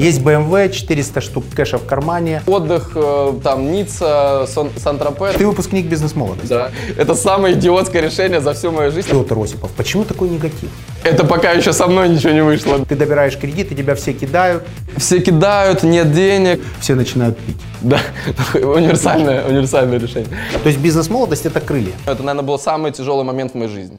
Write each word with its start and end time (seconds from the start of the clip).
Есть 0.00 0.20
BMW, 0.22 0.72
400 0.72 1.20
штук 1.20 1.44
кэша 1.54 1.76
в 1.76 1.84
кармане. 1.84 2.42
Отдых, 2.46 2.92
э, 2.94 3.32
там, 3.44 3.70
Ницца, 3.70 4.46
Сан- 4.48 4.70
Сан-Тропе. 4.76 5.32
Ты 5.36 5.46
выпускник 5.46 5.86
бизнес-молодости. 5.86 6.48
Да. 6.48 6.70
Это 6.96 7.14
самое 7.14 7.54
идиотское 7.54 8.00
решение 8.00 8.40
за 8.40 8.54
всю 8.54 8.72
мою 8.72 8.90
жизнь. 8.92 9.10
Петр 9.10 9.38
Осипов, 9.38 9.70
почему 9.76 10.04
такой 10.04 10.30
негатив? 10.30 10.70
Это 11.04 11.26
пока 11.26 11.50
еще 11.52 11.74
со 11.74 11.86
мной 11.86 12.08
ничего 12.08 12.32
не 12.32 12.42
вышло. 12.42 12.82
Ты 12.86 12.96
добираешь 12.96 13.36
кредит, 13.36 13.72
и 13.72 13.74
тебя 13.74 13.94
все 13.94 14.14
кидают, 14.14 14.62
Все 14.96 15.20
кидают, 15.20 15.82
нет 15.82 16.12
денег. 16.14 16.62
все 16.80 16.94
начинают 16.94 17.38
пить. 17.38 17.56
Да, 17.82 18.00
универсальное, 18.54 19.44
универсальное 19.46 19.98
решение. 19.98 20.30
То 20.62 20.68
есть 20.70 20.80
бизнес-молодость– 20.80 21.44
это 21.46 21.60
крылья. 21.60 21.92
Это, 22.06 22.22
наверное, 22.22 22.46
был 22.46 22.58
самый 22.58 22.90
тяжелый 22.92 23.24
момент 23.24 23.52
в 23.52 23.54
моей 23.54 23.70
жизни. 23.70 23.98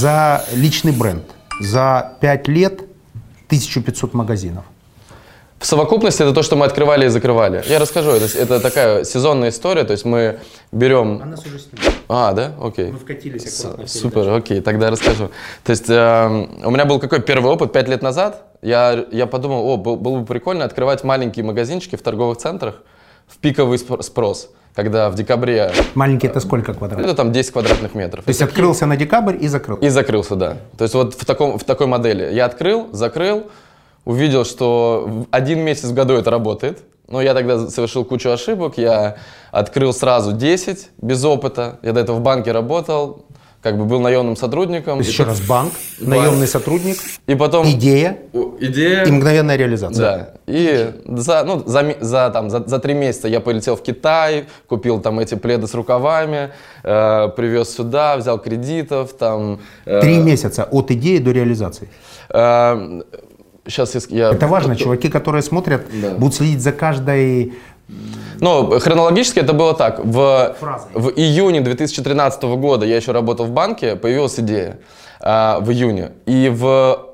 За 0.00 0.46
личный 0.54 0.92
бренд, 0.92 1.24
за 1.60 2.16
5 2.22 2.48
лет 2.48 2.80
1500 3.48 4.14
магазинов. 4.14 4.64
В 5.58 5.66
совокупности 5.66 6.22
это 6.22 6.32
то, 6.32 6.42
что 6.42 6.56
мы 6.56 6.64
открывали 6.64 7.04
и 7.04 7.08
закрывали. 7.08 7.62
Я 7.68 7.78
расскажу, 7.78 8.12
это, 8.12 8.24
это 8.38 8.60
такая 8.60 9.04
сезонная 9.04 9.50
история, 9.50 9.84
то 9.84 9.92
есть 9.92 10.06
мы 10.06 10.38
берем... 10.72 11.18
нас 11.18 11.44
уже 11.44 11.58
снимают. 11.58 11.94
А, 12.08 12.32
да? 12.32 12.52
Окей. 12.62 12.92
вкатились 12.92 13.42
С- 13.44 13.86
Супер, 14.00 14.32
окей, 14.32 14.62
тогда 14.62 14.86
я 14.86 14.92
расскажу. 14.92 15.28
То 15.64 15.70
есть 15.70 15.90
э, 15.90 16.46
у 16.64 16.70
меня 16.70 16.86
был 16.86 16.98
какой 16.98 17.20
первый 17.20 17.52
опыт 17.52 17.70
пять 17.74 17.86
лет 17.88 18.00
назад. 18.00 18.44
Я, 18.62 19.04
я 19.12 19.26
подумал, 19.26 19.68
о, 19.68 19.76
был- 19.76 19.96
было 19.96 20.20
бы 20.20 20.24
прикольно 20.24 20.64
открывать 20.64 21.04
маленькие 21.04 21.44
магазинчики 21.44 21.96
в 21.96 22.00
торговых 22.02 22.38
центрах 22.38 22.76
в 23.28 23.36
пиковый 23.36 23.76
спро- 23.76 24.00
спрос, 24.00 24.48
когда 24.74 25.10
в 25.10 25.14
декабре, 25.14 25.72
Маленький 25.94 26.26
это 26.26 26.40
сколько 26.40 26.74
квадратов? 26.74 27.04
это 27.04 27.14
там 27.14 27.32
10 27.32 27.52
квадратных 27.52 27.94
метров. 27.94 28.24
То 28.24 28.30
есть 28.30 28.42
открылся 28.42 28.86
на 28.86 28.96
декабрь 28.96 29.36
и 29.40 29.48
закрыл. 29.48 29.76
И 29.76 29.88
закрылся, 29.88 30.36
да. 30.36 30.56
То 30.76 30.84
есть 30.84 30.94
вот 30.94 31.14
в, 31.14 31.24
таком, 31.24 31.58
в 31.58 31.64
такой 31.64 31.86
модели. 31.86 32.32
Я 32.32 32.46
открыл, 32.46 32.88
закрыл, 32.92 33.50
увидел, 34.04 34.44
что 34.44 35.26
один 35.30 35.60
месяц 35.60 35.88
в 35.88 35.94
году 35.94 36.14
это 36.14 36.30
работает. 36.30 36.82
Но 37.08 37.20
я 37.20 37.34
тогда 37.34 37.68
совершил 37.68 38.04
кучу 38.04 38.30
ошибок. 38.30 38.78
Я 38.78 39.16
открыл 39.50 39.92
сразу 39.92 40.32
10 40.32 40.90
без 41.02 41.24
опыта. 41.24 41.80
Я 41.82 41.92
до 41.92 42.00
этого 42.00 42.16
в 42.16 42.20
банке 42.20 42.52
работал, 42.52 43.24
как 43.62 43.76
бы 43.76 43.84
был 43.84 44.00
наемным 44.00 44.36
сотрудником. 44.36 44.94
То 44.98 45.04
есть 45.04 45.10
еще 45.10 45.24
раз 45.24 45.40
банк, 45.40 45.72
наемный 46.00 46.46
сотрудник, 46.46 46.96
И 47.26 47.34
потом... 47.34 47.66
идея 47.70 48.16
Идея... 48.60 49.04
и 49.04 49.10
мгновенная 49.10 49.56
реализация. 49.56 50.00
Да. 50.02 50.28
И 50.46 50.92
за, 51.06 51.44
ну, 51.44 51.62
за, 51.66 51.94
за, 52.00 52.30
там, 52.30 52.48
за, 52.50 52.66
за 52.66 52.78
три 52.78 52.94
месяца 52.94 53.28
я 53.28 53.40
полетел 53.40 53.76
в 53.76 53.82
Китай, 53.82 54.46
купил 54.66 55.00
там 55.00 55.18
эти 55.20 55.34
пледы 55.34 55.66
с 55.66 55.74
рукавами, 55.74 56.50
э, 56.84 57.28
привез 57.36 57.74
сюда, 57.74 58.16
взял 58.16 58.38
кредитов, 58.38 59.12
там... 59.12 59.60
э, 59.84 60.00
Три 60.00 60.16
месяца 60.18 60.64
от 60.64 60.90
идеи 60.90 61.18
до 61.18 61.32
реализации. 61.32 61.88
Сейчас 63.66 63.94
я... 64.08 64.30
Это 64.30 64.46
важно. 64.46 64.74
Чуваки, 64.74 65.08
которые 65.08 65.42
смотрят, 65.42 65.82
Да. 66.02 66.10
будут 66.14 66.34
следить 66.34 66.60
за 66.62 66.72
каждой... 66.72 67.52
Ну, 68.40 68.78
хронологически 68.80 69.38
это 69.38 69.52
было 69.52 69.74
так. 69.74 70.04
В, 70.04 70.56
Фразой. 70.58 70.90
в 70.94 71.08
июне 71.10 71.60
2013 71.60 72.42
года 72.42 72.86
я 72.86 72.96
еще 72.96 73.12
работал 73.12 73.46
в 73.46 73.50
банке, 73.50 73.96
появилась 73.96 74.38
идея 74.40 74.78
а, 75.20 75.60
в 75.60 75.70
июне. 75.70 76.12
И 76.26 76.48
в, 76.48 77.06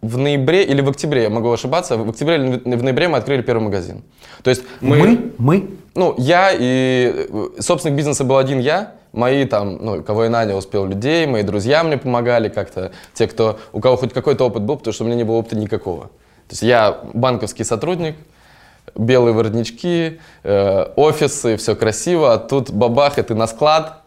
в 0.00 0.16
ноябре 0.16 0.64
или 0.64 0.80
в 0.80 0.88
октябре, 0.88 1.24
я 1.24 1.30
могу 1.30 1.50
ошибаться, 1.50 1.96
в 1.96 2.08
октябре 2.08 2.36
или 2.36 2.76
в 2.76 2.82
ноябре 2.82 3.08
мы 3.08 3.18
открыли 3.18 3.42
первый 3.42 3.64
магазин. 3.64 4.04
То 4.42 4.50
есть 4.50 4.62
Мы? 4.80 5.32
Мы? 5.38 5.70
Ну, 5.94 6.14
я 6.16 6.50
и 6.52 7.28
собственник 7.58 7.96
бизнеса 7.96 8.24
был 8.24 8.38
один 8.38 8.60
я. 8.60 8.92
Мои 9.12 9.46
там, 9.46 9.78
ну, 9.84 10.02
кого 10.02 10.24
я 10.24 10.30
нанял, 10.30 10.58
успел 10.58 10.84
людей, 10.84 11.26
мои 11.26 11.42
друзья 11.42 11.82
мне 11.82 11.96
помогали 11.96 12.48
как-то. 12.48 12.92
Те, 13.14 13.26
кто, 13.26 13.58
у 13.72 13.80
кого 13.80 13.96
хоть 13.96 14.12
какой-то 14.12 14.44
опыт 14.44 14.62
был, 14.62 14.76
потому 14.76 14.92
что 14.92 15.02
у 15.02 15.06
меня 15.06 15.16
не 15.16 15.24
было 15.24 15.36
опыта 15.36 15.56
никакого. 15.56 16.04
То 16.04 16.52
есть 16.52 16.62
я 16.62 17.00
банковский 17.14 17.64
сотрудник, 17.64 18.16
белые 18.98 19.32
воротнички, 19.32 20.20
э, 20.42 20.86
офисы, 20.96 21.56
все 21.56 21.74
красиво, 21.74 22.34
а 22.34 22.38
тут 22.38 22.70
бабах, 22.70 23.18
и 23.18 23.22
ты 23.22 23.34
на 23.34 23.46
склад, 23.46 24.02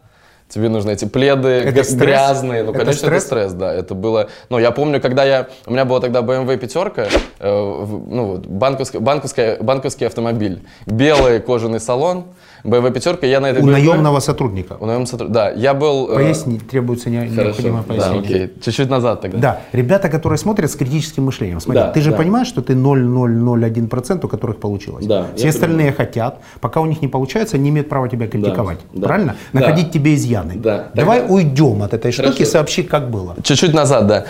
тебе 0.48 0.68
нужны 0.68 0.90
эти 0.92 1.06
пледы 1.06 1.48
Это 1.48 1.82
стресс? 1.82 1.94
грязные. 1.94 2.62
Ну, 2.62 2.70
Это 2.70 2.80
конечно, 2.80 3.06
стресс? 3.06 3.24
это 3.24 3.26
стресс, 3.26 3.52
да. 3.54 3.72
Это 3.72 3.94
было... 3.94 4.28
Ну, 4.50 4.58
я 4.58 4.70
помню, 4.70 5.00
когда 5.00 5.24
я... 5.24 5.48
У 5.66 5.72
меня 5.72 5.86
была 5.86 6.00
тогда 6.00 6.20
BMW 6.20 6.58
пятерка, 6.58 7.06
э, 7.38 7.48
ну, 7.48 8.26
вот, 8.26 8.46
банковская, 8.46 9.00
банковская, 9.00 9.56
банковский 9.60 10.04
автомобиль. 10.04 10.62
Белый 10.86 11.40
кожаный 11.40 11.80
салон, 11.80 12.26
BMW 12.64 12.92
пятерка, 12.92 13.26
я 13.26 13.40
на 13.40 13.46
этой 13.50 13.62
У 13.62 13.66
BMW 13.66 13.72
наемного 13.72 14.20
сотрудника. 14.20 14.76
У 14.78 14.86
наемного 14.86 15.06
сотруд- 15.06 15.28
Да, 15.30 15.50
я 15.50 15.74
был... 15.74 16.08
э, 16.10 16.14
Поясни, 16.14 16.58
требуется 16.58 17.10
не- 17.10 17.16
необходимое 17.28 17.82
Да, 17.82 17.94
пояснение. 17.94 18.20
окей. 18.44 18.52
Чуть-чуть 18.64 18.88
назад 18.88 19.20
тогда. 19.20 19.38
Да, 19.38 19.60
ребята, 19.72 20.08
которые 20.08 20.38
смотрят 20.38 20.70
с 20.70 20.76
критическим 20.76 21.24
мышлением. 21.24 21.60
Смотри, 21.60 21.82
Да, 21.82 21.90
ты 21.90 22.00
же 22.00 22.10
да. 22.10 22.16
понимаешь, 22.16 22.46
что 22.46 22.62
ты 22.62 22.74
0,001%, 22.74 24.24
у 24.24 24.28
которых 24.28 24.58
получилось. 24.58 25.06
Да, 25.06 25.26
Все 25.36 25.48
остальные 25.48 25.92
хотят, 25.92 26.40
пока 26.60 26.80
у 26.80 26.86
них 26.86 27.02
не 27.02 27.08
получается, 27.08 27.56
они 27.56 27.70
имеют 27.70 27.88
право 27.88 28.08
тебя 28.08 28.28
критиковать. 28.28 28.78
да. 28.92 29.06
Правильно? 29.08 29.36
Да. 29.52 29.60
Находить 29.60 29.90
тебе 29.90 30.14
изъяны. 30.14 30.54
Да. 30.56 30.90
Давай 30.94 31.20
Тогда- 31.20 31.34
уйдем 31.34 31.82
от 31.82 31.94
этой 31.94 32.12
штуки, 32.12 32.28
Хорошо. 32.32 32.44
сообщи, 32.52 32.82
как 32.82 33.10
было. 33.10 33.34
Чуть-чуть 33.42 33.74
назад, 33.74 34.06
да. 34.06 34.24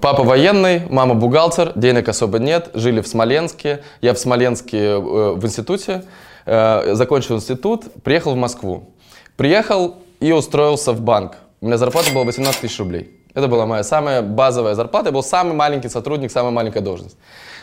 Папа 0.00 0.22
военный, 0.22 0.82
мама 0.88 1.14
бухгалтер, 1.14 1.72
денег 1.74 2.08
особо 2.08 2.38
нет, 2.38 2.70
жили 2.74 3.00
в 3.00 3.06
Смоленске. 3.06 3.84
Я 4.00 4.14
в 4.14 4.18
Смоленске 4.18 4.78
э, 4.78 4.98
в 4.98 5.44
институте, 5.44 6.04
э, 6.46 6.94
закончил 6.94 7.36
институт, 7.36 7.84
приехал 8.02 8.32
в 8.32 8.36
Москву. 8.36 8.90
Приехал 9.36 9.96
и 10.20 10.32
устроился 10.32 10.92
в 10.92 11.02
банк. 11.02 11.36
У 11.60 11.66
меня 11.66 11.76
зарплата 11.76 12.12
была 12.12 12.24
18 12.24 12.60
тысяч 12.60 12.78
рублей. 12.78 13.20
Это 13.34 13.48
была 13.48 13.66
моя 13.66 13.82
самая 13.82 14.22
базовая 14.22 14.74
зарплата. 14.74 15.08
Я 15.08 15.12
был 15.12 15.22
самый 15.22 15.54
маленький 15.54 15.88
сотрудник, 15.88 16.30
самая 16.30 16.52
маленькая 16.52 16.80
должность. 16.80 17.16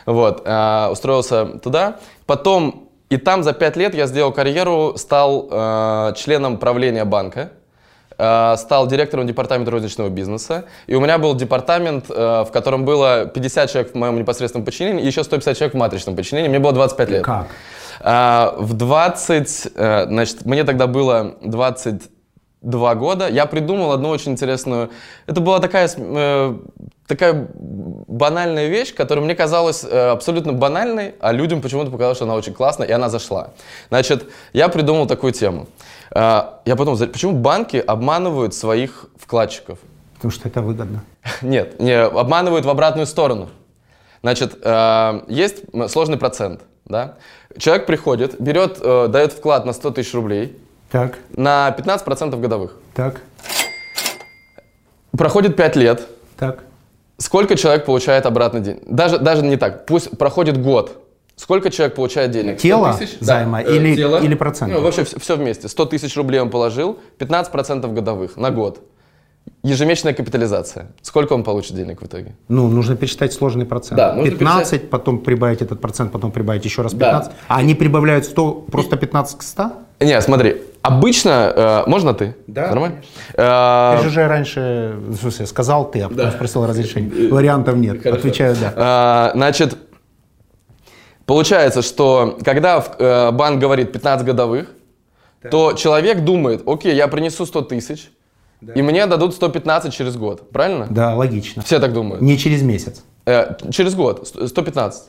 Вот, 0.05 0.43
э, 0.45 0.87
устроился 0.91 1.45
туда. 1.45 1.97
Потом 2.25 2.89
и 3.09 3.17
там 3.17 3.43
за 3.43 3.53
5 3.53 3.75
лет 3.75 3.95
я 3.95 4.05
сделал 4.05 4.31
карьеру, 4.31 4.93
стал 4.97 5.47
э, 5.49 6.13
членом 6.15 6.57
правления 6.57 7.05
банка. 7.05 7.51
Э, 8.21 8.55
стал 8.57 8.85
директором 8.85 9.25
департамента 9.27 9.71
розничного 9.71 10.09
бизнеса. 10.09 10.65
И 10.87 10.95
у 10.95 10.99
меня 10.99 11.17
был 11.17 11.35
департамент, 11.35 12.07
э, 12.09 12.43
в 12.45 12.51
котором 12.51 12.83
было 12.83 13.25
50 13.25 13.71
человек 13.71 13.93
в 13.93 13.95
моем 13.95 14.17
непосредственном 14.19 14.65
подчинении 14.65 15.01
и 15.01 15.07
еще 15.07 15.23
150 15.23 15.55
человек 15.55 15.73
в 15.73 15.77
матричном 15.77 16.17
подчинении. 16.17 16.49
Мне 16.49 16.59
было 16.59 16.73
25 16.73 17.09
лет. 17.09 17.23
Как? 17.23 17.47
А, 18.01 18.55
В 18.57 18.73
20, 18.73 19.67
э, 19.73 20.05
значит, 20.07 20.45
мне 20.45 20.65
тогда 20.65 20.87
было 20.87 21.35
22 21.41 22.95
года, 22.95 23.29
я 23.29 23.45
придумал 23.45 23.93
одну 23.93 24.09
очень 24.09 24.33
интересную, 24.33 24.89
это 25.25 25.39
была 25.39 25.59
такая, 25.59 25.89
э, 25.95 26.57
такая 27.07 27.47
банальная 27.55 28.67
вещь, 28.67 28.93
которая 28.93 29.23
мне 29.23 29.33
казалась 29.33 29.85
э, 29.89 30.09
абсолютно 30.09 30.51
банальной, 30.51 31.15
а 31.21 31.31
людям 31.31 31.61
почему-то 31.61 31.89
показалось, 31.89 32.17
что 32.17 32.25
она 32.25 32.35
очень 32.35 32.53
классная, 32.53 32.87
и 32.87 32.91
она 32.91 33.07
зашла. 33.07 33.51
Значит, 33.87 34.25
я 34.51 34.67
придумал 34.67 35.07
такую 35.07 35.31
тему. 35.31 35.67
А, 36.13 36.61
Я 36.65 36.75
за- 36.95 37.07
почему 37.07 37.33
банки 37.33 37.77
обманывают 37.77 38.53
своих 38.53 39.05
вкладчиков? 39.17 39.79
Потому 40.15 40.31
что 40.31 40.47
это 40.47 40.61
выгодно. 40.61 41.03
Нет, 41.41 41.79
не 41.79 41.93
обманывают 41.97 42.65
в 42.65 42.69
обратную 42.69 43.05
сторону. 43.05 43.49
Значит, 44.21 44.57
э, 44.61 45.21
есть 45.29 45.63
сложный 45.87 46.17
процент, 46.17 46.61
да? 46.85 47.15
Человек 47.57 47.85
приходит, 47.85 48.39
берет, 48.41 48.77
э, 48.81 49.07
дает 49.07 49.31
вклад 49.31 49.65
на 49.65 49.71
100 49.73 49.91
тысяч 49.91 50.13
рублей 50.13 50.57
Так, 50.91 51.19
на 51.35 51.71
15% 51.77 52.39
годовых. 52.41 52.75
так, 52.93 53.21
Проходит 55.17 55.55
5 55.55 55.75
лет. 55.75 56.07
так. 56.37 56.63
Сколько 57.17 57.55
человек 57.57 57.85
получает 57.85 58.25
обратно 58.25 58.59
денег? 58.61 58.81
Даже, 58.85 59.17
даже 59.17 59.41
не 59.43 59.57
так. 59.57 59.85
Пусть 59.85 60.17
проходит 60.17 60.61
год. 60.61 61.03
Сколько 61.39 61.69
человек 61.69 61.95
получает 61.95 62.31
денег? 62.31 62.57
Тело 62.57 62.91
100 62.91 62.99
тысяч? 63.05 63.17
займа 63.21 63.63
Да, 63.63 63.71
э, 63.71 63.75
или- 63.77 63.95
тело. 63.95 64.17
или 64.17 64.35
проценты? 64.35 64.75
Ну, 64.75 64.81
вообще 64.81 65.05
все, 65.05 65.37
вместе. 65.37 65.69
100 65.69 65.85
тысяч 65.85 66.17
рублей 66.17 66.41
он 66.41 66.49
положил, 66.49 66.99
15% 67.17 67.93
годовых 67.93 68.35
на 68.35 68.51
год. 68.51 68.79
Ежемесячная 69.63 70.13
капитализация. 70.13 70.87
Сколько 71.01 71.31
он 71.33 71.43
получит 71.43 71.75
денег 71.77 72.01
в 72.01 72.05
итоге? 72.05 72.35
Ну, 72.49 72.67
нужно 72.67 72.97
пересчитать 72.97 73.31
сложный 73.31 73.65
процент. 73.65 73.97
Да, 73.97 74.13
нужно 74.13 74.31
15, 74.31 74.89
потом 74.89 75.19
прибавить 75.19 75.61
этот 75.61 75.79
процент, 75.79 76.11
потом 76.11 76.31
прибавить 76.31 76.65
еще 76.65 76.81
раз 76.81 76.93
Да. 76.93 77.05
15. 77.05 77.31
А 77.47 77.57
они 77.57 77.73
прибавляют 77.73 78.25
100, 78.25 78.51
просто 78.69 78.97
15 78.97 79.37
к 79.39 79.41
100? 79.43 79.71
Не, 80.01 80.21
смотри, 80.21 80.61
обычно... 80.81 81.53
э, 81.85 81.89
можно 81.89 82.13
ты? 82.13 82.35
Да, 82.47 82.67
Нормально? 82.67 82.97
Э, 83.35 83.95
Ты 83.97 84.03
же 84.03 84.09
уже 84.09 84.27
раньше, 84.27 84.95
в 85.07 85.15
смысле, 85.15 85.45
сказал 85.45 85.89
ты, 85.89 86.01
а 86.01 86.09
потом 86.09 86.25
Да. 86.25 86.31
спросил 86.31 86.65
разрешение. 86.67 87.29
Вариантов 87.29 87.75
нет. 87.77 88.03
Хорошо. 88.03 88.19
Отвечаю 88.19 88.55
да. 88.59 88.73
А, 88.75 89.31
Значит, 89.35 89.77
Получается, 91.29 91.83
что 91.83 92.39
когда 92.43 92.83
э, 92.97 93.29
банк 93.29 93.59
говорит 93.59 93.91
15 93.91 94.25
годовых, 94.25 94.67
то 95.51 95.73
человек 95.73 96.23
думает, 96.23 96.63
окей, 96.65 96.95
я 96.95 97.07
принесу 97.07 97.45
100 97.45 97.61
тысяч, 97.61 98.09
и 98.75 98.81
мне 98.81 99.05
дадут 99.05 99.35
115 99.35 99.93
через 99.93 100.17
год. 100.17 100.49
Правильно? 100.49 100.87
Да, 100.89 101.13
логично. 101.13 101.61
Все 101.61 101.79
так 101.79 101.93
думают. 101.93 102.23
Не 102.23 102.35
через 102.35 102.63
месяц. 102.63 103.03
Э, 103.27 103.55
через 103.71 103.93
год, 103.93 104.27
сто- 104.27 104.47
115. 104.47 105.03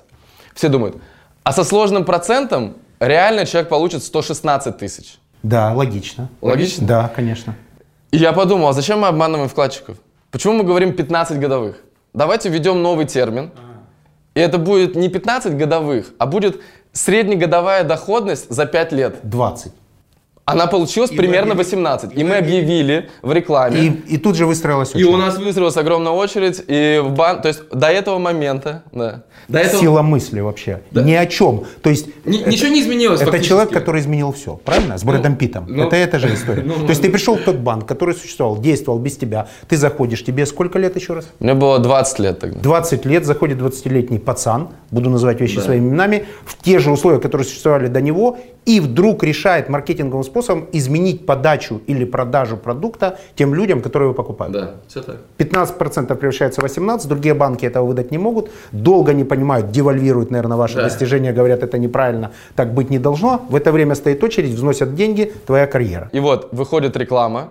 Все 0.55 0.69
думают. 0.69 0.97
А 1.43 1.53
со 1.53 1.65
сложным 1.65 2.05
процентом 2.05 2.77
реально 3.01 3.47
человек 3.47 3.71
получит 3.71 4.03
116 4.05 4.77
тысяч. 4.77 5.17
Да, 5.43 5.73
логично. 5.73 6.29
Логично? 6.43 6.87
Да, 6.87 7.11
конечно. 7.17 7.57
И 8.11 8.19
я 8.19 8.35
подумал, 8.35 8.69
а 8.69 8.73
зачем 8.75 9.01
мы 9.01 9.07
обманываем 9.09 9.49
вкладчиков? 9.49 9.97
Почему 10.31 10.53
мы 10.53 10.65
говорим 10.65 10.93
15 10.93 11.41
годовых? 11.41 11.79
Давайте 12.13 12.51
введем 12.51 12.83
новый 12.83 13.07
термин. 13.07 13.53
И 14.41 14.43
это 14.43 14.57
будет 14.57 14.97
не 14.97 15.11
15 15.11 15.59
годовых, 15.59 16.15
а 16.17 16.25
будет 16.25 16.63
среднегодовая 16.93 17.85
доходность 17.85 18.49
за 18.49 18.65
5 18.65 18.93
лет. 18.93 19.17
20. 19.23 19.71
Она 20.53 20.67
получилась 20.67 21.11
И 21.11 21.17
примерно 21.17 21.55
мы 21.55 21.61
объяви- 21.63 21.77
18. 21.77 22.13
И 22.17 22.21
и 22.21 22.25
мы 22.25 22.37
объявили 22.37 23.09
в 23.23 23.33
рекламе. 23.33 23.81
И, 23.81 24.15
и 24.15 24.17
тут 24.19 24.37
же 24.37 24.47
выстроилась 24.47 24.91
И 24.95 24.99
очередь. 24.99 25.09
у 25.15 25.17
нас 25.17 25.39
выстроилась 25.39 25.77
огромная 25.77 26.13
очередь, 26.13 26.63
и 26.67 27.01
в 27.03 27.11
бан... 27.13 27.41
То 27.43 27.49
есть 27.49 27.63
до 27.73 27.87
этого 27.89 28.19
момента, 28.19 28.83
да. 28.93 29.23
До 29.49 29.59
этого... 29.59 29.81
Сила 29.81 30.03
мысли 30.03 30.41
вообще. 30.41 30.81
Ни 30.93 31.13
о 31.15 31.27
чем. 31.27 31.65
То 31.83 31.91
есть 31.91 32.07
Ни- 32.25 32.49
ничего 32.49 32.69
не 32.69 32.83
изменилось 32.83 33.21
это 33.21 33.31
фактически. 33.31 33.49
человек, 33.49 33.73
который 33.73 34.01
изменил 34.01 34.33
все, 34.33 34.57
правильно? 34.65 34.97
С 34.99 35.05
Брэдом 35.05 35.37
Питтом. 35.37 35.65
ну, 35.69 35.85
это 35.87 35.97
эта 35.97 36.19
же 36.19 36.29
история. 36.35 36.63
ну, 36.63 36.75
То 36.75 36.91
есть 36.91 37.03
ты 37.03 37.11
пришел 37.11 37.37
в 37.37 37.43
тот 37.43 37.57
банк, 37.57 37.87
который 37.87 38.15
существовал, 38.15 38.59
действовал 38.59 38.99
без 38.99 39.17
тебя. 39.17 39.49
Ты 39.69 39.77
заходишь, 39.77 40.25
тебе 40.25 40.47
сколько 40.47 40.79
лет 40.79 40.95
еще 40.97 41.15
раз? 41.15 41.29
Мне 41.41 41.55
было 41.55 41.79
20 41.79 42.19
лет 42.21 42.39
тогда. 42.39 42.61
20 42.61 43.05
лет 43.07 43.25
заходит 43.27 43.59
20-летний 43.59 44.19
пацан, 44.19 44.69
буду 44.91 45.11
называть 45.11 45.41
вещи 45.41 45.59
своими 45.59 45.89
именами, 45.89 46.27
в 46.45 46.63
те 46.63 46.79
же 46.79 46.91
условия, 46.91 47.19
которые 47.21 47.47
существовали 47.47 47.89
до 47.89 48.01
него, 48.01 48.39
и 48.67 48.79
вдруг 48.81 49.25
решает 49.25 49.69
маркетинговым 49.69 50.23
способом 50.25 50.40
изменить 50.73 51.27
подачу 51.27 51.81
или 51.87 52.05
продажу 52.05 52.57
продукта 52.57 53.19
тем 53.37 53.55
людям, 53.55 53.81
которые 53.81 54.09
его 54.09 54.15
покупают. 54.15 54.53
Да, 54.53 54.71
все 54.89 55.03
так. 55.03 55.17
15% 55.39 56.15
превращается 56.17 56.61
в 56.61 56.65
18%, 56.65 57.09
другие 57.09 57.35
банки 57.35 57.67
этого 57.67 57.87
выдать 57.87 58.11
не 58.11 58.19
могут, 58.19 58.51
долго 58.73 59.13
не 59.13 59.25
понимают, 59.25 59.71
девальвируют, 59.71 60.31
наверное, 60.31 60.57
ваши 60.57 60.77
Да. 60.77 60.85
достижения, 60.85 61.33
говорят, 61.33 61.63
это 61.63 61.79
неправильно, 61.79 62.31
так 62.57 62.75
быть 62.75 62.91
не 62.91 62.99
должно. 62.99 63.45
В 63.49 63.55
это 63.55 63.73
время 63.73 63.95
стоит 63.95 64.23
очередь, 64.25 64.51
взносят 64.55 64.95
деньги, 64.95 65.33
твоя 65.47 65.67
карьера. 65.67 66.09
И 66.13 66.21
вот 66.21 66.49
выходит 66.53 66.97
реклама, 66.97 67.51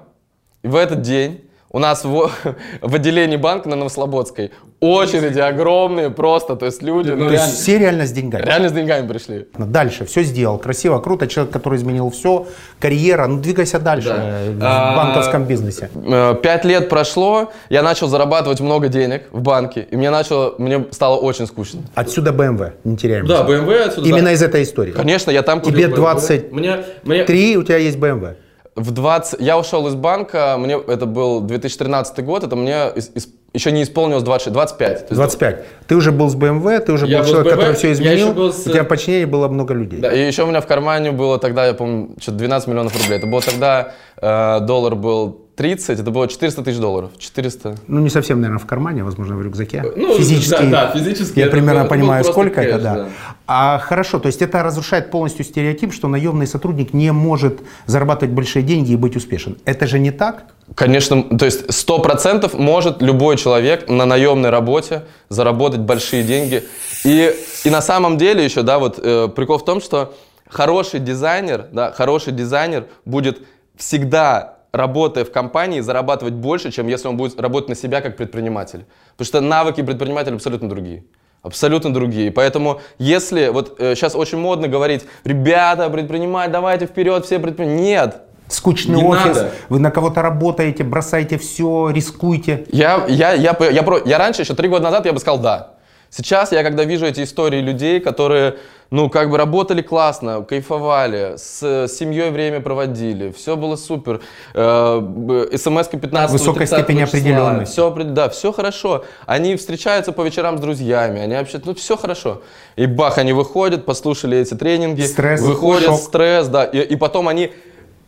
и 0.64 0.68
в 0.68 0.76
этот 0.76 1.02
день 1.02 1.42
у 1.72 1.80
нас 1.80 2.04
в, 2.04 2.30
в 2.82 2.96
отделении 2.96 3.38
банка 3.38 3.70
на 3.70 3.76
Новослободской 3.76 4.52
очереди 4.80 5.40
огромные 5.40 6.10
просто, 6.10 6.56
то 6.56 6.66
есть 6.66 6.82
люди, 6.82 7.10
ну, 7.10 7.26
То 7.26 7.32
реально, 7.32 7.48
есть 7.48 7.60
все 7.62 7.78
реально 7.78 8.06
с 8.08 8.12
деньгами. 8.12 8.46
реально 8.46 8.70
с 8.70 8.72
деньгами 8.72 9.08
пришли. 9.08 9.48
Дальше, 9.58 10.06
все 10.06 10.24
сделал, 10.24 10.58
красиво, 10.58 11.00
круто, 11.00 11.28
человек, 11.28 11.52
который 11.52 11.78
изменил 11.78 12.10
все, 12.12 12.48
карьера, 12.80 13.28
ну 13.28 13.40
двигайся 13.40 13.80
дальше 13.80 14.08
Да. 14.08 14.42
в 14.52 14.60
А, 14.62 14.96
банковском 14.96 15.44
бизнесе. 15.46 15.90
Э, 15.96 16.36
Пять 16.42 16.64
лет 16.64 16.88
прошло, 16.88 17.52
я 17.70 17.84
начал 17.84 18.08
зарабатывать 18.08 18.62
много 18.62 18.88
денег 18.88 19.24
в 19.32 19.42
банке, 19.42 19.86
и 19.92 19.98
мне 19.98 20.10
начало, 20.12 20.56
мне 20.58 20.86
стало 20.92 21.18
очень 21.18 21.46
скучно. 21.46 21.82
Отсюда 21.94 22.32
BMW, 22.32 22.72
не 22.86 22.96
теряем. 22.96 23.28
Да, 23.28 23.44
BMW 23.46 23.82
отсюда. 23.82 24.08
Именно 24.08 24.24
да. 24.26 24.32
из 24.32 24.42
этой 24.42 24.64
истории. 24.64 24.92
Конечно, 24.92 25.30
я 25.30 25.42
там 25.42 25.60
купил 25.60 25.78
Тебе 25.78 25.88
BMW. 25.90 25.96
20 25.96 26.52
Мне, 26.54 26.78
мне 27.04 27.26
Три, 27.26 27.58
у 27.58 27.64
тебя 27.64 27.78
есть 27.78 27.98
BMW. 27.98 28.36
В 28.76 28.92
20... 28.92 29.40
Я 29.42 29.58
ушел 29.58 29.88
из 29.88 29.96
банка, 29.96 30.56
мне 30.58 30.78
это 30.88 31.06
был 31.06 31.42
2013 31.42 32.24
год, 32.24 32.44
это 32.44 32.56
мне 32.56 32.74
ис- 32.96 33.28
еще 33.54 33.72
не 33.72 33.84
исполнилось 33.84 34.24
26, 34.24 34.54
25. 34.54 34.88
То 34.98 35.04
есть 35.04 35.16
25. 35.16 35.64
Ты 35.88 35.96
уже 35.96 36.12
был 36.12 36.30
с 36.30 36.36
BMW, 36.36 36.80
ты 36.80 36.94
уже 36.94 37.08
Я 37.08 37.20
был 37.20 37.26
человек, 37.30 37.48
BMW, 37.48 37.56
который 37.56 37.76
все 37.76 37.92
изменил. 37.92 38.34
был 38.34 38.54
с- 38.54 38.68
У 38.68 38.72
тебя 38.72 38.84
подчинение 38.84 39.26
было 39.28 39.48
много 39.48 39.74
людей. 39.74 40.00
Да, 40.00 40.12
и 40.14 40.26
еще 40.26 40.44
у 40.44 40.48
меня 40.48 40.62
в 40.62 40.68
кармане 40.68 41.12
было 41.12 41.40
тогда, 41.40 41.66
я 41.66 41.74
помню, 41.74 42.10
что-то 42.20 42.38
12 42.38 42.68
миллионов 42.70 42.94
рублей. 43.02 43.18
Это 43.18 43.28
было 43.28 43.42
тогда, 43.42 43.92
э, 44.22 44.60
доллар 44.62 44.96
был 44.96 45.46
30, 45.60 46.00
это 46.00 46.10
было 46.10 46.26
400 46.30 46.64
тысяч 46.64 46.78
долларов. 46.78 47.12
400. 47.18 47.76
Ну, 47.88 48.00
не 48.00 48.10
совсем, 48.10 48.40
наверное, 48.40 48.64
в 48.64 48.66
кармане, 48.66 49.04
возможно, 49.04 49.36
в 49.36 49.42
рюкзаке. 49.42 49.84
Ну, 49.94 50.18
физически. 50.18 50.64
да, 50.64 50.86
да, 50.86 50.92
физически 50.98 51.38
Я 51.40 51.48
это 51.48 51.52
примерно 51.52 51.82
было- 51.82 51.86
это 51.88 51.90
был 51.96 52.00
понимаю, 52.00 52.24
просто 52.24 52.32
сколько 52.32 52.62
это, 52.62 52.74
кэш, 52.76 52.82
да. 52.84 52.94
да. 52.96 53.10
А 53.46 53.78
хорошо, 53.80 54.20
то 54.20 54.28
есть 54.28 54.42
это 54.42 54.64
разрушает 54.64 55.12
полностью 55.12 55.44
стереотип, 55.44 55.94
что 55.94 56.08
наемный 56.08 56.48
сотрудник 56.48 56.94
не 56.94 57.12
может 57.12 57.60
зарабатывать 57.88 58.34
большие 58.34 58.64
деньги 58.64 58.94
и 58.94 58.96
быть 58.96 59.18
успешен. 59.18 59.58
Это 59.66 59.86
же 59.86 60.00
не 60.00 60.12
так? 60.12 60.46
Конечно, 60.76 61.24
то 61.24 61.44
есть 61.44 61.66
100% 61.68 62.56
может 62.58 63.02
любой 63.02 63.36
человек 63.36 63.90
на 63.90 64.06
наемной 64.06 64.52
работе 64.52 65.04
заработать 65.28 65.82
большие 65.82 66.24
деньги. 66.24 66.64
И, 67.04 67.36
и 67.66 67.70
на 67.70 67.82
самом 67.82 68.18
деле 68.18 68.46
еще, 68.46 68.62
да, 68.62 68.80
вот 68.80 68.98
э, 69.04 69.28
прикол 69.36 69.58
в 69.58 69.66
том, 69.66 69.82
что 69.82 70.14
хороший 70.48 71.02
дизайнер, 71.02 71.66
да, 71.74 71.92
хороший 71.92 72.32
дизайнер 72.32 72.86
будет 73.04 73.42
всегда 73.76 74.59
работая 74.72 75.26
в 75.26 75.32
компании, 75.32 75.80
зарабатывать 75.82 76.34
больше, 76.34 76.72
чем 76.72 76.88
если 76.88 77.08
он 77.08 77.18
будет 77.18 77.40
работать 77.40 77.70
на 77.70 77.76
себя 77.76 78.02
как 78.02 78.18
предприниматель. 78.18 78.86
Потому 79.12 79.26
что 79.26 79.42
навыки 79.42 79.82
предпринимателя 79.82 80.36
абсолютно 80.36 80.70
другие. 80.70 81.04
Абсолютно 81.42 81.94
другие. 81.94 82.32
Поэтому, 82.32 82.82
если 82.98 83.48
вот 83.48 83.76
сейчас 83.80 84.16
очень 84.16 84.38
модно 84.38 84.68
говорить, 84.68 85.06
ребята, 85.24 85.90
предпринимать, 85.90 86.52
давайте 86.52 86.86
вперед, 86.86 87.26
все 87.26 87.40
предприниматели. 87.40 87.82
Нет, 87.86 88.22
Скучный 88.50 88.96
Не 88.98 89.04
офис, 89.04 89.26
надо. 89.38 89.52
вы 89.70 89.80
на 89.80 89.92
кого-то 89.92 90.24
работаете, 90.24 90.84
бросаете 90.84 91.38
все, 91.38 91.92
рискуете. 91.92 92.66
Я, 92.72 93.06
я, 93.08 93.34
я, 93.34 93.56
я, 93.70 93.84
про- 93.84 94.02
я 94.04 94.18
раньше, 94.18 94.42
еще 94.42 94.56
три 94.56 94.68
года 94.68 94.86
назад, 94.86 95.06
я 95.06 95.14
бы 95.14 95.20
сказал 95.20 95.38
да. 95.40 95.74
Сейчас 96.10 96.52
я, 96.52 96.64
когда 96.64 96.84
вижу 96.84 97.06
эти 97.06 97.24
истории 97.24 97.62
людей, 97.62 98.00
которые, 98.00 98.58
ну, 98.92 99.10
как 99.10 99.30
бы 99.30 99.38
работали 99.38 99.82
классно, 99.82 100.42
кайфовали, 100.42 101.36
с, 101.38 101.62
с 101.62 101.96
семьей 101.96 102.32
время 102.32 102.60
проводили, 102.60 103.32
все 103.32 103.56
было 103.56 103.76
супер, 103.76 104.22
э, 104.56 105.48
смс-ка 105.58 105.98
15 105.98 106.32
Высокая 106.32 106.66
степень 106.66 107.04
определенности. 107.04 107.72
Все, 107.74 107.92
да, 107.92 108.30
все 108.30 108.52
хорошо. 108.52 109.06
Они 109.28 109.56
встречаются 109.56 110.12
по 110.12 110.24
вечерам 110.24 110.58
с 110.58 110.62
друзьями, 110.62 111.22
они 111.22 111.36
вообще, 111.36 111.62
ну, 111.64 111.76
все 111.76 111.98
хорошо. 111.98 112.42
И 112.76 112.88
бах, 112.88 113.20
они 113.20 113.32
выходят, 113.34 113.86
послушали 113.86 114.40
эти 114.40 114.56
тренинги, 114.56 115.02
Стресс, 115.02 115.42
выходят, 115.42 115.86
шок. 115.90 116.00
стресс, 116.00 116.48
да, 116.48 116.64
и, 116.66 116.80
и 116.80 116.96
потом 116.96 117.28
они 117.28 117.52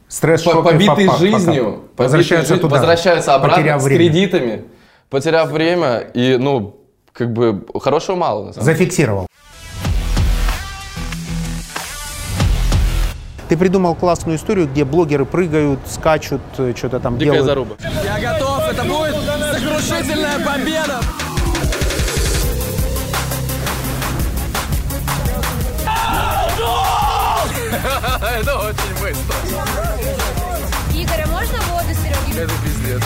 Стресс, 0.08 0.42
по- 0.42 0.52
шок 0.52 0.64
побитый 0.66 1.06
факап, 1.06 1.20
жизнью, 1.20 1.64
побитый 1.96 2.06
возвращаются 2.06 2.58
туда, 2.58 2.76
возвращаются 2.76 3.36
обратно 3.36 3.80
с 3.80 3.84
время. 3.84 4.00
кредитами, 4.00 4.64
потеряв 5.12 5.50
время, 5.52 6.00
и, 6.14 6.38
ну, 6.38 6.78
как 7.14 7.32
бы, 7.32 7.64
хорошего 7.80 8.16
мало. 8.16 8.52
Зафиксировал. 8.54 9.28
Ты 13.52 13.58
придумал 13.58 13.96
классную 13.96 14.38
историю, 14.38 14.66
где 14.66 14.86
блогеры 14.86 15.26
прыгают, 15.26 15.82
скачут, 15.86 16.40
э, 16.58 16.74
что-то 16.74 17.02
там 17.02 17.18
Дикая 17.18 17.34
делают. 17.34 17.46
заруба. 17.48 17.76
Я 18.02 18.32
готов, 18.32 18.62
это 18.66 18.84
будет 18.84 19.14
сокрушительная 19.54 20.40
победа! 20.40 21.02
Это 28.40 28.56
очень 28.58 29.02
быстро. 29.02 29.36
Игорь, 30.96 31.24
а 31.26 31.28
можно 31.28 31.58
воду, 31.72 31.94
Сереге? 31.94 32.44
Это 32.44 32.54
пиздец. 32.64 33.02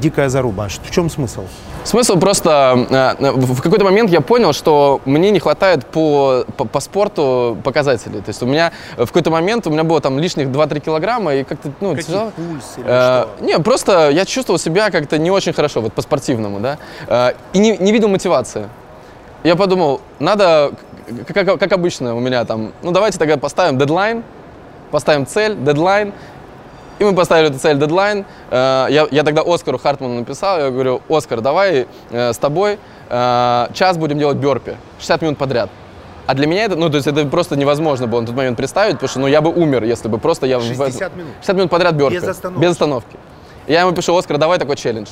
Дикая 0.00 0.28
заруба. 0.28 0.68
В 0.68 0.90
чем 0.90 1.10
смысл? 1.10 1.42
Смысл 1.84 2.18
просто, 2.18 3.14
э, 3.18 3.30
в 3.32 3.60
какой-то 3.62 3.84
момент 3.84 4.10
я 4.10 4.20
понял, 4.20 4.52
что 4.52 5.00
мне 5.04 5.30
не 5.30 5.38
хватает 5.38 5.86
по, 5.86 6.44
по, 6.56 6.64
по 6.64 6.80
спорту 6.80 7.56
показателей. 7.62 8.20
То 8.20 8.28
есть 8.28 8.42
у 8.42 8.46
меня 8.46 8.72
в 8.96 9.06
какой-то 9.06 9.30
момент 9.30 9.66
у 9.66 9.70
меня 9.70 9.84
было 9.84 10.00
там 10.00 10.18
лишних 10.18 10.48
2-3 10.48 10.80
килограмма, 10.80 11.34
и 11.34 11.44
как-то, 11.44 11.70
ну, 11.80 11.96
тяжело. 11.96 12.32
пульс 12.36 12.74
или 12.76 12.84
Э, 12.86 13.24
что? 13.36 13.44
Не, 13.44 13.58
просто 13.60 14.10
я 14.10 14.24
чувствовал 14.24 14.58
себя 14.58 14.90
как-то 14.90 15.18
не 15.18 15.30
очень 15.30 15.52
хорошо, 15.52 15.80
вот 15.80 15.92
по-спортивному, 15.92 16.60
да, 16.60 16.78
Э, 17.06 17.32
и 17.52 17.58
не, 17.58 17.76
не 17.78 17.92
видел 17.92 18.08
мотивации. 18.08 18.68
Я 19.44 19.54
подумал, 19.54 20.00
надо, 20.18 20.72
как, 21.32 21.58
как 21.58 21.72
обычно 21.72 22.16
у 22.16 22.20
меня 22.20 22.44
там, 22.44 22.72
ну 22.82 22.90
давайте 22.90 23.18
тогда 23.18 23.36
поставим 23.36 23.78
дедлайн, 23.78 24.24
поставим 24.90 25.26
цель, 25.26 25.54
дедлайн, 25.56 26.12
и 26.98 27.04
мы 27.04 27.14
поставили 27.14 27.50
эту 27.50 27.58
цель 27.58 27.78
дедлайн. 27.78 28.24
Э, 28.50 28.86
Я, 28.90 29.06
я 29.10 29.22
тогда 29.22 29.42
Оскару 29.46 29.78
Хартману 29.78 30.14
написал, 30.20 30.58
я 30.58 30.70
говорю, 30.70 31.02
Оскар, 31.08 31.40
давай 31.40 31.86
э, 32.10 32.32
с 32.32 32.38
тобой 32.38 32.78
э, 33.08 33.66
час 33.74 33.96
будем 33.98 34.18
делать 34.18 34.36
бёрпи, 34.38 34.76
60 34.98 35.22
минут 35.22 35.38
подряд. 35.38 35.70
А 36.26 36.34
для 36.34 36.46
меня 36.46 36.64
это, 36.64 36.74
ну, 36.76 36.88
то 36.90 36.96
есть 36.96 37.06
это 37.06 37.24
просто 37.26 37.54
невозможно 37.56 38.06
было 38.08 38.20
на 38.20 38.26
тот 38.26 38.34
момент 38.34 38.56
представить, 38.56 38.94
потому 38.94 39.08
что, 39.08 39.20
ну, 39.20 39.26
я 39.28 39.40
бы 39.40 39.50
умер, 39.52 39.84
если 39.84 40.08
бы 40.08 40.18
просто 40.18 40.46
я... 40.46 40.58
в 40.58 40.62
60 40.62 41.02
этом- 41.02 41.18
минут? 41.18 41.32
60 41.40 41.56
минут 41.56 41.70
подряд 41.70 41.94
бёрпи. 41.94 42.16
Без 42.16 42.24
остановки? 42.28 42.62
Без 42.62 42.70
остановки. 42.72 43.16
Я 43.68 43.80
ему 43.82 43.92
пишу, 43.92 44.16
Оскар, 44.16 44.38
давай 44.38 44.58
такой 44.58 44.76
челлендж. 44.76 45.08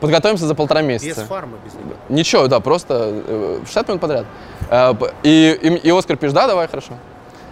Подготовимся 0.00 0.46
за 0.46 0.54
полтора 0.54 0.82
месяца. 0.82 1.20
Без 1.20 1.28
фармы, 1.28 1.56
без 1.64 1.72
него. 1.74 1.94
Ничего, 2.08 2.48
да, 2.48 2.60
просто 2.60 3.12
э, 3.26 3.58
60 3.64 3.88
минут 3.88 4.00
подряд. 4.00 4.26
И, 5.22 5.58
и, 5.62 5.88
и 5.88 5.90
Оскар 5.96 6.16
пишет, 6.16 6.34
да, 6.34 6.46
давай, 6.46 6.66
хорошо. 6.68 6.94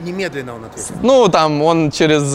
Немедленно 0.00 0.56
он 0.56 0.64
ответил. 0.64 0.94
Ну, 1.02 1.28
там 1.28 1.62
он 1.62 1.90
через, 1.92 2.34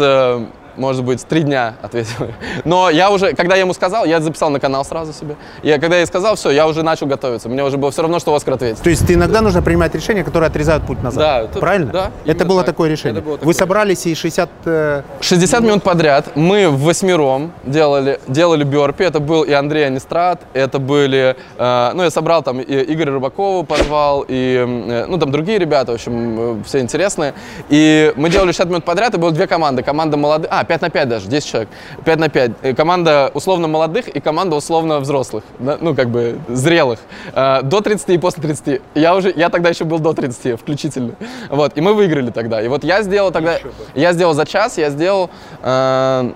может 0.79 1.03
быть, 1.03 1.25
три 1.25 1.41
дня 1.43 1.75
ответил. 1.81 2.27
Но 2.65 2.89
я 2.89 3.11
уже, 3.11 3.33
когда 3.33 3.55
я 3.55 3.61
ему 3.61 3.73
сказал, 3.73 4.05
я 4.05 4.19
записал 4.21 4.49
на 4.49 4.59
канал 4.59 4.83
сразу 4.85 5.13
себе. 5.13 5.35
И 5.61 5.71
когда 5.79 5.97
я 5.99 6.05
сказал, 6.05 6.35
все, 6.35 6.49
я 6.51 6.67
уже 6.67 6.83
начал 6.83 7.05
готовиться. 7.07 7.49
Мне 7.49 7.63
уже 7.63 7.77
было 7.77 7.91
все 7.91 8.01
равно, 8.01 8.19
что 8.19 8.33
Оскар 8.33 8.55
ответит. 8.55 8.81
То 8.81 8.89
есть 8.89 9.09
иногда 9.11 9.41
нужно 9.41 9.61
принимать 9.61 9.93
решения, 9.93 10.23
которые 10.23 10.47
отрезают 10.47 10.85
путь 10.85 11.03
назад. 11.03 11.19
Да, 11.19 11.41
это- 11.41 11.59
Правильно? 11.59 11.91
да, 11.91 12.11
Это 12.25 12.45
было 12.45 12.61
так. 12.61 12.67
такое 12.73 12.89
решение. 12.89 13.19
Это 13.19 13.25
было 13.25 13.33
Вы 13.35 13.39
такое. 13.39 13.53
собрались 13.53 14.05
и 14.05 14.15
60... 14.15 14.49
э, 14.65 15.01
60 15.21 15.61
минут 15.61 15.83
подряд 15.83 16.25
мы 16.35 16.69
в 16.69 16.81
восьмером 16.83 17.51
делали, 17.63 18.19
делали 18.27 18.63
бёрпи. 18.63 19.03
Это 19.03 19.19
был 19.19 19.43
и 19.43 19.51
Андрей 19.51 19.85
Анистрат, 19.87 20.41
это 20.53 20.79
были... 20.79 21.35
э, 21.57 21.91
ну, 21.93 22.03
я 22.03 22.09
собрал 22.09 22.41
там 22.43 22.59
и 22.59 22.93
Игоря 22.93 23.11
Рыбакова 23.13 23.63
позвал, 23.65 24.25
и, 24.27 24.65
э, 24.67 25.05
ну, 25.07 25.17
там 25.17 25.31
другие 25.31 25.59
ребята, 25.59 25.91
в 25.91 25.95
общем, 25.95 26.59
э, 26.59 26.63
все 26.65 26.79
интересные. 26.79 27.33
И 27.69 28.13
мы 28.15 28.29
делали 28.29 28.51
60 28.51 28.67
минут 28.69 28.83
подряд, 28.85 29.13
и 29.13 29.17
было 29.17 29.31
две 29.31 29.47
команды. 29.47 29.83
Команда 29.83 30.17
молодых... 30.17 30.49
А, 30.51 30.63
5 30.69 30.81
на 30.81 30.89
5 30.89 31.09
даже, 31.09 31.27
10 31.27 31.49
человек. 31.49 31.69
5 32.05 32.19
на 32.19 32.29
5. 32.29 32.51
Э, 32.61 32.73
Команда 32.75 33.31
условно 33.33 33.67
молодых 33.67 34.07
и 34.07 34.19
команда 34.19 34.55
условно 34.55 34.99
взрослых. 34.99 35.43
да, 35.57 35.77
Ну, 35.81 35.95
как 35.95 36.09
бы 36.09 36.37
зрелых. 36.47 36.99
Э, 37.33 37.61
До 37.63 37.81
30 37.81 38.09
и 38.09 38.17
после 38.19 38.43
30. 38.43 38.81
Я 38.95 39.15
уже... 39.15 39.33
Я 39.35 39.49
тогда 39.49 39.69
еще 39.69 39.83
был 39.83 39.97
до 39.99 40.13
30 40.13 40.59
включительно. 40.59 41.13
Вот. 41.49 41.75
И 41.75 41.81
мы 41.81 41.93
выиграли 41.95 42.29
тогда. 42.29 42.61
И 42.61 42.67
вот 42.67 42.83
я 42.83 43.01
сделал 43.01 43.31
тогда... 43.31 43.57
Я 43.95 44.13
сделал 44.13 44.33
за 44.35 44.45
час, 44.45 44.77
я 44.77 44.91
сделал 44.91 45.31
э, 45.63 46.31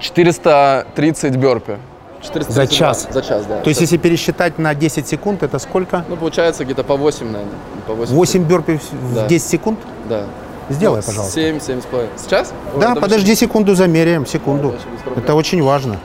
430 0.00 1.36
бёрпи. 1.36 1.78
430 2.22 2.52
За 2.54 2.66
час? 2.66 3.08
За 3.10 3.22
час, 3.22 3.46
да. 3.46 3.60
То 3.60 3.68
есть 3.70 3.80
если 3.80 3.96
пересчитать 3.96 4.58
на 4.58 4.74
10 4.74 5.08
секунд, 5.08 5.42
это 5.42 5.58
сколько? 5.58 6.04
Ну, 6.08 6.16
получается 6.16 6.64
где-то 6.64 6.84
по 6.84 6.96
8, 6.96 7.26
наверное. 7.26 7.54
По 7.86 7.94
8. 7.94 8.14
8 8.14 8.44
бёрпи 8.44 8.78
в 8.92 9.14
Да. 9.14 9.26
10 9.26 9.48
секунд? 9.48 9.78
Да. 10.08 10.24
Сделай, 10.68 11.00
Ну, 11.00 11.06
пожалуйста. 11.06 11.34
7, 11.34 11.60
7 11.60 11.80
с 11.80 11.84
половиной. 11.84 12.12
Сейчас? 12.18 12.52
Да, 12.80 12.92
Ой, 12.94 13.00
подожди 13.00 13.34
секунду, 13.36 13.74
замеряем, 13.74 14.26
секунду. 14.26 14.74
проблем. 15.04 15.24
Это 15.24 15.34
очень 15.34 15.62
важно. 15.62 15.98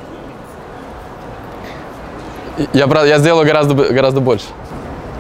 Я, 2.73 2.85
брат, 2.85 3.07
я 3.07 3.17
сделаю 3.17 3.45
гораздо, 3.45 3.73
гораздо 3.73 4.19
больше. 4.21 4.45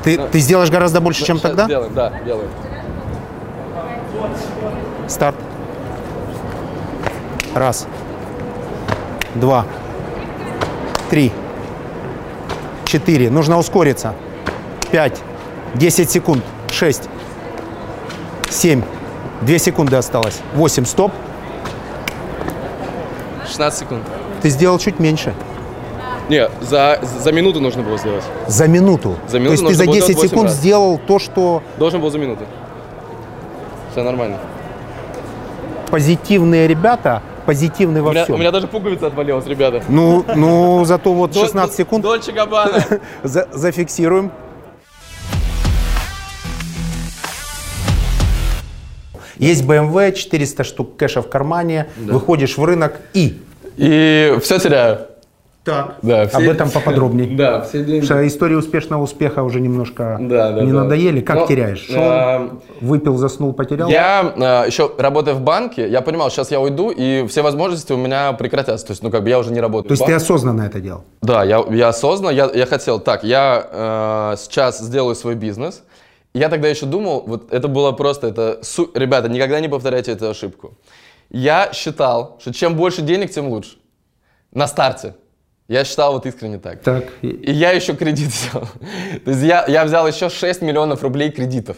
Ты, 0.03 0.17
ты 0.17 0.39
сделаешь 0.39 0.69
гораздо 0.69 1.01
больше, 1.01 1.25
чем 1.25 1.37
Щас 1.37 1.41
тогда? 1.43 1.65
Делаем, 1.67 1.93
да, 1.93 2.11
делаем. 2.23 2.49
Старт. 5.07 5.35
Раз. 7.55 7.87
Два. 9.35 9.65
Три. 11.09 11.31
Четыре. 12.85 13.29
Нужно 13.29 13.57
ускориться. 13.57 14.13
Пять. 14.91 15.19
Десять 15.73 16.11
секунд. 16.11 16.43
Шесть. 16.69 17.09
Семь. 18.49 18.83
Две 19.41 19.59
секунды 19.59 19.95
осталось. 19.95 20.39
Восемь. 20.55 20.85
Стоп. 20.85 21.11
16 23.47 23.79
секунд. 23.79 24.01
Ты 24.41 24.49
сделал 24.49 24.77
чуть 24.79 24.99
меньше. 24.99 25.33
Не, 26.29 26.47
за, 26.61 26.99
за 27.19 27.31
минуту 27.31 27.59
нужно 27.59 27.83
было 27.83 27.97
сделать. 27.97 28.23
За 28.47 28.67
минуту. 28.67 29.17
За 29.27 29.39
минуту 29.39 29.63
То 29.63 29.69
есть 29.69 29.73
ты 29.73 29.73
за 29.75 29.85
было 29.85 29.95
10 29.95 30.07
делать 30.07 30.15
восемь 30.17 30.29
секунд 30.29 30.43
раз. 30.49 30.55
сделал 30.57 30.97
то, 30.99 31.19
что 31.19 31.61
Должен 31.77 31.99
был 32.01 32.09
за 32.11 32.17
минуту. 32.19 32.43
Все 33.91 34.03
нормально. 34.03 34.37
позитивные 35.89 36.67
ребята 36.67 37.21
позитивны 37.45 38.01
во 38.01 38.09
У 38.09 38.11
меня, 38.11 38.23
всем. 38.23 38.35
у 38.35 38.37
меня 38.37 38.51
даже 38.51 38.67
пуговица 38.67 39.07
отвалилась, 39.07 39.45
ребята. 39.47 39.83
Ну, 39.89 40.23
ну, 40.35 40.85
зато 40.85 41.11
вот 41.11 41.33
16 41.35 41.75
секунд 41.75 42.03
Дольче 42.03 42.31
Габбана. 42.31 42.81
за- 43.23 43.47
зафиксируем. 43.51 44.31
Есть 49.41 49.63
BMW, 49.65 50.13
400 50.13 50.63
штук 50.63 50.97
кэша 50.97 51.21
в 51.23 51.27
кармане, 51.27 51.87
выходишь 51.97 52.57
в 52.57 52.63
рынок 52.63 52.93
и... 53.13 53.41
И 53.75 54.37
все 54.41 54.59
теряю. 54.59 54.99
Так. 55.63 55.97
Да, 56.01 56.23
Об 56.23 56.29
все- 56.29 56.51
этом 56.51 56.69
поподробнее. 56.69 57.27
Да, 57.37 57.61
все 57.61 57.83
деньги. 57.83 58.05
Что 58.05 58.25
истории 58.27 58.55
успешного 58.55 59.01
успеха 59.03 59.43
уже 59.43 59.59
немножко 59.59 60.17
Да, 60.19 60.51
да, 60.51 60.61
не 60.63 60.71
да. 60.71 60.83
надоели. 60.83 61.21
Как 61.21 61.35
Но, 61.35 61.47
теряешь? 61.47 61.85
Шел, 61.87 61.95
а, 61.97 62.49
выпил, 62.81 63.17
заснул, 63.17 63.53
потерял? 63.53 63.89
Я 63.89 64.65
еще 64.67 64.91
работая 64.97 65.33
в 65.35 65.41
банке, 65.41 65.87
я 65.87 66.01
понимал, 66.01 66.29
сейчас 66.31 66.51
я 66.51 66.59
уйду, 66.59 66.91
и 66.91 67.25
все 67.27 67.41
возможности 67.41 67.93
у 67.93 67.97
меня 67.97 68.33
прекратятся. 68.33 68.87
То 68.87 68.91
есть, 68.91 69.03
ну, 69.03 69.09
как 69.11 69.23
бы 69.23 69.29
я 69.29 69.39
уже 69.39 69.51
не 69.51 69.59
работаю. 69.59 69.89
То 69.89 69.93
есть 69.93 70.03
в 70.03 70.05
ты 70.05 70.13
осознанно 70.13 70.63
это 70.63 70.79
делал? 70.79 71.03
Да, 71.21 71.43
я, 71.43 71.63
я 71.69 71.89
осознанно, 71.89 72.31
я, 72.33 72.49
я 72.53 72.65
хотел, 72.65 72.99
так, 72.99 73.23
я 73.23 73.67
э, 73.71 74.35
сейчас 74.39 74.79
сделаю 74.79 75.15
свой 75.15 75.35
бизнес. 75.35 75.83
Я 76.33 76.49
тогда 76.49 76.67
еще 76.69 76.85
думал, 76.85 77.23
вот 77.27 77.51
это 77.53 77.67
было 77.67 77.91
просто, 77.91 78.27
это, 78.27 78.59
су- 78.63 78.91
ребята, 78.93 79.27
никогда 79.29 79.59
не 79.59 79.67
повторяйте 79.69 80.11
эту 80.13 80.29
ошибку. 80.29 80.77
Я 81.29 81.71
считал, 81.73 82.37
что 82.41 82.53
чем 82.53 82.75
больше 82.75 83.01
денег, 83.01 83.31
тем 83.31 83.47
лучше. 83.49 83.77
На 84.53 84.67
старте. 84.67 85.15
Я 85.67 85.83
считал 85.85 86.13
вот 86.13 86.25
искренне 86.25 86.57
так. 86.57 86.81
Так. 86.81 87.05
И 87.21 87.51
я 87.51 87.71
еще 87.71 87.95
кредит 87.95 88.29
взял. 88.29 88.61
То 89.25 89.31
есть 89.31 89.43
я, 89.43 89.65
я 89.67 89.85
взял 89.85 90.07
еще 90.07 90.29
6 90.29 90.61
миллионов 90.61 91.03
рублей 91.03 91.31
кредитов. 91.31 91.77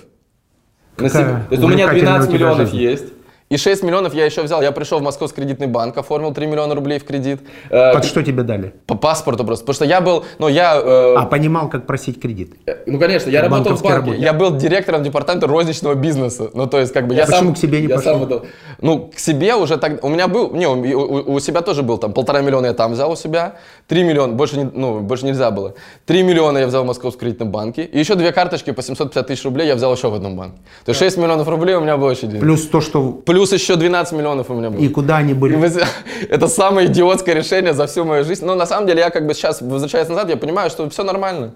На 0.98 1.10
Какая 1.10 1.24
себя. 1.24 1.45
То 1.50 1.51
есть 1.55 1.63
у 1.63 1.67
меня 1.67 1.86
увлекательная 1.86 2.19
12 2.19 2.29
у 2.29 2.31
тебя 2.31 2.38
миллионов 2.48 2.69
жизнь. 2.72 2.77
есть. 2.83 3.13
И 3.53 3.57
6 3.57 3.83
миллионов 3.83 4.15
я 4.15 4.25
еще 4.25 4.41
взял. 4.41 4.63
Я 4.63 4.72
пришел 4.72 4.98
в 5.00 5.03
Московский 5.03 5.41
кредитный 5.41 5.67
банк, 5.67 5.95
оформил 5.98 6.33
3 6.33 6.48
миллиона 6.48 6.74
рублей 6.74 6.98
в 6.98 7.03
кредит. 7.05 7.39
Э, 7.69 7.93
Под 7.93 8.03
что 8.03 8.24
тебе 8.24 8.41
дали? 8.41 8.74
По 8.88 8.95
паспорту 8.95 9.43
просто. 9.45 9.63
Потому 9.63 9.75
что 9.75 9.86
я 9.86 10.01
был, 10.01 10.24
ну 10.39 10.48
я... 10.48 10.75
э, 10.83 11.15
А, 11.17 11.25
понимал, 11.25 11.69
как 11.69 11.86
просить 11.86 12.19
кредит. 12.19 12.53
ну, 12.88 12.98
конечно, 13.00 13.29
я 13.29 13.41
работал 13.43 13.75
в 13.75 13.83
банке. 13.83 13.98
работе. 13.98 14.17
Я 14.22 14.33
был 14.33 14.55
директором 14.57 15.03
департамента 15.03 15.45
розничного 15.45 15.93
бизнеса. 15.93 16.50
Ну, 16.55 16.65
то 16.65 16.79
есть, 16.79 16.93
как 16.93 17.07
бы 17.07 17.13
я 17.13 17.25
почему 17.27 17.39
сам... 17.50 17.53
к 17.53 17.57
себе 17.60 17.81
не 17.81 17.88
я 17.89 17.95
пошел? 17.98 18.13
сам 18.13 18.22
выдал. 18.22 18.45
Ну, 18.81 19.12
к 19.15 19.19
себе 19.19 19.53
уже 19.55 19.77
так... 19.77 20.03
У 20.03 20.10
меня 20.10 20.27
был... 20.27 20.51
Не, 20.55 20.65
у, 20.67 20.74
у- 20.74 21.33
у 21.36 21.39
себя 21.39 21.62
тоже 21.62 21.83
был 21.83 22.00
там 22.00 22.12
полтора 22.13 22.41
миллиона 22.41 22.65
я 22.67 22.74
там 22.74 22.93
взял 22.93 23.12
у 23.12 23.15
себя. 23.15 23.57
Три 23.88 24.03
миллиона, 24.03 24.33
больше, 24.33 24.57
не, 24.57 24.63
ну, 24.63 25.00
больше 25.01 25.25
нельзя 25.25 25.51
было. 25.51 25.75
Три 26.07 26.24
миллиона 26.24 26.57
я 26.57 26.65
взял 26.67 26.83
в 26.83 26.88
Московском 26.88 27.19
кредитном 27.19 27.51
банке. 27.51 27.83
И 27.83 28.00
еще 28.00 28.15
две 28.15 28.31
карточки 28.31 28.72
по 28.72 28.81
750 28.81 29.27
тысяч 29.27 29.43
рублей 29.45 29.67
я 29.67 29.75
взял 29.75 29.93
еще 29.93 30.10
в 30.10 30.13
одном 30.15 30.36
банке. 30.38 30.57
То 30.86 30.89
есть 30.89 31.00
6 31.00 31.17
миллионов 31.17 31.48
рублей 31.48 31.75
у 31.75 31.81
меня 31.81 31.98
было 31.98 32.10
еще 32.12 32.25
денег. 32.27 32.41
Плюс 32.41 32.65
то, 32.67 32.81
что... 32.81 33.12
Плюс 33.12 33.42
еще 33.51 33.75
12 33.75 34.13
миллионов 34.13 34.50
у 34.50 34.53
меня 34.53 34.69
было. 34.69 34.79
И 34.81 34.88
куда 34.88 35.17
они 35.17 35.33
были? 35.33 35.55
вы- 35.55 35.71
Это 36.29 36.47
самое 36.47 36.88
идиотское 36.88 37.35
решение 37.35 37.73
за 37.73 37.85
всю 37.88 38.05
мою 38.05 38.23
жизнь. 38.23 38.45
Но 38.45 38.55
на 38.55 38.65
самом 38.65 38.88
деле 38.88 39.00
я 39.01 39.09
как 39.09 39.25
бы 39.27 39.33
сейчас, 39.33 39.62
возвращаясь 39.62 40.07
назад, 40.07 40.29
я 40.29 40.38
понимаю, 40.38 40.69
что 40.69 40.89
все 40.89 41.03
нормально. 41.03 41.53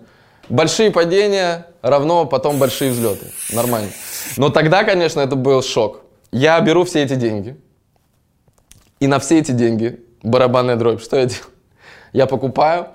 Большие 0.50 0.92
падения 0.92 1.68
равно 1.82 2.26
потом 2.26 2.58
большие 2.58 2.92
взлеты. 2.92 3.28
Нормально. 3.54 3.90
Но 4.38 4.50
тогда, 4.50 4.84
конечно, 4.84 5.22
это 5.22 5.36
был 5.36 5.62
шок. 5.62 6.02
Я 6.32 6.60
беру 6.62 6.84
все 6.84 7.04
эти 7.04 7.16
деньги. 7.16 7.56
И 9.00 9.08
на 9.08 9.20
все 9.20 9.40
эти 9.40 9.52
деньги, 9.52 10.00
барабанная 10.24 10.76
дробь, 10.76 11.02
что 11.02 11.18
я 11.18 11.26
делаю? 11.26 11.46
Я 12.14 12.26
покупаю 12.26 12.88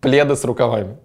пледы 0.00 0.34
с 0.34 0.44
рукавами. 0.44 0.96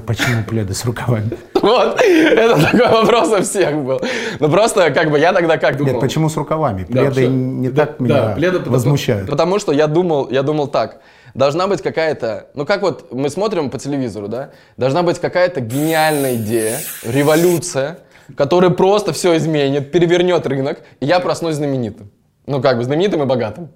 По- 0.00 0.06
Почему 0.06 0.42
пледы 0.44 0.74
с 0.74 0.84
рукавами? 0.84 1.30
Вот. 1.60 2.00
Это 2.00 2.60
такой 2.60 2.88
вопрос 2.88 3.28
у 3.38 3.42
всех 3.42 3.74
был. 3.84 4.00
Ну 4.40 4.48
просто 4.50 4.90
как 4.90 5.10
бы 5.10 5.18
я 5.18 5.32
тогда 5.32 5.58
как 5.58 5.76
думал? 5.76 5.92
Нет, 5.92 6.00
почему 6.00 6.28
с 6.28 6.36
рукавами? 6.36 6.84
Пледы 6.84 7.26
не 7.28 7.68
Да, 7.68 7.86
так 7.86 7.96
да, 7.98 8.04
меня 8.04 8.34
пледы 8.34 8.58
потому- 8.58 8.72
возмущают. 8.76 9.30
Потому 9.30 9.58
что 9.58 9.72
я 9.72 9.86
думал, 9.86 10.28
я 10.30 10.42
думал 10.42 10.68
так. 10.68 10.98
Должна 11.34 11.66
быть 11.66 11.80
какая-то, 11.82 12.48
ну 12.54 12.66
как 12.66 12.82
вот 12.82 13.12
мы 13.12 13.30
смотрим 13.30 13.70
по 13.70 13.78
телевизору, 13.78 14.28
да? 14.28 14.50
Должна 14.76 15.02
быть 15.02 15.18
какая-то 15.18 15.60
гениальная 15.60 16.34
идея, 16.36 16.78
революция, 17.04 17.98
которая 18.36 18.70
просто 18.70 19.12
все 19.12 19.36
изменит, 19.36 19.92
перевернет 19.92 20.46
рынок, 20.46 20.80
и 21.00 21.06
я 21.06 21.20
проснусь 21.20 21.54
знаменитым. 21.54 22.10
Ну 22.46 22.60
как 22.60 22.76
бы 22.76 22.84
знаменитым 22.84 23.22
и 23.22 23.26
богатым. 23.26 23.68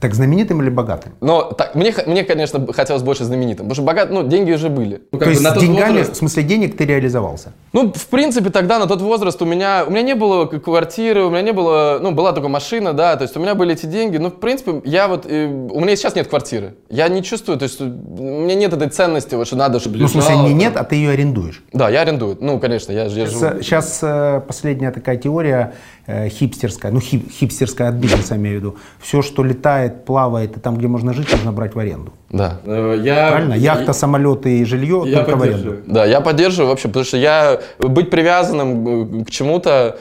Так 0.00 0.14
знаменитым 0.14 0.62
или 0.62 0.70
богатым? 0.70 1.12
Но 1.20 1.42
так, 1.42 1.74
мне, 1.74 1.94
мне, 2.06 2.24
конечно, 2.24 2.72
хотелось 2.72 3.02
больше 3.02 3.24
знаменитым, 3.24 3.66
потому 3.66 3.74
что 3.74 3.82
богат, 3.82 4.10
ну, 4.10 4.22
деньги 4.26 4.50
уже 4.52 4.68
были. 4.70 5.02
Ну, 5.12 5.18
То 5.18 5.26
бы 5.26 5.30
есть 5.32 5.42
на 5.42 5.50
с 5.50 5.54
тот 5.54 5.62
деньгами, 5.62 5.98
возраст- 5.98 6.12
в 6.14 6.16
смысле 6.16 6.42
денег 6.42 6.76
ты 6.76 6.86
реализовался? 6.86 7.52
Ну, 7.72 7.92
в 7.92 8.06
принципе, 8.06 8.48
тогда 8.50 8.78
на 8.78 8.86
тот 8.86 9.02
возраст 9.02 9.40
у 9.42 9.44
меня, 9.44 9.84
у 9.86 9.90
меня 9.90 10.02
не 10.02 10.14
было 10.14 10.46
квартиры, 10.46 11.24
у 11.24 11.30
меня 11.30 11.42
не 11.42 11.52
было, 11.52 11.98
ну, 12.00 12.12
была 12.12 12.32
только 12.32 12.48
машина, 12.48 12.92
да, 12.94 13.16
то 13.16 13.22
есть 13.24 13.36
у 13.36 13.40
меня 13.40 13.54
были 13.54 13.74
эти 13.74 13.86
деньги, 13.86 14.16
но, 14.16 14.30
в 14.30 14.40
принципе, 14.40 14.80
я 14.84 15.06
вот, 15.06 15.26
э, 15.26 15.46
у 15.46 15.80
меня 15.80 15.94
сейчас 15.96 16.14
нет 16.14 16.28
квартиры, 16.28 16.74
я 16.88 17.08
не 17.08 17.22
чувствую, 17.22 17.58
то 17.58 17.64
есть 17.64 17.80
у 17.80 17.84
меня 17.84 18.54
нет 18.54 18.72
этой 18.72 18.88
ценности, 18.88 19.34
вот, 19.34 19.46
что 19.46 19.56
надо, 19.56 19.80
чтобы 19.80 19.98
Ну, 19.98 20.06
в 20.06 20.10
смысле, 20.10 20.36
не 20.38 20.54
нет, 20.54 20.76
а 20.76 20.84
ты 20.84 20.94
ее 20.96 21.10
арендуешь. 21.10 21.62
Да, 21.74 21.90
я 21.90 22.00
арендую, 22.00 22.38
ну, 22.40 22.58
конечно, 22.58 22.92
я, 22.92 23.04
я 23.04 23.26
живу. 23.26 23.62
Сейчас 23.62 23.98
э, 24.02 24.40
последняя 24.46 24.90
такая 24.92 25.16
теория 25.16 25.74
э, 26.06 26.28
хипстерская, 26.28 26.90
ну 26.90 27.00
хип- 27.00 27.30
хипстерская 27.30 27.88
от 27.90 27.96
бизнеса 27.96 28.36
имею 28.36 28.56
в 28.56 28.60
виду. 28.60 28.76
Все, 28.98 29.20
что 29.22 29.42
летает, 29.44 29.89
плавает, 29.90 30.56
и 30.56 30.60
там, 30.60 30.76
где 30.76 30.88
можно 30.88 31.12
жить, 31.12 31.30
нужно 31.32 31.52
брать 31.52 31.74
в 31.74 31.78
аренду. 31.78 32.12
Да. 32.30 32.58
Я, 32.66 33.30
Правильно? 33.30 33.54
Яхта, 33.54 33.92
самолеты 33.92 34.58
и 34.60 34.64
жилье 34.64 35.02
я 35.06 35.18
только 35.24 35.36
в 35.36 35.42
аренду. 35.42 35.58
поддерживаю. 35.58 35.82
Да, 35.86 36.04
я 36.04 36.20
поддерживаю 36.20 36.70
вообще, 36.70 36.88
потому 36.88 37.04
что 37.04 37.16
я, 37.16 37.60
быть 37.78 38.10
привязанным 38.10 39.20
э, 39.20 39.24
к 39.24 39.30
чему-то, 39.30 39.98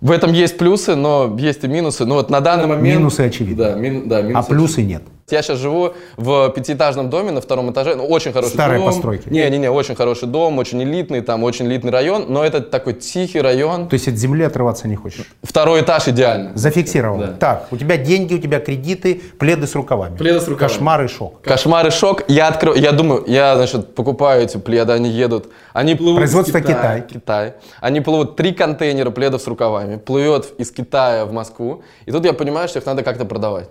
в 0.00 0.10
этом 0.10 0.32
есть 0.32 0.58
плюсы, 0.58 0.94
но 0.94 1.34
есть 1.38 1.64
и 1.64 1.68
минусы. 1.68 2.04
Ну 2.04 2.14
вот 2.16 2.30
на 2.30 2.40
данный 2.40 2.66
момент... 2.66 2.98
Минусы 2.98 3.20
очевидны. 3.20 3.56
Да, 3.64 3.74
мин- 3.74 4.08
да, 4.08 4.18
А 4.18 4.22
минусы 4.22 4.48
плюсы 4.48 4.82
нет. 4.82 5.02
Я 5.28 5.42
сейчас 5.42 5.58
живу 5.58 5.92
в 6.16 6.50
пятиэтажном 6.50 7.10
доме 7.10 7.32
на 7.32 7.40
втором 7.40 7.72
этаже, 7.72 7.96
ну, 7.96 8.06
очень 8.06 8.32
хороший 8.32 8.52
Старой 8.52 8.78
дом. 8.78 8.86
постройки. 8.86 9.28
Не-не-не, 9.28 9.68
очень 9.68 9.96
хороший 9.96 10.28
дом, 10.28 10.56
очень 10.58 10.80
элитный, 10.84 11.20
там 11.20 11.42
очень 11.42 11.66
элитный 11.66 11.90
район, 11.90 12.26
но 12.28 12.44
это 12.44 12.60
такой 12.60 12.92
тихий 12.94 13.40
район. 13.40 13.88
То 13.88 13.94
есть 13.94 14.06
от 14.06 14.14
земли 14.14 14.44
отрываться 14.44 14.86
не 14.86 14.94
хочешь? 14.94 15.26
Второй 15.42 15.80
этаж 15.80 16.06
идеально. 16.06 16.52
Зафиксировал. 16.54 17.18
Да. 17.18 17.32
Так, 17.32 17.66
у 17.72 17.76
тебя 17.76 17.96
деньги, 17.96 18.34
у 18.34 18.38
тебя 18.38 18.60
кредиты, 18.60 19.20
пледы 19.36 19.66
с 19.66 19.74
рукавами. 19.74 20.16
Пледы 20.16 20.40
с 20.40 20.46
рукавами. 20.46 20.72
Кошмар 20.72 21.04
и 21.04 21.08
шок. 21.08 21.42
Кошмар 21.42 21.86
и 21.88 21.90
шок. 21.90 22.22
Я 22.28 22.46
открою, 22.46 22.78
я 22.80 22.92
думаю, 22.92 23.24
я, 23.26 23.56
значит, 23.56 23.96
покупаю 23.96 24.44
эти 24.44 24.58
пледы, 24.58 24.92
они 24.92 25.10
едут. 25.10 25.48
Они 25.72 25.96
плывут 25.96 26.18
Производство 26.18 26.58
из 26.58 26.64
Китая. 26.64 27.00
Китай. 27.00 27.02
Китай. 27.02 27.54
Они 27.80 28.00
плывут 28.00 28.36
три 28.36 28.52
контейнера 28.52 29.10
пледов 29.10 29.42
с 29.42 29.46
рукавами, 29.48 29.96
плывет 29.96 30.54
из 30.58 30.70
Китая 30.70 31.24
в 31.24 31.32
Москву. 31.32 31.82
И 32.04 32.12
тут 32.12 32.24
я 32.24 32.32
понимаю, 32.32 32.68
что 32.68 32.78
их 32.78 32.86
надо 32.86 33.02
как-то 33.02 33.24
продавать. 33.24 33.68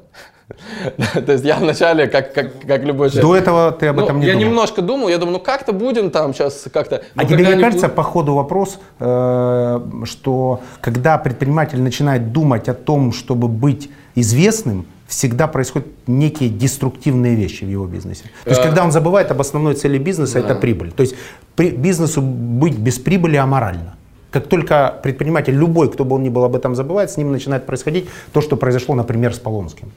То 1.25 1.31
есть 1.33 1.43
я 1.43 1.57
вначале, 1.57 2.07
как, 2.07 2.33
как, 2.33 2.61
как 2.67 2.83
любой 2.83 3.09
человек. 3.09 3.25
До 3.25 3.35
этого 3.35 3.71
ты 3.71 3.87
об 3.87 3.97
Ну, 3.97 4.03
этом 4.03 4.19
не 4.19 4.27
я 4.27 4.33
думал? 4.33 4.45
немножко 4.47 4.81
думал, 4.81 5.09
я 5.09 5.17
думаю, 5.17 5.37
ну 5.37 5.43
как-то 5.43 5.73
будем 5.73 6.11
там 6.11 6.33
сейчас 6.33 6.65
как-то. 6.71 6.97
А 7.15 7.21
Ну, 7.21 7.27
тебе 7.27 7.37
когда 7.43 7.55
не 7.55 7.61
кажется 7.63 7.89
по 7.89 8.03
ходу 8.03 8.35
вопрос, 8.35 8.79
э, 8.99 9.79
что 10.05 10.59
когда 10.81 11.17
предприниматель 11.17 11.81
начинает 11.81 12.31
думать 12.31 12.69
о 12.69 12.73
том, 12.73 13.11
чтобы 13.11 13.47
быть 13.47 13.89
известным, 14.15 14.85
всегда 15.07 15.47
происходят 15.47 15.87
некие 16.07 16.49
деструктивные 16.49 17.35
вещи 17.35 17.63
в 17.65 17.69
его 17.69 17.85
бизнесе. 17.85 18.23
То 18.43 18.49
есть, 18.51 18.61
Э, 18.61 18.63
когда 18.63 18.83
он 18.83 18.91
забывает 18.91 19.31
об 19.31 19.41
основной 19.41 19.75
цели 19.75 19.97
бизнеса, 19.97 20.39
это 20.39 20.55
прибыль. 20.55 20.91
То 20.91 21.01
есть, 21.01 21.15
при- 21.55 21.71
бизнесу 21.71 22.21
быть 22.21 22.77
без 22.77 22.97
прибыли 22.99 23.35
аморально. 23.37 23.95
Как 24.35 24.47
только 24.47 24.99
предприниматель, 25.01 25.53
любой, 25.53 25.89
кто 25.89 26.03
бы 26.03 26.15
он 26.17 26.23
ни 26.23 26.27
был, 26.27 26.43
об 26.43 26.57
этом 26.57 26.75
забывает, 26.75 27.09
с 27.09 27.15
ним 27.15 27.31
начинает 27.31 27.65
происходить 27.65 28.09
то, 28.33 28.41
что 28.41 28.57
произошло, 28.57 28.93
например, 28.93 29.33
с 29.33 29.39
Полонским. 29.39 29.93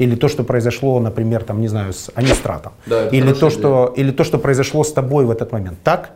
Или 0.00 0.16
то, 0.16 0.26
что 0.26 0.42
произошло, 0.42 0.98
например, 0.98 1.44
там, 1.44 1.60
не 1.60 1.68
знаю, 1.68 1.92
с 1.92 2.10
Анистратом. 2.16 2.72
Да, 2.86 3.06
или, 3.06 3.32
то, 3.32 3.48
что, 3.48 3.94
или 3.96 4.10
то, 4.10 4.24
что 4.24 4.38
произошло 4.38 4.82
с 4.82 4.92
тобой 4.92 5.24
в 5.24 5.30
этот 5.30 5.52
момент. 5.52 5.78
Так? 5.84 6.10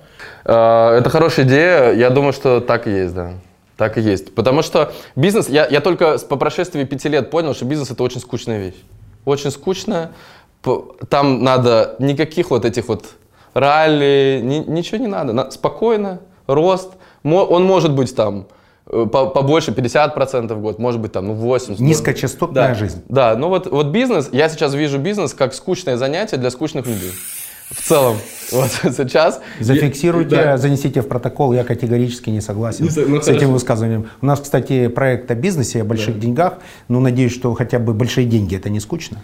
Э, 0.45 0.97
Это 0.99 1.11
хорошая 1.11 1.47
идея. 1.47 1.93
Я 1.93 2.11
думаю, 2.11 2.33
что 2.33 2.59
так 2.61 2.89
и 2.89 2.91
есть, 2.91 3.15
да. 3.15 3.35
Так 3.77 3.99
и 3.99 4.01
есть. 4.01 4.35
Потому 4.35 4.63
что 4.63 4.93
бизнес, 5.15 5.49
я, 5.49 5.65
я 5.69 5.81
только 5.81 6.19
по 6.19 6.35
прошествии 6.35 6.83
пяти 6.83 7.09
лет 7.09 7.31
понял, 7.31 7.55
что 7.55 7.67
бизнес 7.67 7.89
это 7.89 8.03
очень 8.03 8.21
скучная 8.21 8.59
вещь. 8.59 8.83
Очень 9.25 9.53
скучная. 9.53 10.11
Там 11.09 11.45
надо 11.45 11.95
никаких 12.01 12.51
вот 12.51 12.65
этих 12.65 12.89
вот 12.89 13.05
ралли, 13.55 14.41
ни- 14.43 14.65
ничего 14.69 14.99
не 14.99 15.07
надо. 15.07 15.33
На- 15.33 15.51
Спокойно, 15.53 16.19
рост. 16.49 16.91
Он 17.25 17.65
может 17.65 17.93
быть 17.95 18.15
там 18.15 18.47
э, 18.87 19.07
по- 19.11 19.27
побольше 19.27 19.71
50% 19.73 20.53
в 20.55 20.61
год, 20.61 20.79
может 20.79 21.01
быть 21.01 21.13
там 21.13 21.27
ну 21.29 21.35
80%. 21.35 21.77
Низкочастотная 21.83 22.69
Да. 22.69 22.75
жизнь. 22.75 23.03
Да, 23.09 23.35
ну 23.37 23.49
вот, 23.49 23.67
вот 23.71 23.87
бизнес, 23.87 24.29
я 24.33 24.49
сейчас 24.49 24.75
вижу 24.75 24.99
бизнес 24.99 25.33
как 25.35 25.55
скучное 25.55 25.97
занятие 25.97 26.37
для 26.37 26.51
скучных 26.51 26.87
людей. 26.87 27.13
В 27.71 27.81
целом, 27.83 28.19
вот 28.53 28.69
сейчас. 28.95 29.41
Зафиксируйте, 29.59 30.37
Да. 30.37 30.57
занесите 30.59 31.01
в 31.01 31.09
протокол. 31.09 31.55
Я 31.55 31.65
категорически 31.65 32.29
не 32.29 32.43
согласен 32.43 32.85
ну, 32.85 32.91
с 32.91 32.99
этим 33.29 33.39
хорошо. 33.39 33.53
высказыванием. 33.53 34.09
У 34.21 34.27
нас, 34.27 34.41
кстати, 34.41 34.89
проект 34.89 35.31
о 35.31 35.35
бизнесе, 35.35 35.81
о 35.81 35.85
больших 35.85 36.21
деньгах. 36.21 36.59
Ну, 36.89 37.01
надеюсь, 37.01 37.33
что 37.33 37.55
хотя 37.55 37.79
бы 37.79 37.95
большие 37.95 38.27
деньги 38.27 38.55
это 38.55 38.69
не 38.69 38.81
скучно. 38.81 39.23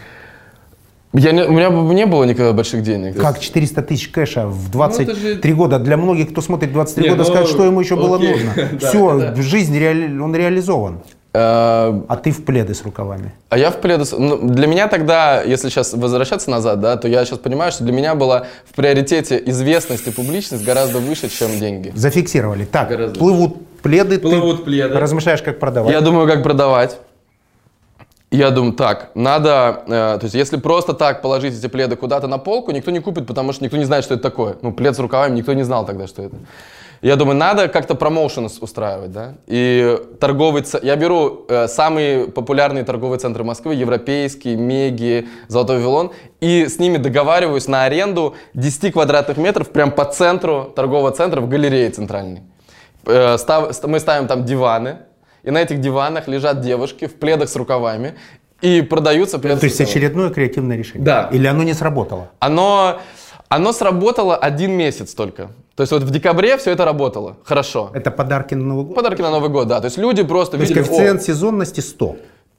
Я 1.13 1.33
не, 1.33 1.43
у 1.43 1.51
меня 1.53 1.71
бы 1.71 1.93
не 1.95 2.07
было 2.07 2.23
никогда 2.25 2.53
больших 2.53 2.83
денег. 2.83 3.17
Как 3.21 3.41
400 3.41 3.83
тысяч 3.83 4.09
кэша 4.09 4.47
в 4.47 4.71
23 4.71 5.51
же- 5.51 5.55
года. 5.57 5.79
Для 5.81 5.97
многих, 5.97 6.31
кто 6.31 6.41
смотрит 6.41 6.73
23 6.73 7.03
Не, 7.05 7.11
года, 7.11 7.25
ну, 7.25 7.29
скажет, 7.35 7.49
что 7.51 7.65
ему 7.65 7.81
еще 7.81 7.97
было 7.97 8.17
окей. 8.17 8.31
нужно. 8.33 8.53
Да, 8.81 8.89
Все, 8.89 9.19
да. 9.19 9.35
жизнь, 9.43 9.77
реали- 9.77 10.19
он 10.19 10.35
реализован. 10.37 11.01
Э, 11.33 12.01
А 12.09 12.17
ты 12.23 12.31
в 12.31 12.45
пледы 12.45 12.75
с 12.75 12.83
рукавами. 12.85 13.33
А 13.49 13.59
я 13.59 13.71
в 13.73 13.81
пледу... 13.81 14.05
с- 14.05 14.17
ну, 14.17 14.37
для 14.49 14.67
меня 14.69 14.87
тогда, 14.87 15.43
если 15.43 15.69
сейчас 15.69 15.95
возвращаться 15.95 16.49
назад, 16.51 16.81
да, 16.81 16.97
то 16.97 17.09
я 17.09 17.25
сейчас 17.25 17.39
понимаю, 17.41 17.73
что 17.73 17.83
для 17.85 17.93
меня 17.93 18.15
была 18.15 18.47
в 18.71 18.75
приоритете 18.75 19.43
известность 19.47 20.07
и 20.07 20.11
публичность 20.13 20.65
гораздо 20.65 20.99
выше, 20.99 21.29
чем 21.29 21.59
деньги. 21.59 21.93
Зафиксировали. 21.95 22.65
Так, 22.65 22.89
Гораздо. 22.89 23.19
плывут 23.19 23.57
пледы, 23.83 24.19
Плывут 24.21 24.59
ты 24.59 24.65
пледы. 24.65 24.95
размышляешь, 24.99 25.43
как 25.43 25.59
продавать. 25.59 25.93
Я 25.93 26.01
думаю, 26.03 26.29
как 26.29 26.43
продавать. 26.43 26.99
Я 28.33 28.51
думаю, 28.51 28.75
так, 28.75 29.11
надо, 29.17 29.83
э, 29.89 29.91
то 29.91 30.21
есть 30.23 30.35
если 30.37 30.57
просто 30.57 30.93
так 30.93 31.21
положить 31.21 31.59
эти 31.59 31.67
пледы 31.67 31.97
куда-то 31.97 32.29
на 32.29 32.39
полку, 32.39 32.71
никто 32.71 32.93
не 32.93 33.01
купит, 33.01 33.27
потому 33.27 33.53
что 33.53 33.65
никто 33.65 33.77
не 33.77 33.85
знает, 33.85 34.05
что 34.05 34.15
это 34.15 34.23
такое. 34.23 34.55
Ну, 34.63 34.73
плед 34.73 34.95
с 34.95 35.01
рукавами, 35.01 35.35
никто 35.37 35.53
не 35.53 35.65
знал 35.65 35.85
тогда, 35.85 36.07
что 36.07 36.23
это. 36.23 36.37
Я 37.03 37.17
думаю, 37.17 37.37
надо 37.37 37.67
как-то 37.67 37.97
промоушен 37.97 38.45
ус- 38.45 38.59
устраивать, 38.61 39.11
да. 39.11 39.35
И 39.49 39.99
торговый, 40.21 40.63
ц- 40.63 40.79
я 40.81 40.95
беру 40.95 41.45
э, 41.49 41.67
самые 41.67 42.29
популярные 42.29 42.85
торговые 42.85 43.19
центры 43.19 43.43
Москвы, 43.43 43.75
европейские, 43.75 44.55
Меги, 44.55 45.27
Золотой 45.49 45.79
Вавилон, 45.79 46.13
и 46.41 46.67
с 46.69 46.79
ними 46.79 46.99
договариваюсь 46.99 47.67
на 47.67 47.83
аренду 47.85 48.37
10 48.55 48.93
квадратных 48.93 49.39
метров 49.39 49.71
прям 49.71 49.91
по 49.91 50.05
центру 50.05 50.71
торгового 50.77 51.11
центра 51.11 51.41
в 51.41 51.49
галерее 51.49 51.91
центральной. 51.91 52.43
Э, 53.07 53.39
став- 53.39 53.75
ст- 53.75 53.87
мы 53.87 53.99
ставим 53.99 54.29
там 54.29 54.45
диваны, 54.45 54.99
и 55.43 55.51
на 55.51 55.59
этих 55.59 55.81
диванах 55.81 56.29
лежат 56.29 56.61
девушки 56.61 57.07
в 57.07 57.15
пледах 57.15 57.49
с 57.49 57.57
рукавами 57.57 58.15
и 58.61 58.83
продаются 58.83 59.39
пледы 59.39 59.61
То 59.61 59.67
есть 59.67 59.81
очередное 59.81 60.31
креативное 60.31 60.77
решение. 60.77 61.05
Да. 61.05 61.29
Или 61.33 61.47
оно 61.47 61.63
не 61.63 61.75
сработало? 61.75 62.31
Оно, 62.39 63.01
оно 63.49 63.73
сработало 63.73 64.37
один 64.37 64.73
месяц 64.73 65.15
только. 65.15 65.51
То 65.75 65.83
есть 65.83 65.93
вот 65.93 66.03
в 66.03 66.11
декабре 66.11 66.57
все 66.59 66.73
это 66.73 66.85
работало. 66.85 67.39
Хорошо. 67.45 67.91
Это 67.95 68.11
подарки 68.11 68.55
на 68.55 68.65
Новый 68.65 68.85
год? 68.85 68.95
Подарки 68.95 69.23
на 69.23 69.31
Новый 69.31 69.49
год, 69.49 69.69
да. 69.69 69.81
То 69.81 69.87
есть 69.87 69.97
люди 69.97 70.23
просто 70.23 70.57
То 70.57 70.63
есть 70.63 70.71
видели, 70.71 70.85
коэффициент 70.85 71.23
сезонности 71.23 71.81
100. 71.81 72.07
«О, 72.07 72.17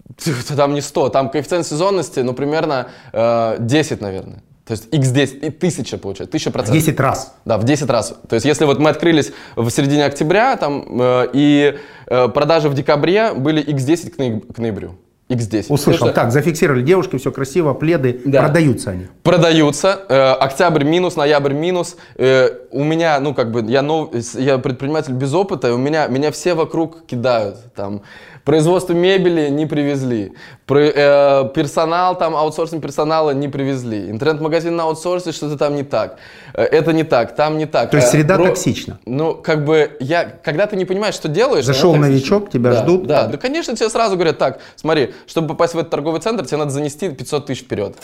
там 0.55 0.73
не 0.73 0.81
100, 0.81 1.09
там 1.09 1.29
коэффициент 1.29 1.65
сезонности, 1.65 2.19
ну, 2.19 2.33
примерно 2.33 2.87
э, 3.13 3.57
10, 3.59 4.01
наверное. 4.01 4.41
То 4.71 4.75
есть 4.75 4.87
x10, 4.93 5.39
и 5.39 5.47
1000 5.49 5.97
получается, 5.97 6.29
1000 6.31 6.51
процентов. 6.51 6.81
10 6.81 6.99
раз. 7.01 7.33
Да, 7.43 7.57
в 7.57 7.65
10 7.65 7.89
раз. 7.89 8.13
То 8.29 8.35
есть, 8.35 8.45
если 8.45 8.63
вот 8.63 8.79
мы 8.79 8.89
открылись 8.89 9.33
в 9.57 9.69
середине 9.69 10.05
октября, 10.05 10.55
там, 10.55 10.85
э, 11.01 11.27
и 11.33 11.77
э, 12.07 12.27
продажи 12.29 12.69
в 12.69 12.73
декабре 12.73 13.33
были 13.33 13.61
x10 13.61 14.11
к, 14.11 14.17
ноя- 14.17 14.39
к 14.39 14.57
ноябрю. 14.59 14.95
x10. 15.29 15.65
Услышал. 15.69 16.07
Что 16.07 16.13
Так, 16.15 16.31
зафиксировали 16.31 16.83
девушки, 16.83 17.17
все 17.17 17.31
красиво, 17.31 17.73
пледы, 17.73 18.21
Да. 18.25 18.43
продаются 18.43 18.91
они. 18.91 19.07
Продаются. 19.23 19.99
э, 20.07 20.31
октябрь 20.33 20.83
минус, 20.85 21.15
ноябрь 21.17 21.53
минус. 21.53 21.97
Э, 22.15 22.49
у 22.71 22.83
меня, 22.85 23.19
ну, 23.19 23.33
как 23.33 23.51
бы, 23.51 23.61
я, 23.69 23.81
нов, 23.81 24.09
я 24.35 24.57
предприниматель 24.57 25.13
без 25.13 25.33
опыта, 25.33 25.67
и 25.67 25.71
у 25.71 25.77
меня, 25.77 26.07
меня 26.07 26.31
все 26.31 26.53
вокруг 26.53 27.05
кидают. 27.05 27.57
Там, 27.75 28.01
производство 28.43 28.93
мебели 28.93 29.49
не 29.49 29.65
привезли. 29.65 30.33
Про- 30.65 30.79
э, 30.79 31.49
персонал, 31.53 32.17
там, 32.17 32.35
аутсорсинг 32.35 32.81
персонала 32.81 33.31
не 33.31 33.47
привезли. 33.49 34.09
Интернет-магазин 34.09 34.75
на 34.75 34.83
аутсорсе, 34.83 35.31
что-то 35.31 35.57
там 35.57 35.75
не 35.75 35.83
так. 35.83 36.17
Э, 36.53 36.63
это 36.63 36.93
не 36.93 37.03
так, 37.03 37.35
там 37.35 37.57
не 37.57 37.65
так. 37.65 37.89
То 37.91 37.97
есть 37.97 38.09
Э, 38.09 38.11
среда 38.11 38.37
бро- 38.37 38.47
токсична. 38.47 38.99
Ну, 39.05 39.35
как 39.35 39.65
бы, 39.65 39.91
я, 39.99 40.23
когда 40.25 40.65
ты 40.67 40.75
не 40.75 40.85
понимаешь, 40.85 41.15
что 41.15 41.27
делаешь... 41.27 41.65
Зашел 41.65 41.95
новичок, 41.95 42.49
тебя 42.49 42.71
Да, 42.71 42.83
ждут. 42.83 43.07
Да, 43.07 43.27
да, 43.27 43.37
конечно, 43.37 43.75
тебе 43.75 43.89
сразу 43.89 44.15
говорят, 44.15 44.37
так, 44.37 44.59
смотри, 44.75 45.13
чтобы 45.27 45.49
попасть 45.49 45.73
в 45.73 45.77
этот 45.77 45.91
торговый 45.91 46.21
центр, 46.21 46.45
тебе 46.45 46.57
надо 46.57 46.71
занести 46.71 47.09
500 47.09 47.45
тысяч 47.45 47.61
вперед. 47.63 47.95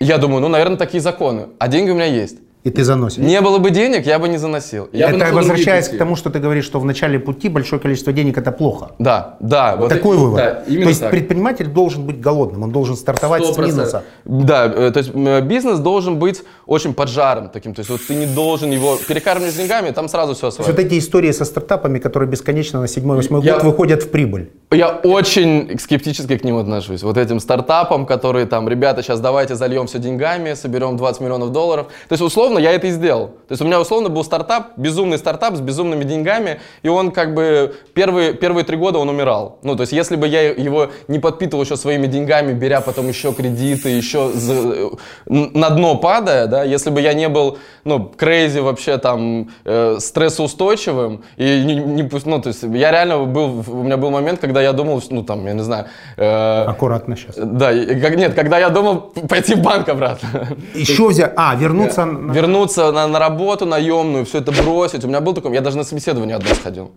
Я 0.00 0.18
думаю, 0.18 0.40
ну, 0.40 0.48
наверное, 0.48 0.76
такие 0.76 1.00
законы. 1.00 1.48
А 1.58 1.68
деньги 1.68 1.90
у 1.90 1.94
меня 1.94 2.04
есть. 2.06 2.38
И 2.64 2.70
ты 2.70 2.82
заносишь. 2.82 3.18
Не 3.22 3.42
было 3.42 3.58
бы 3.58 3.70
денег, 3.70 4.06
я 4.06 4.18
бы 4.18 4.26
не 4.26 4.38
заносил. 4.38 4.88
Я 4.92 5.10
это 5.10 5.34
возвращаясь 5.34 5.88
к 5.88 5.98
тому, 5.98 6.16
что 6.16 6.30
ты 6.30 6.38
говоришь, 6.38 6.64
что 6.64 6.80
в 6.80 6.84
начале 6.86 7.18
пути 7.18 7.50
большое 7.50 7.78
количество 7.80 8.10
денег 8.10 8.38
это 8.38 8.52
плохо. 8.52 8.92
Да, 8.98 9.36
да. 9.40 9.76
Вот 9.76 9.90
Такой 9.90 10.16
и- 10.16 10.18
вывод. 10.18 10.36
да, 10.36 10.50
То 10.66 10.70
есть 10.72 11.00
так. 11.00 11.10
предприниматель 11.10 11.66
должен 11.66 12.06
быть 12.06 12.20
голодным, 12.20 12.62
он 12.62 12.70
должен 12.72 12.96
стартовать 12.96 13.44
с 13.44 13.50
100%. 13.50 13.66
минуса. 13.76 14.02
Да, 14.24 14.64
э, 14.66 14.90
то 14.92 14.98
есть 14.98 15.10
э, 15.14 15.40
бизнес 15.42 15.78
должен 15.78 16.18
быть 16.18 16.42
очень 16.66 16.94
поджаром 16.94 17.50
таким. 17.50 17.74
То 17.74 17.80
есть 17.80 17.90
вот 17.90 18.00
ты 18.08 18.14
не 18.14 18.26
должен 18.26 18.70
его 18.70 18.96
перекармливать 18.96 19.56
деньгами, 19.56 19.90
там 19.90 20.08
сразу 20.08 20.32
все 20.34 20.46
освоить. 20.46 20.70
вот 20.70 20.78
эти 20.78 20.98
истории 20.98 21.32
со 21.32 21.44
стартапами, 21.44 21.98
которые 21.98 22.30
бесконечно 22.30 22.80
на 22.80 22.86
7-8 22.86 23.42
Я- 23.44 23.54
год 23.54 23.64
выходят 23.64 24.02
в 24.04 24.10
прибыль. 24.10 24.50
Я 24.72 24.88
очень 24.88 25.78
скептически 25.78 26.38
к 26.38 26.44
ним 26.44 26.56
отношусь. 26.56 27.02
Вот 27.02 27.18
этим 27.18 27.40
стартапам, 27.40 28.06
которые 28.06 28.46
там, 28.46 28.68
ребята, 28.70 29.02
сейчас 29.02 29.20
давайте 29.20 29.54
зальем 29.54 29.86
все 29.86 29.98
деньгами, 29.98 30.54
соберем 30.54 30.96
20 30.96 31.20
миллионов 31.20 31.52
долларов. 31.52 31.88
То 32.08 32.12
есть, 32.14 32.22
условно, 32.22 32.53
я 32.58 32.72
это 32.72 32.86
и 32.86 32.90
сделал. 32.90 33.28
То 33.48 33.52
есть, 33.52 33.62
у 33.62 33.64
меня, 33.64 33.80
условно, 33.80 34.08
был 34.08 34.24
стартап, 34.24 34.68
безумный 34.76 35.18
стартап 35.18 35.54
с 35.56 35.60
безумными 35.60 36.04
деньгами, 36.04 36.60
и 36.82 36.88
он 36.88 37.10
как 37.10 37.34
бы 37.34 37.74
первые, 37.94 38.32
первые 38.34 38.64
три 38.64 38.76
года 38.76 38.98
он 38.98 39.08
умирал. 39.08 39.58
Ну, 39.62 39.76
то 39.76 39.82
есть, 39.82 39.92
если 39.92 40.16
бы 40.16 40.26
я 40.26 40.42
его 40.50 40.88
не 41.08 41.18
подпитывал 41.18 41.62
еще 41.64 41.76
своими 41.76 42.06
деньгами, 42.06 42.52
беря 42.52 42.80
потом 42.80 43.08
еще 43.08 43.32
кредиты, 43.32 43.90
еще 43.90 44.30
за- 44.32 44.90
н- 45.28 45.50
на 45.54 45.70
дно 45.70 45.96
падая, 45.96 46.46
да, 46.46 46.64
если 46.64 46.90
бы 46.90 47.00
я 47.00 47.12
не 47.14 47.28
был, 47.28 47.58
ну, 47.84 48.04
крейзи 48.16 48.60
вообще 48.60 48.98
там, 48.98 49.50
э, 49.64 49.96
стрессоустойчивым, 50.00 51.22
и 51.36 51.62
не, 51.64 51.74
не 51.76 52.08
ну, 52.24 52.40
то 52.40 52.48
есть, 52.48 52.62
я 52.62 52.90
реально 52.90 53.24
был, 53.24 53.64
у 53.66 53.82
меня 53.82 53.96
был 53.96 54.10
момент, 54.10 54.40
когда 54.40 54.62
я 54.62 54.72
думал, 54.72 55.02
ну, 55.10 55.22
там, 55.22 55.46
я 55.46 55.52
не 55.52 55.62
знаю, 55.62 55.86
э, 56.16 56.64
Аккуратно 56.64 57.16
сейчас. 57.16 57.36
да, 57.36 57.72
как, 58.00 58.16
нет, 58.16 58.34
когда 58.34 58.58
я 58.58 58.68
думал 58.70 59.12
пойти 59.28 59.54
в 59.54 59.62
банк 59.62 59.88
обратно. 59.88 60.48
Еще 60.74 61.08
взять, 61.08 61.32
а, 61.36 61.54
вернуться 61.56 62.04
на- 62.04 62.32
Вернуться 62.44 62.92
на, 62.92 63.06
на 63.06 63.18
работу 63.18 63.64
наемную, 63.64 64.26
все 64.26 64.38
это 64.38 64.52
бросить. 64.52 65.04
У 65.04 65.08
меня 65.08 65.20
был 65.20 65.32
такой, 65.32 65.54
я 65.54 65.60
даже 65.60 65.78
на 65.78 65.84
собеседование 65.84 66.36
одно 66.36 66.54
сходил. 66.54 66.90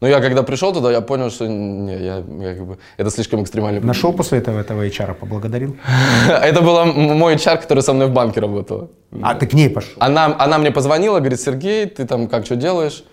Но 0.00 0.08
я 0.08 0.20
когда 0.20 0.42
пришел 0.42 0.72
туда, 0.72 0.92
я 0.92 1.00
понял, 1.00 1.30
что 1.30 1.46
не, 1.46 1.92
я, 1.92 2.22
я 2.40 2.54
как 2.54 2.66
бы, 2.66 2.78
это 2.98 3.10
слишком 3.10 3.42
экстремально. 3.42 3.80
Нашел 3.80 4.12
после 4.12 4.38
этого 4.38 4.60
этого 4.60 4.86
HR, 4.86 5.14
поблагодарил? 5.14 5.76
Это 6.28 6.60
был 6.60 6.84
мой 7.14 7.34
HR, 7.34 7.62
который 7.62 7.82
со 7.82 7.92
мной 7.92 8.08
в 8.08 8.12
банке 8.12 8.40
работал. 8.40 8.90
А 9.22 9.34
ты 9.34 9.46
к 9.46 9.54
ней 9.54 9.70
пошел? 9.70 9.92
Она, 9.98 10.36
она 10.38 10.58
мне 10.58 10.70
позвонила, 10.70 11.18
говорит, 11.18 11.40
Сергей, 11.40 11.86
ты 11.86 12.06
там 12.06 12.28
как, 12.28 12.44
что 12.44 12.56
делаешь? 12.56 13.04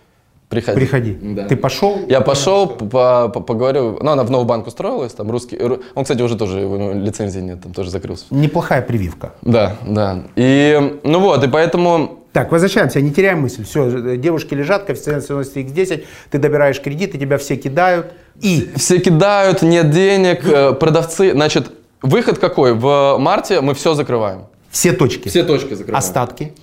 Приходи. 0.49 0.79
Приходи. 0.79 1.17
Да. 1.21 1.45
Ты 1.47 1.57
пошел? 1.57 1.99
Я 2.07 2.21
пошел, 2.21 2.67
по- 2.67 3.27
по- 3.27 3.41
поговорю. 3.41 3.99
Ну, 4.01 4.12
она 4.12 4.23
в 4.23 4.31
новый 4.31 4.45
банк 4.47 4.65
устроилась, 4.67 5.13
там 5.13 5.29
русский. 5.29 5.57
ру- 5.57 5.83
Он, 5.93 6.03
кстати, 6.05 6.21
уже 6.21 6.38
тоже, 6.38 6.65
у 6.65 6.77
него 6.77 6.93
лицензии 6.93 7.41
нет, 7.41 7.62
там 7.62 7.73
тоже 7.73 7.89
закрылся. 7.89 8.25
Неплохая 8.29 8.81
прививка. 8.81 9.33
Да, 9.41 9.75
да. 9.86 10.23
И, 10.38 10.99
ну 11.03 11.19
вот, 11.19 11.43
и 11.43 11.49
поэтому 11.49 12.19
Так, 12.31 12.51
возвращаемся, 12.51 13.01
не 13.01 13.12
теряем 13.12 13.41
мысль. 13.41 13.65
Все, 13.65 14.15
девушки 14.17 14.53
лежат, 14.53 14.86
коэффициент 14.86 15.23
стоимости 15.23 15.57
x10, 15.60 16.05
ты 16.31 16.38
добираешь 16.38 16.79
кредит, 16.81 17.13
и 17.15 17.19
тебя 17.19 17.38
все 17.38 17.57
кидают. 17.57 18.13
И 18.39 18.69
все 18.77 18.99
кидают, 18.99 19.63
нет 19.63 19.89
денег, 19.91 20.45
э, 20.47 20.73
продавцы. 20.73 21.31
Значит, 21.33 21.71
выход 22.01 22.38
какой? 22.39 22.73
В 22.73 23.17
марте 23.19 23.60
мы 23.60 23.73
все 23.73 23.95
закрываем. 23.95 24.45
все 24.69 24.93
точки. 24.93 25.27
Все 25.27 25.43
точки 25.43 25.73
закрываем. 25.73 25.97
Остатки. 25.97 26.53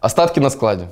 Остатки 0.00 0.40
на 0.40 0.48
складе. 0.50 0.86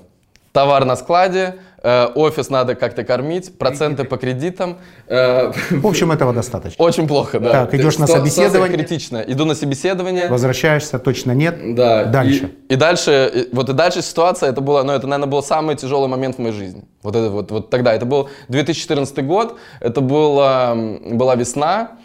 Товар 0.52 0.85
на 0.85 0.96
складе, 0.96 1.54
э, 1.85 2.07
офис 2.14 2.51
надо 2.51 2.75
как-то 2.75 3.05
кормить, 3.05 3.57
проценты 3.59 4.03
по 4.05 4.16
кредитам. 4.16 4.79
э, 5.07 5.53
В 5.70 5.87
общем, 5.87 6.11
этого 6.11 6.33
достаточно. 6.33 6.85
Очень 6.85 7.07
плохо, 7.07 7.38
да. 7.38 7.51
Так, 7.53 7.75
идешь 7.75 7.99
на 7.99 8.07
Сто- 8.07 8.16
собеседование. 8.16 8.77
критично. 8.79 9.18
Иду 9.18 9.44
на 9.44 9.55
собеседование. 9.55 10.29
Возвращаешься, 10.29 10.99
точно 10.99 11.33
нет. 11.33 11.75
Да. 11.77 12.05
Дальше. 12.05 12.51
И, 12.68 12.73
и 12.75 12.77
дальше, 12.77 13.31
и- 13.35 13.55
вот 13.55 13.68
и 13.68 13.73
дальше 13.75 14.03
ситуация, 14.03 14.49
это 14.49 14.61
было, 14.62 14.83
ну, 14.83 14.92
это, 14.94 15.07
наверное, 15.07 15.31
был 15.31 15.42
самый 15.42 15.77
тяжелый 15.77 16.09
момент 16.09 16.37
в 16.37 16.38
моей 16.40 16.55
жизни. 16.55 16.85
Вот 17.03 17.14
это 17.14 17.29
вот, 17.31 17.51
вот 17.51 17.70
тогда. 17.70 17.92
Это 17.92 18.07
был 18.07 18.31
2014 18.49 19.23
год, 19.27 19.59
это 19.81 20.01
была, 20.01 20.73
м, 20.73 21.18
была 21.18 21.37
весна. 21.37 21.99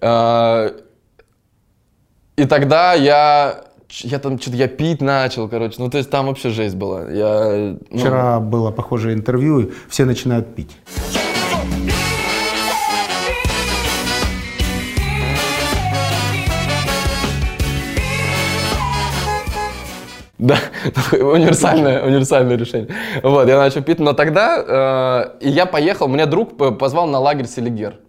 э, 0.00 0.70
и 2.36 2.44
тогда 2.44 2.92
я, 2.94 3.64
я 3.90 4.18
там 4.18 4.40
что-то, 4.40 4.56
я 4.56 4.68
пить 4.68 5.00
начал, 5.00 5.48
короче. 5.48 5.76
Ну, 5.78 5.90
то 5.90 5.98
есть 5.98 6.10
там 6.10 6.26
вообще 6.26 6.50
жесть 6.50 6.74
была. 6.74 7.10
Я, 7.10 7.76
ну, 7.90 7.98
Вчера 7.98 8.40
было 8.40 8.70
похожее 8.70 9.14
интервью, 9.14 9.60
и 9.60 9.72
все 9.88 10.04
начинают 10.04 10.54
пить. 10.54 10.76
Да, 20.38 20.58
такое 20.94 21.24
универсальное, 21.24 22.04
универсальное 22.04 22.56
решение. 22.56 22.88
Вот, 23.22 23.48
я 23.48 23.56
начал 23.56 23.82
пить, 23.82 23.98
но 23.98 24.12
тогда, 24.12 25.32
э, 25.40 25.46
и 25.46 25.48
я 25.48 25.64
поехал, 25.64 26.08
меня 26.08 26.26
друг 26.26 26.56
позвал 26.78 27.06
на 27.06 27.18
лагерь 27.18 27.46
Селигер. 27.46 28.00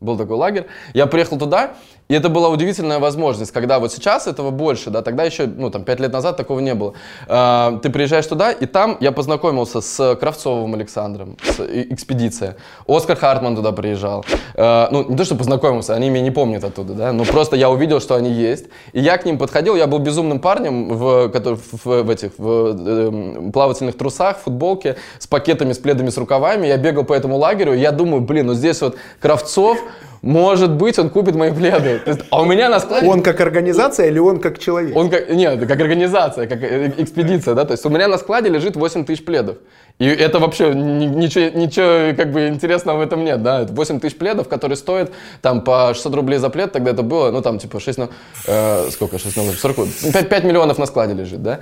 Был 0.00 0.18
такой 0.18 0.36
лагерь. 0.36 0.66
Я 0.92 1.06
приехал 1.06 1.38
туда, 1.38 1.74
и 2.08 2.14
это 2.14 2.28
была 2.28 2.50
удивительная 2.50 2.98
возможность, 2.98 3.50
когда 3.50 3.78
вот 3.78 3.92
сейчас 3.92 4.26
этого 4.26 4.50
больше, 4.50 4.90
да, 4.90 5.00
тогда 5.00 5.24
еще, 5.24 5.46
ну, 5.46 5.70
там, 5.70 5.84
пять 5.84 6.00
лет 6.00 6.12
назад 6.12 6.36
такого 6.36 6.60
не 6.60 6.74
было. 6.74 6.92
Э, 7.26 7.78
ты 7.82 7.88
приезжаешь 7.88 8.26
туда, 8.26 8.52
и 8.52 8.66
там 8.66 8.98
я 9.00 9.10
познакомился 9.10 9.80
с 9.80 10.14
Кравцовым 10.16 10.74
Александром, 10.74 11.38
с 11.42 11.60
э, 11.60 11.86
экспедиция. 11.90 12.56
Оскар 12.86 13.16
Хартман 13.16 13.56
туда 13.56 13.72
приезжал. 13.72 14.24
Э, 14.54 14.88
ну, 14.90 15.08
не 15.08 15.16
то, 15.16 15.24
что 15.24 15.34
познакомился, 15.34 15.94
они 15.94 16.10
меня 16.10 16.22
не 16.22 16.30
помнят 16.30 16.62
оттуда, 16.62 16.92
да, 16.92 17.12
но 17.12 17.24
просто 17.24 17.56
я 17.56 17.70
увидел, 17.70 18.00
что 18.00 18.16
они 18.16 18.30
есть. 18.30 18.66
И 18.92 19.00
я 19.00 19.16
к 19.16 19.24
ним 19.24 19.38
подходил, 19.38 19.74
я 19.74 19.86
был 19.86 19.98
безумным 19.98 20.40
парнем 20.40 20.88
в, 20.90 21.30
который, 21.30 21.58
в, 21.58 21.86
в 22.02 22.10
этих 22.10 22.32
в, 22.36 22.76
эм, 22.86 23.50
плавательных 23.50 23.96
трусах, 23.96 24.38
футболке, 24.40 24.96
с 25.18 25.26
пакетами, 25.26 25.72
с 25.72 25.78
пледами, 25.78 26.10
с 26.10 26.18
рукавами. 26.18 26.66
Я 26.66 26.76
бегал 26.76 27.04
по 27.04 27.14
этому 27.14 27.38
лагерю, 27.38 27.72
и 27.72 27.80
я 27.80 27.92
думаю, 27.92 28.20
блин, 28.20 28.48
ну 28.48 28.54
здесь 28.54 28.82
вот 28.82 28.96
Кравцов, 29.20 29.78
может 30.24 30.70
быть, 30.70 30.98
он 30.98 31.10
купит 31.10 31.34
мои 31.34 31.52
пледы. 31.52 32.00
Есть, 32.06 32.20
а 32.30 32.40
у 32.40 32.46
меня 32.46 32.70
на 32.70 32.80
складе... 32.80 33.06
Он 33.06 33.22
как 33.22 33.40
организация 33.40 34.06
или 34.06 34.18
он 34.18 34.40
как 34.40 34.58
человек? 34.58 34.96
Он 34.96 35.10
как, 35.10 35.28
нет, 35.28 35.66
как 35.66 35.78
организация, 35.78 36.46
как 36.46 36.62
э, 36.62 36.94
экспедиция, 36.96 37.54
да, 37.54 37.66
то 37.66 37.72
есть 37.72 37.84
у 37.84 37.90
меня 37.90 38.08
на 38.08 38.16
складе 38.16 38.48
лежит 38.48 38.74
8 38.74 39.04
тысяч 39.04 39.22
пледов. 39.22 39.58
И 39.98 40.06
это 40.06 40.38
вообще 40.38 40.72
ни- 40.74 41.04
ничего, 41.04 41.58
ничего 41.58 42.16
как 42.16 42.32
бы 42.32 42.48
интересного 42.48 42.98
в 42.98 43.00
этом 43.02 43.22
нет, 43.22 43.42
да, 43.42 43.60
это 43.60 43.74
8 43.74 44.00
тысяч 44.00 44.16
пледов, 44.16 44.48
которые 44.48 44.76
стоят 44.76 45.12
там 45.42 45.60
по 45.60 45.92
600 45.92 46.14
рублей 46.14 46.38
за 46.38 46.48
плед, 46.48 46.72
тогда 46.72 46.92
это 46.92 47.02
было, 47.02 47.30
ну 47.30 47.42
там 47.42 47.58
типа 47.58 47.78
6 47.78 47.98
на, 47.98 48.08
э, 48.46 48.88
сколько, 48.92 49.18
6 49.18 49.36
на 49.36 49.42
8, 49.42 49.58
40, 49.58 49.76
5, 50.10 50.28
5 50.30 50.44
миллионов 50.44 50.78
на 50.78 50.86
складе 50.86 51.12
лежит, 51.12 51.42
да. 51.42 51.60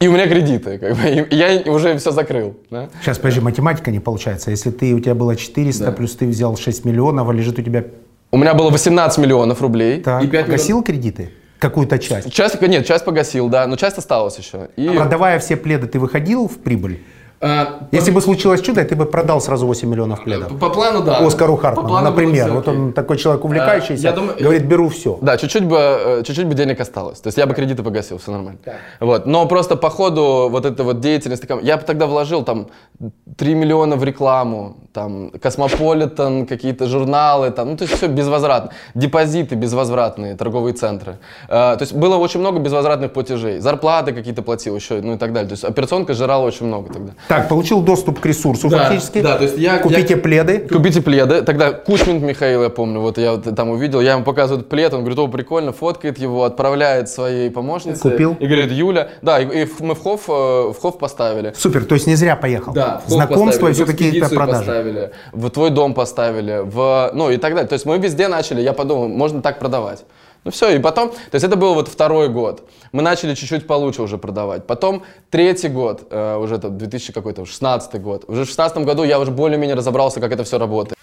И 0.00 0.06
у 0.06 0.12
меня 0.12 0.28
кредиты, 0.28 0.78
как 0.78 0.94
бы, 0.96 1.08
и 1.08 1.34
я 1.34 1.60
уже 1.72 1.98
все 1.98 2.12
закрыл, 2.12 2.56
да. 2.70 2.88
Сейчас, 3.02 3.18
подожди, 3.18 3.40
математика 3.40 3.90
не 3.90 3.98
получается. 3.98 4.50
Если 4.52 4.70
ты, 4.70 4.94
у 4.94 5.00
тебя 5.00 5.14
было 5.16 5.34
400, 5.34 5.86
Да. 5.86 5.92
плюс 5.92 6.14
ты 6.14 6.26
взял 6.28 6.56
6 6.56 6.84
миллионов, 6.84 7.28
а 7.28 7.32
лежит 7.32 7.58
у 7.58 7.62
тебя... 7.62 7.84
У 8.30 8.36
меня 8.36 8.54
было 8.54 8.70
18 8.70 9.18
миллионов 9.18 9.60
рублей. 9.60 10.00
Так, 10.00 10.22
и 10.22 10.28
5 10.28 10.46
погасил 10.46 10.82
кредиты? 10.84 11.30
Какую-то 11.58 11.98
часть? 11.98 12.32
Часть, 12.32 12.60
нет, 12.62 12.86
часть 12.86 13.04
погасил, 13.04 13.48
да, 13.48 13.66
но 13.66 13.74
часть 13.74 13.98
осталась 13.98 14.38
еще. 14.38 14.68
И, 14.76 14.88
Продавая 14.88 15.40
все 15.40 15.56
пледы, 15.56 15.88
ты 15.88 15.98
выходил 15.98 16.46
в 16.46 16.58
прибыль? 16.58 17.00
А, 17.40 17.80
Если 17.92 18.10
бы 18.10 18.20
случилось 18.20 18.60
чудо, 18.60 18.84
ты 18.84 18.96
бы 18.96 19.04
продал 19.04 19.40
сразу 19.40 19.66
8 19.66 19.88
миллионов 19.88 20.24
пледов. 20.24 20.58
по 20.58 20.70
плану, 20.70 21.02
да. 21.02 21.18
Оскару 21.18 21.56
Хартману, 21.56 21.88
плану 21.88 22.10
например. 22.10 22.52
Вот 22.52 22.68
он 22.68 22.92
такой 22.92 23.16
человек 23.16 23.44
увлекающийся, 23.44 24.08
я 24.08 24.12
думаю- 24.12 24.36
говорит, 24.38 24.64
беру 24.64 24.88
все. 24.88 25.18
Да, 25.22 25.36
чуть-чуть 25.36 25.64
бы, 25.64 25.76
э, 25.78 26.22
чуть-чуть 26.24 26.46
бы 26.46 26.54
денег 26.54 26.80
осталось. 26.80 27.20
То 27.20 27.28
есть 27.28 27.38
я 27.38 27.46
бы 27.46 27.54
кредиты 27.54 27.82
погасил, 27.82 28.18
все 28.18 28.32
нормально. 28.32 28.58
Вот. 29.00 29.26
Но 29.26 29.46
просто 29.46 29.76
по 29.76 29.90
ходу 29.90 30.48
вот 30.50 30.64
этой 30.64 30.84
вот 30.84 31.00
деятельности, 31.00 31.46
я 31.62 31.76
бы 31.76 31.82
тогда 31.84 32.06
вложил 32.06 32.42
там 32.44 32.66
3 33.36 33.54
миллиона 33.54 33.96
в 33.96 34.04
рекламу, 34.04 34.76
там 34.92 35.30
Космополитен, 35.40 36.46
какие-то 36.46 36.86
журналы, 36.86 37.50
там, 37.50 37.68
ну 37.70 37.76
то 37.76 37.84
есть 37.84 37.96
все 37.96 38.08
безвозвратно. 38.08 38.70
Депозиты 38.94 39.54
безвозвратные, 39.54 40.34
торговые 40.34 40.74
центры. 40.74 41.18
Э, 41.48 41.76
то 41.76 41.78
есть 41.80 41.92
было 41.94 42.16
очень 42.16 42.40
много 42.40 42.58
безвозвратных 42.58 43.12
платежей. 43.12 43.60
Зарплаты 43.60 44.12
какие-то 44.12 44.42
платил 44.42 44.74
еще, 44.76 45.00
ну 45.00 45.14
и 45.14 45.18
так 45.18 45.32
далее. 45.32 45.48
То 45.48 45.52
есть 45.52 45.64
операционка 45.64 46.14
жрала 46.14 46.44
очень 46.44 46.66
много 46.66 46.92
тогда. 46.92 47.12
Так, 47.28 47.48
получил 47.48 47.82
доступ 47.82 48.20
к 48.20 48.26
ресурсу 48.26 48.68
Да, 48.70 48.84
фактически. 48.86 49.20
да, 49.20 49.36
то 49.36 49.44
есть 49.44 49.58
я- 49.58 49.78
Купите 49.78 50.14
я- 50.14 50.20
пледы. 50.20 50.60
Купите 50.60 51.02
пледы. 51.02 51.42
Тогда 51.42 51.72
Кузьмин 51.72 52.24
Михаил, 52.24 52.62
я 52.62 52.70
помню, 52.70 53.00
вот 53.00 53.18
я 53.18 53.32
вот 53.32 53.54
там 53.54 53.68
увидел, 53.70 54.00
я 54.00 54.12
ему 54.12 54.24
показываю 54.24 54.64
плед, 54.64 54.94
он 54.94 55.00
говорит, 55.00 55.18
о, 55.18 55.28
прикольно, 55.28 55.72
фоткает 55.72 56.18
его, 56.18 56.44
отправляет 56.44 57.08
своей 57.10 57.50
помощнице. 57.50 58.00
Купил? 58.00 58.36
И 58.40 58.46
говорит, 58.46 58.72
Юля, 58.72 59.08
да, 59.22 59.40
и, 59.40 59.64
и 59.64 59.68
мы 59.80 59.94
в 59.94 60.02
Хофф, 60.02 60.24
э, 60.28 60.32
в 60.32 60.76
Хофф 60.80 60.98
поставили. 60.98 61.52
Супер, 61.56 61.84
то 61.84 61.94
есть 61.94 62.06
не 62.06 62.14
зря 62.14 62.34
поехал. 62.34 62.72
Да, 62.72 62.98
в 62.98 63.02
Хофф 63.04 63.12
Знакомство 63.12 63.66
поставили, 63.66 63.70
и 63.70 63.72
в 63.72 63.74
все-таки 63.76 64.18
это 64.18 64.34
продажи. 64.34 64.58
поставили, 64.60 65.10
в 65.32 65.50
твой 65.50 65.70
дом 65.70 65.94
поставили, 65.94 66.60
в, 66.64 67.10
ну 67.14 67.30
и 67.30 67.36
так 67.36 67.52
далее. 67.54 67.68
То 67.68 67.74
есть 67.74 67.84
мы 67.84 67.98
везде 67.98 68.28
начали, 68.28 68.62
я 68.62 68.72
подумал, 68.72 69.08
можно 69.08 69.42
так 69.42 69.58
продавать. 69.58 70.04
Ну 70.44 70.50
все, 70.50 70.70
и 70.70 70.78
потом, 70.78 71.10
то 71.10 71.16
есть 71.34 71.44
это 71.44 71.56
был 71.56 71.74
вот 71.74 71.88
второй 71.88 72.28
год. 72.28 72.62
Мы 72.92 73.02
начали 73.02 73.34
чуть-чуть 73.34 73.66
получше 73.66 74.02
уже 74.02 74.18
продавать. 74.18 74.66
Потом 74.66 75.02
третий 75.30 75.68
год, 75.68 76.06
э, 76.10 76.36
уже 76.36 76.54
это 76.56 76.68
2000 76.70 77.12
какой-то, 77.12 77.44
16 77.44 78.00
год. 78.00 78.24
Уже 78.28 78.44
в 78.44 78.46
16 78.48 78.78
году 78.78 79.02
я 79.04 79.18
уже 79.18 79.30
более-менее 79.30 79.76
разобрался, 79.76 80.20
как 80.20 80.32
это 80.32 80.44
все 80.44 80.58
работает. 80.58 80.96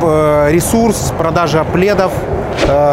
П- 0.00 0.48
Ресурс, 0.50 1.12
продажа 1.18 1.64
пледов, 1.64 2.12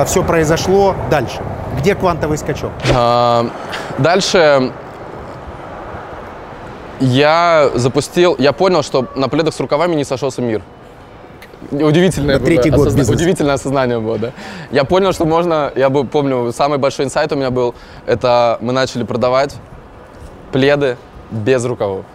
все 0.05 0.23
произошло. 0.23 0.95
Дальше. 1.09 1.41
Где 1.79 1.95
квантовый 1.95 2.37
скачок? 2.37 2.71
А, 2.93 3.49
Дальше 3.97 4.71
я 6.99 7.69
запустил, 7.75 8.35
я 8.39 8.53
понял, 8.53 8.81
что 8.83 9.07
на 9.15 9.27
пледах 9.27 9.53
с 9.53 9.59
рукавами 9.59 9.95
не 9.95 10.03
сошелся 10.05 10.41
мир. 10.41 10.61
Удивительное, 11.71 12.35
Это 12.35 12.45
третий 12.45 12.69
было 12.69 12.85
год 12.85 12.93
осозна- 12.93 13.11
удивительное 13.11 13.53
осознание 13.55 13.99
было, 13.99 14.17
да. 14.17 14.31
Я 14.71 14.83
понял, 14.83 15.13
что 15.13 15.25
можно, 15.25 15.71
я 15.75 15.89
был, 15.89 16.05
помню, 16.05 16.51
самый 16.51 16.77
большой 16.77 17.05
инсайт 17.05 17.31
у 17.31 17.35
меня 17.35 17.51
был, 17.51 17.75
это 18.05 18.57
мы 18.61 18.73
начали 18.73 19.03
продавать 19.03 19.55
пледы 20.51 20.97
без 21.31 21.65
рукавов. 21.65 22.05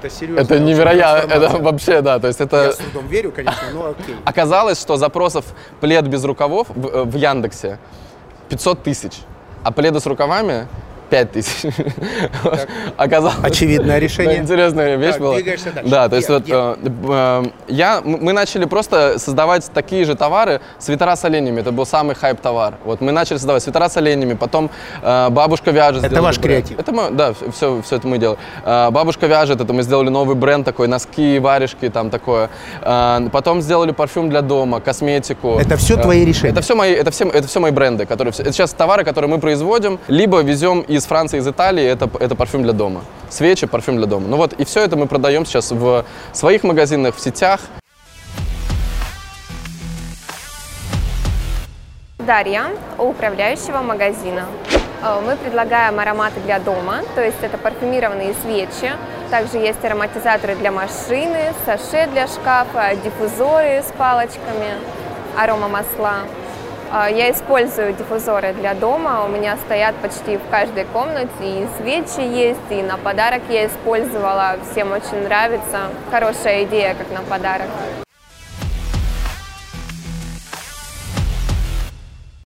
Это 0.00 0.14
серьезно. 0.14 0.40
Это 0.40 0.58
невероятно, 0.60 1.32
это 1.32 1.58
вообще, 1.58 2.02
да, 2.02 2.18
то 2.18 2.28
есть 2.28 2.40
это... 2.40 2.56
Я 2.64 2.72
с 2.72 2.76
трудом 2.76 3.06
верю, 3.08 3.32
конечно, 3.32 3.62
но 3.72 3.90
окей. 3.90 4.16
Оказалось, 4.24 4.80
что 4.80 4.96
запросов 4.96 5.44
плед 5.80 6.06
без 6.06 6.24
рукавов 6.24 6.68
в, 6.68 6.86
э, 6.86 7.04
в 7.04 7.16
Яндексе 7.16 7.78
500 8.48 8.82
тысяч, 8.82 9.12
а 9.64 9.72
пледы 9.72 9.98
с 10.00 10.06
рукавами 10.06 10.68
5 11.08 11.32
тысяч. 11.32 11.72
Оказалось. 12.96 13.36
Очевидное 13.42 13.94
Да, 13.94 14.00
решение. 14.00 14.38
интересная 14.38 14.96
вещь 14.96 15.12
Так, 15.12 15.20
была. 15.20 15.34
двигаешься 15.36 15.72
дальше. 15.72 15.90
Да, 15.90 16.08
то 16.08 16.16
есть 16.16 16.28
вот 16.28 16.42
Где? 16.42 16.52
э, 16.54 16.76
э, 17.08 17.42
я, 17.68 18.00
мы 18.04 18.32
начали 18.32 18.64
просто 18.64 19.18
создавать 19.18 19.70
такие 19.72 20.04
же 20.04 20.14
товары, 20.14 20.60
свитера 20.78 21.16
с 21.16 21.24
оленями, 21.24 21.60
это 21.60 21.72
был 21.72 21.86
самый 21.86 22.14
хайп 22.14 22.40
товар. 22.40 22.74
Вот 22.84 23.00
мы 23.00 23.12
начали 23.12 23.36
создавать 23.36 23.62
свитера 23.62 23.88
с 23.88 23.96
оленями, 23.96 24.34
потом 24.34 24.70
э, 25.02 25.28
бабушка 25.30 25.70
вяжет. 25.70 26.04
Это 26.04 26.22
ваш 26.22 26.38
бренд. 26.38 26.66
креатив? 26.66 26.78
Это 26.80 26.92
мы, 26.92 27.10
да, 27.10 27.32
все, 27.52 27.80
все 27.82 27.96
это 27.96 28.06
мы 28.08 28.18
делали. 28.18 28.38
Э, 28.64 28.90
бабушка 28.90 29.26
вяжет, 29.26 29.60
это 29.60 29.72
мы 29.72 29.82
сделали 29.82 30.08
новый 30.08 30.36
бренд 30.36 30.64
такой, 30.64 30.88
носки, 30.88 31.38
варежки, 31.38 31.88
там 31.88 32.10
такое. 32.10 32.50
Э, 32.82 33.20
потом 33.32 33.62
сделали 33.62 33.92
парфюм 33.92 34.30
для 34.30 34.42
дома, 34.42 34.80
косметику. 34.80 35.58
Это 35.58 35.76
всё 35.76 35.96
Э, 35.98 36.02
твои 36.02 36.24
решения? 36.24 36.52
Это 36.52 36.60
все 36.62 36.74
мои, 36.74 36.92
это 36.92 37.10
все, 37.10 37.24
это 37.28 37.46
все 37.48 37.60
мои 37.60 37.70
бренды, 37.72 38.06
которые, 38.06 38.32
это 38.38 38.52
сейчас 38.52 38.72
товары, 38.72 39.04
которые 39.04 39.30
мы 39.30 39.38
производим, 39.38 39.98
либо 40.08 40.40
везем 40.42 40.80
из 40.80 40.97
из 40.98 41.06
Франции, 41.06 41.38
из 41.38 41.48
Италии, 41.48 41.84
это, 41.84 42.10
это 42.20 42.34
парфюм 42.34 42.62
для 42.62 42.72
дома. 42.72 43.02
Свечи, 43.30 43.66
парфюм 43.66 43.96
для 43.96 44.06
дома. 44.06 44.28
Ну 44.28 44.36
вот, 44.36 44.52
и 44.52 44.64
все 44.64 44.84
это 44.84 44.96
мы 44.96 45.06
продаем 45.06 45.46
сейчас 45.46 45.70
в 45.70 46.04
своих 46.32 46.64
магазинах, 46.64 47.16
в 47.16 47.20
сетях. 47.20 47.60
Дарья, 52.18 52.64
управляющего 52.98 53.78
магазина. 53.78 54.44
Э, 55.02 55.20
Мы 55.24 55.36
предлагаем 55.36 55.98
ароматы 55.98 56.40
для 56.40 56.58
дома, 56.58 57.00
то 57.14 57.24
есть 57.24 57.38
это 57.40 57.56
парфюмированные 57.56 58.34
свечи. 58.42 58.92
Также 59.30 59.58
есть 59.58 59.84
ароматизаторы 59.84 60.54
для 60.56 60.72
машины, 60.72 61.52
саше 61.64 62.06
для 62.12 62.26
шкафа, 62.26 62.96
диффузоры 63.02 63.82
с 63.82 63.92
палочками, 63.96 64.74
аромамасла. 65.38 66.24
Э, 66.24 66.47
Я 66.90 67.30
использую 67.30 67.92
диффузоры 67.92 68.54
для 68.54 68.72
дома, 68.72 69.22
у 69.26 69.28
меня 69.28 69.58
стоят 69.58 69.94
почти 69.96 70.38
в 70.38 70.48
каждой 70.50 70.86
комнате, 70.86 71.28
и 71.42 71.66
свечи 71.76 72.26
есть, 72.26 72.58
и 72.70 72.80
на 72.80 72.96
подарок 72.96 73.42
я 73.50 73.66
использовала, 73.66 74.56
всем 74.70 74.92
очень 74.92 75.22
нравится. 75.22 75.90
Хорошая 76.10 76.64
идея, 76.64 76.94
как 76.94 77.10
на 77.10 77.22
подарок. 77.28 77.66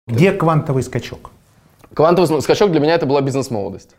Где 0.06 0.30
квантовый 0.30 0.84
скачок? 0.84 1.32
Квантовый 1.92 2.40
скачок 2.40 2.70
для 2.70 2.78
меня 2.78 2.94
это 2.94 3.06
была 3.06 3.22
бизнес-молодость. 3.22 3.96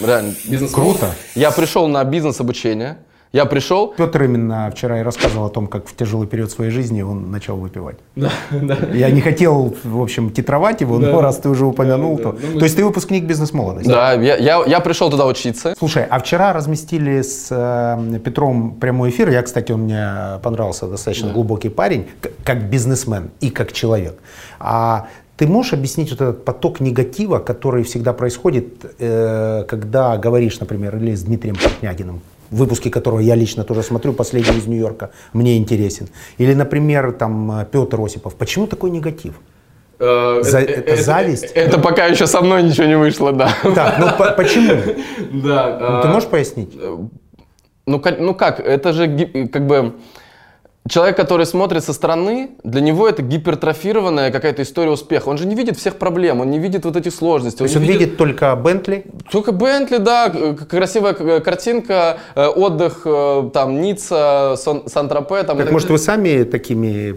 Реально, 0.00 0.32
бизнес 0.44 0.70
Круто. 0.70 1.12
Я 1.34 1.50
пришел 1.50 1.88
на 1.88 2.04
бизнес-обучение. 2.04 2.98
Я 3.32 3.46
пришел, 3.46 3.94
Петр 3.96 4.24
именно 4.24 4.70
вчера 4.70 5.00
и 5.00 5.02
рассказывал 5.02 5.46
о 5.46 5.48
том, 5.48 5.66
как 5.66 5.86
в 5.86 5.96
тяжелый 5.96 6.26
период 6.28 6.50
своей 6.50 6.70
жизни 6.70 7.00
он 7.00 7.30
начал 7.30 7.56
выпивать. 7.56 7.96
Я 8.14 9.10
не 9.10 9.22
хотел, 9.22 9.74
в 9.84 10.02
общем, 10.02 10.30
титровать 10.30 10.82
его, 10.82 10.98
но 10.98 11.20
раз 11.22 11.38
ты 11.38 11.48
уже 11.48 11.64
упомянул, 11.64 12.18
то... 12.18 12.32
То 12.32 12.64
есть 12.64 12.76
ты 12.76 12.84
выпускник 12.84 13.24
бизнес-молодости? 13.24 13.88
да, 13.88 14.12
я, 14.12 14.36
я, 14.36 14.62
я 14.66 14.80
пришел 14.80 15.10
туда 15.10 15.26
учиться. 15.26 15.74
Слушай, 15.78 16.04
а 16.08 16.18
вчера 16.18 16.52
разместили 16.52 17.22
с 17.22 17.48
э, 17.50 18.18
Петром 18.18 18.74
прямой 18.74 19.10
эфир. 19.10 19.30
Я, 19.30 19.42
кстати, 19.42 19.72
он 19.72 19.82
мне 19.82 20.38
понравился, 20.42 20.86
достаточно 20.86 21.32
глубокий 21.32 21.70
парень, 21.70 22.06
как 22.44 22.68
бизнесмен 22.68 23.30
и 23.40 23.48
как 23.50 23.72
человек. 23.72 24.18
А 24.60 25.06
ты 25.36 25.46
можешь 25.46 25.72
объяснить 25.72 26.10
вот 26.10 26.20
этот 26.20 26.44
поток 26.44 26.80
негатива, 26.80 27.38
который 27.38 27.82
всегда 27.82 28.12
происходит, 28.12 28.94
э, 28.98 29.64
когда 29.66 30.18
говоришь, 30.18 30.60
например, 30.60 30.96
или 30.96 31.14
с 31.14 31.22
Дмитрием 31.22 31.56
Портнягиным, 31.56 32.20
в 32.52 32.56
выпуске 32.56 32.90
которого 32.90 33.20
я 33.20 33.34
лично 33.34 33.64
тоже 33.64 33.82
смотрю, 33.82 34.12
последний 34.12 34.58
из 34.58 34.66
Нью-Йорка, 34.66 35.10
мне 35.32 35.56
интересен. 35.56 36.08
Или, 36.38 36.54
например, 36.54 37.12
там 37.12 37.50
э, 37.50 37.66
Петр 37.72 38.00
Осипов. 38.00 38.34
Почему 38.34 38.66
такой 38.66 38.90
негатив? 38.90 39.32
За- 39.98 40.58
это 40.58 41.02
зависть? 41.02 41.44
Это 41.54 41.78
пока 41.78 42.06
еще 42.06 42.26
со 42.26 42.40
мной 42.40 42.62
ничего 42.62 42.86
не 42.86 42.96
вышло, 42.98 43.32
да. 43.32 43.52
Так, 43.74 43.98
ну 43.98 44.06
по- 44.18 44.32
почему? 44.32 44.74
Да. 45.44 45.78
Ну, 45.80 46.02
Ты 46.02 46.08
можешь 46.08 46.28
пояснить? 46.28 46.76
Ну, 47.86 48.02
ну 48.18 48.34
как, 48.34 48.60
это 48.60 48.92
же 48.92 49.48
как 49.52 49.66
бы 49.66 49.92
человек, 50.88 51.16
который 51.16 51.46
смотрит 51.46 51.84
со 51.84 51.92
стороны, 51.92 52.50
для 52.64 52.80
него 52.80 53.08
это 53.08 53.22
гипертрофированная 53.22 54.30
какая-то 54.30 54.62
история 54.62 54.90
успеха. 54.90 55.28
Он 55.28 55.38
же 55.38 55.46
не 55.46 55.54
видит 55.54 55.76
всех 55.76 55.96
проблем, 55.96 56.40
он 56.40 56.50
не 56.50 56.58
видит 56.58 56.84
вот 56.84 56.96
этих 56.96 57.14
сложностей. 57.14 57.58
То 57.58 57.64
есть 57.64 57.76
он 57.76 57.82
не 57.82 57.92
видит 57.92 58.16
только 58.16 58.54
Бентли, 58.56 59.04
Только 59.30 59.52
Бентли, 59.52 59.98
да, 59.98 60.30
красивая 60.68 61.40
картинка, 61.40 62.18
э, 62.34 62.46
отдых, 62.46 63.02
э, 63.04 63.50
там, 63.52 63.80
Ницца, 63.80 64.54
Сан- 64.56 64.88
Сан-Тропе. 64.88 65.42
Там, 65.44 65.56
Так 65.56 65.66
так 65.66 65.72
может 65.72 65.90
вы 65.90 65.98
сами 65.98 66.44
такими, 66.44 67.14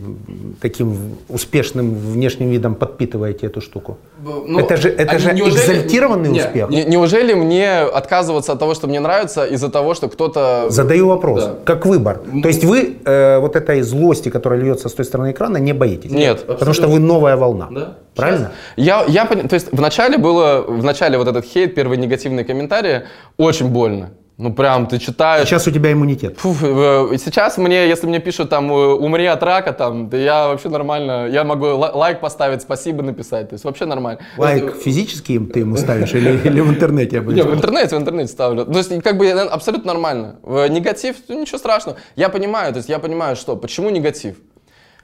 таким 0.62 1.18
успешным 1.30 1.96
внешним 1.96 2.50
видом 2.50 2.76
подпитываете 2.76 3.48
эту 3.48 3.62
штуку? 3.62 3.98
Ну, 4.26 4.60
это 4.60 4.76
же, 4.78 4.90
это 4.90 5.12
они- 5.12 5.20
же 5.20 5.34
неужели- 5.34 5.62
экзальтированный 5.62 6.30
Нет, 6.30 6.48
успех. 6.48 6.70
не- 6.70 6.84
неужели 6.86 7.34
мне 7.34 7.80
отказываться 7.82 8.54
от 8.54 8.60
того, 8.60 8.74
что 8.74 8.88
мне 8.88 9.00
нравится, 9.00 9.46
из-за 9.46 9.70
того, 9.70 9.94
что 9.94 10.10
кто-то... 10.10 10.66
Задаю 10.70 11.08
вопрос, 11.08 11.44
Да. 11.44 11.56
как 11.64 11.86
выбор. 11.86 12.22
То 12.42 12.48
есть 12.48 12.64
вы 12.64 12.98
э, 13.06 13.38
вот 13.40 13.56
этой 13.56 13.82
злости, 13.82 14.30
которая 14.30 14.60
льется 14.60 14.90
с 14.90 14.94
той 14.94 15.06
стороны 15.06 15.32
экрана, 15.32 15.58
не 15.58 15.74
боитесь? 15.74 16.12
Нет, 16.12 16.46
Потому 16.48 16.74
что 16.74 16.88
вы 16.88 17.00
новая 17.00 17.36
волна. 17.38 17.68
Да. 17.70 17.98
Правильно? 18.16 18.52
Я, 18.78 19.04
я 19.08 19.26
то 19.26 19.54
есть 19.54 19.68
вначале 19.72 20.18
было, 20.18 20.64
вначале 20.68 21.18
вот 21.18 21.28
этот 21.28 21.46
хейт, 21.46 21.76
первые 21.76 21.98
негативные 22.00 22.46
комментарии, 22.46 23.04
очень 23.38 23.68
больно. 23.68 24.10
Ну 24.38 24.52
прям 24.52 24.88
ты 24.88 25.00
читаешь. 25.00 25.48
Сейчас 25.48 25.66
у 25.66 25.72
тебя 25.72 25.94
иммунитет. 25.94 26.38
Фу, 26.40 26.54
э, 26.62 27.18
сейчас 27.18 27.58
мне, 27.58 27.88
если 27.88 28.06
мне 28.06 28.20
пишут 28.20 28.50
там 28.50 28.70
э, 28.70 28.94
умри 28.94 29.26
от 29.28 29.42
рака, 29.42 29.72
там, 29.72 30.10
да 30.10 30.18
я 30.18 30.48
вообще 30.48 30.68
нормально, 30.68 31.30
я 31.32 31.46
могу 31.46 31.68
лай- 31.68 31.92
лайк 31.94 32.20
поставить, 32.20 32.62
спасибо 32.62 33.02
написать, 33.02 33.50
то 33.50 33.54
есть 33.54 33.64
вообще 33.64 33.86
нормально. 33.86 34.20
Лайк 34.38 34.76
физически 34.76 35.34
им 35.34 35.48
ты 35.48 35.62
ему 35.62 35.78
ставишь 35.78 36.14
или, 36.14 36.38
или 36.44 36.60
в 36.60 36.70
интернете? 36.70 37.20
об 37.20 37.30
этом 37.30 37.36
Не, 37.36 37.44
в 37.44 37.56
интернете, 37.56 37.96
в 37.96 38.00
интернете 38.00 38.30
ставлю. 38.30 38.66
То 38.66 38.78
есть, 38.78 39.02
как 39.02 39.18
бы 39.18 39.26
э, 39.26 39.40
абсолютно 39.40 39.94
нормально. 39.94 40.36
Негатив, 40.44 41.16
ну, 41.30 41.40
ничего 41.40 41.58
страшного. 41.58 41.98
Я 42.18 42.28
понимаю, 42.28 42.74
то 42.74 42.78
есть 42.78 42.90
я 42.90 43.00
понимаю, 43.00 43.38
что, 43.38 43.56
почему 43.56 43.90
негатив? 43.90 44.36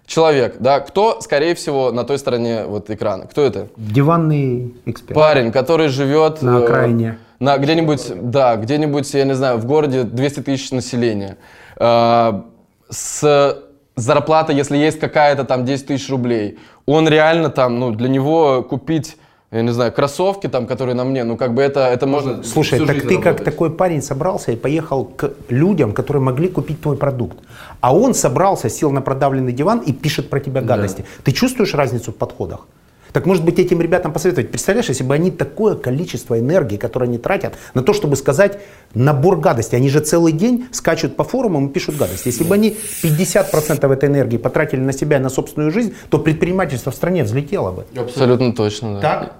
Человек, 0.05 0.57
да, 0.59 0.81
кто, 0.81 1.21
скорее 1.21 1.55
всего, 1.55 1.93
на 1.93 2.03
той 2.03 2.17
стороне 2.19 2.65
вот 2.65 2.89
экрана? 2.89 3.27
Кто 3.27 3.43
это? 3.43 3.69
Диванный 3.77 4.73
эксперт. 4.85 5.15
Парень, 5.15 5.53
который 5.53 5.87
живет... 5.87 6.41
На 6.41 6.59
э, 6.59 6.63
окраине. 6.63 7.17
На 7.41 7.57
где-нибудь, 7.57 8.29
да, 8.29 8.55
где-нибудь, 8.55 9.11
я 9.15 9.25
не 9.25 9.33
знаю, 9.33 9.57
в 9.57 9.65
городе 9.65 10.03
200 10.03 10.41
тысяч 10.41 10.69
населения. 10.69 11.37
Э, 11.75 12.43
с 12.87 13.57
зарплатой, 13.95 14.55
если 14.55 14.77
есть 14.77 14.99
какая-то 14.99 15.43
там 15.43 15.65
10 15.65 15.87
тысяч 15.87 16.07
рублей, 16.11 16.59
он 16.85 17.07
реально 17.07 17.49
там, 17.49 17.79
ну, 17.79 17.89
для 17.89 18.09
него 18.09 18.61
купить, 18.61 19.17
я 19.49 19.63
не 19.63 19.71
знаю, 19.71 19.91
кроссовки 19.91 20.45
там, 20.45 20.67
которые 20.67 20.93
на 20.93 21.03
мне, 21.03 21.23
ну, 21.23 21.35
как 21.35 21.55
бы 21.55 21.63
это, 21.63 21.79
это 21.87 22.05
можно 22.05 22.43
Слушай, 22.43 22.85
так 22.85 23.01
ты 23.01 23.15
как 23.15 23.25
работать. 23.25 23.45
такой 23.45 23.71
парень 23.71 24.03
собрался 24.03 24.51
и 24.51 24.55
поехал 24.55 25.05
к 25.05 25.33
людям, 25.49 25.93
которые 25.93 26.21
могли 26.21 26.47
купить 26.47 26.79
твой 26.79 26.95
продукт. 26.95 27.39
А 27.79 27.91
он 27.91 28.13
собрался, 28.13 28.69
сел 28.69 28.91
на 28.91 29.01
продавленный 29.01 29.51
диван 29.51 29.79
и 29.79 29.93
пишет 29.93 30.29
про 30.29 30.39
тебя 30.39 30.61
гадости. 30.61 31.05
Ты 31.23 31.31
чувствуешь 31.31 31.73
разницу 31.73 32.11
в 32.11 32.15
подходах? 32.15 32.67
Так 33.13 33.25
может 33.25 33.43
быть 33.43 33.59
этим 33.59 33.81
ребятам 33.81 34.13
посоветовать? 34.13 34.49
Представляешь, 34.49 34.89
если 34.89 35.03
бы 35.03 35.13
они 35.13 35.31
такое 35.31 35.75
количество 35.75 36.39
энергии, 36.39 36.77
которое 36.77 37.05
они 37.05 37.17
тратят 37.17 37.55
на 37.73 37.83
то, 37.83 37.93
чтобы 37.93 38.15
сказать 38.15 38.59
набор 38.93 39.37
гадостей. 39.37 39.77
Они 39.77 39.89
же 39.89 39.99
целый 39.99 40.33
день 40.33 40.67
скачут 40.71 41.15
по 41.15 41.23
форумам 41.23 41.67
и 41.67 41.71
пишут 41.71 41.97
гадости. 41.97 42.27
Если 42.27 42.43
бы 42.43 42.55
они 42.55 42.77
50% 43.03 43.91
этой 43.91 44.09
энергии 44.09 44.37
потратили 44.37 44.79
на 44.79 44.93
себя 44.93 45.17
и 45.17 45.19
на 45.19 45.29
собственную 45.29 45.71
жизнь, 45.71 45.93
то 46.09 46.19
предпринимательство 46.19 46.91
в 46.91 46.95
стране 46.95 47.23
взлетело 47.23 47.71
бы. 47.71 47.85
Абсолютно 47.95 48.53
точно, 48.53 48.95
да. 48.95 49.01
Так? 49.01 49.35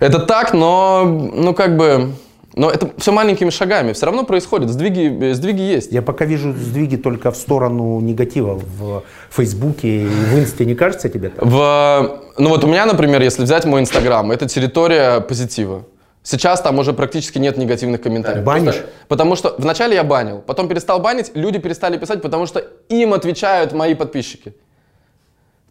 Это 0.00 0.18
так, 0.18 0.54
но, 0.54 1.04
ну, 1.04 1.52
как 1.54 1.76
бы, 1.76 2.12
но 2.54 2.70
это 2.70 2.90
все 2.98 3.12
маленькими 3.12 3.50
шагами. 3.50 3.92
Все 3.92 4.06
равно 4.06 4.24
происходит, 4.24 4.70
сдвиги, 4.70 5.32
сдвиги 5.32 5.60
есть. 5.60 5.92
Я 5.92 6.02
пока 6.02 6.24
вижу 6.24 6.52
сдвиги 6.52 6.96
только 6.96 7.30
в 7.30 7.36
сторону 7.36 8.00
негатива 8.00 8.54
в 8.78 9.04
Фейсбуке 9.30 10.02
и 10.02 10.06
в 10.06 10.38
Инсте. 10.38 10.64
Не 10.64 10.74
кажется 10.74 11.08
тебе 11.08 11.28
так? 11.30 11.44
В, 11.44 12.20
ну 12.38 12.48
вот 12.48 12.64
у 12.64 12.66
меня, 12.66 12.86
например, 12.86 13.22
если 13.22 13.44
взять 13.44 13.64
мой 13.66 13.80
Инстаграм, 13.80 14.30
это 14.32 14.48
территория 14.48 15.20
позитива. 15.20 15.84
Сейчас 16.22 16.60
там 16.60 16.78
уже 16.78 16.92
практически 16.92 17.38
нет 17.38 17.56
негативных 17.56 18.02
комментариев. 18.02 18.44
Банишь? 18.44 18.74
Просто- 18.74 18.90
потому 19.08 19.36
что 19.36 19.54
вначале 19.56 19.94
я 19.94 20.04
банил, 20.04 20.42
потом 20.46 20.68
перестал 20.68 21.00
банить, 21.00 21.30
люди 21.34 21.58
перестали 21.58 21.96
писать, 21.98 22.20
потому 22.20 22.46
что 22.46 22.62
им 22.88 23.14
отвечают 23.14 23.72
мои 23.72 23.94
подписчики. 23.94 24.54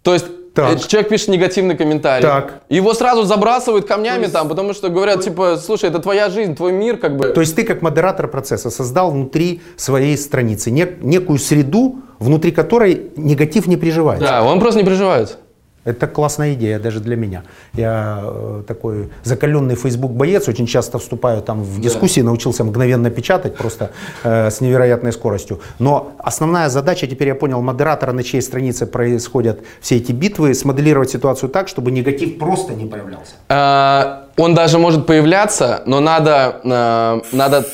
То 0.01 0.13
есть 0.13 0.25
Так. 0.53 0.75
э, 0.75 0.79
человек 0.87 1.09
пишет 1.09 1.27
негативный 1.29 1.75
комментарий, 1.77 2.23
Так. 2.23 2.61
его 2.69 2.93
сразу 2.93 3.23
забрасывают 3.23 3.85
камнями 3.87 4.27
там, 4.27 4.47
потому 4.49 4.73
что 4.73 4.89
говорят, 4.89 5.21
типа, 5.21 5.57
слушай, 5.57 5.89
это 5.89 5.99
твоя 5.99 6.29
жизнь, 6.29 6.55
твой 6.55 6.71
мир, 6.71 6.97
как 6.97 7.17
бы. 7.17 7.29
То 7.29 7.41
есть 7.41 7.55
ты 7.55 7.63
как 7.63 7.81
модератор 7.81 8.27
процесса 8.27 8.69
создал 8.69 9.11
внутри 9.11 9.61
своей 9.77 10.17
страницы 10.17 10.69
нек- 10.71 10.97
некую 11.01 11.39
среду, 11.39 11.99
внутри 12.19 12.51
которой 12.51 13.11
негатив 13.15 13.67
не 13.67 13.77
приживается. 13.77 14.27
Да, 14.27 14.43
он 14.43 14.59
просто 14.59 14.79
не 14.79 14.85
переживает. 14.85 15.37
Это 15.85 16.07
классная 16.07 16.53
идея 16.53 16.79
даже 16.79 16.99
для 16.99 17.15
меня. 17.15 17.43
Я 17.73 18.19
э, 18.21 18.63
такой 18.67 19.09
закаленный 19.23 19.75
Facebook 19.75 20.11
боец, 20.11 20.47
очень 20.47 20.67
часто 20.67 20.99
вступаю 20.99 21.41
там 21.41 21.63
в 21.63 21.79
дискуссии, 21.81 22.21
научился 22.21 22.63
мгновенно 22.63 23.09
печатать 23.09 23.55
просто 23.55 23.91
э, 24.23 24.49
с 24.51 24.61
невероятной 24.61 25.11
скоростью. 25.11 25.59
Но 25.79 26.11
основная 26.19 26.69
задача, 26.69 27.07
теперь 27.07 27.29
я 27.29 27.35
понял, 27.35 27.61
модератора, 27.61 28.11
на 28.11 28.23
чьей 28.23 28.41
странице 28.41 28.85
происходят 28.85 29.61
все 29.81 29.97
эти 29.97 30.11
битвы, 30.11 30.53
смоделировать 30.53 31.09
ситуацию 31.09 31.49
так, 31.49 31.67
чтобы 31.67 31.91
негатив 31.91 32.37
просто 32.37 32.73
не 32.73 32.85
появлялся. 32.85 33.33
Э, 33.49 34.41
Он 34.41 34.55
даже 34.55 34.79
может 34.79 35.05
появляться, 35.05 35.83
но 35.85 36.01
надо, 36.01 36.59
э, 36.63 37.21
надо 37.31 37.65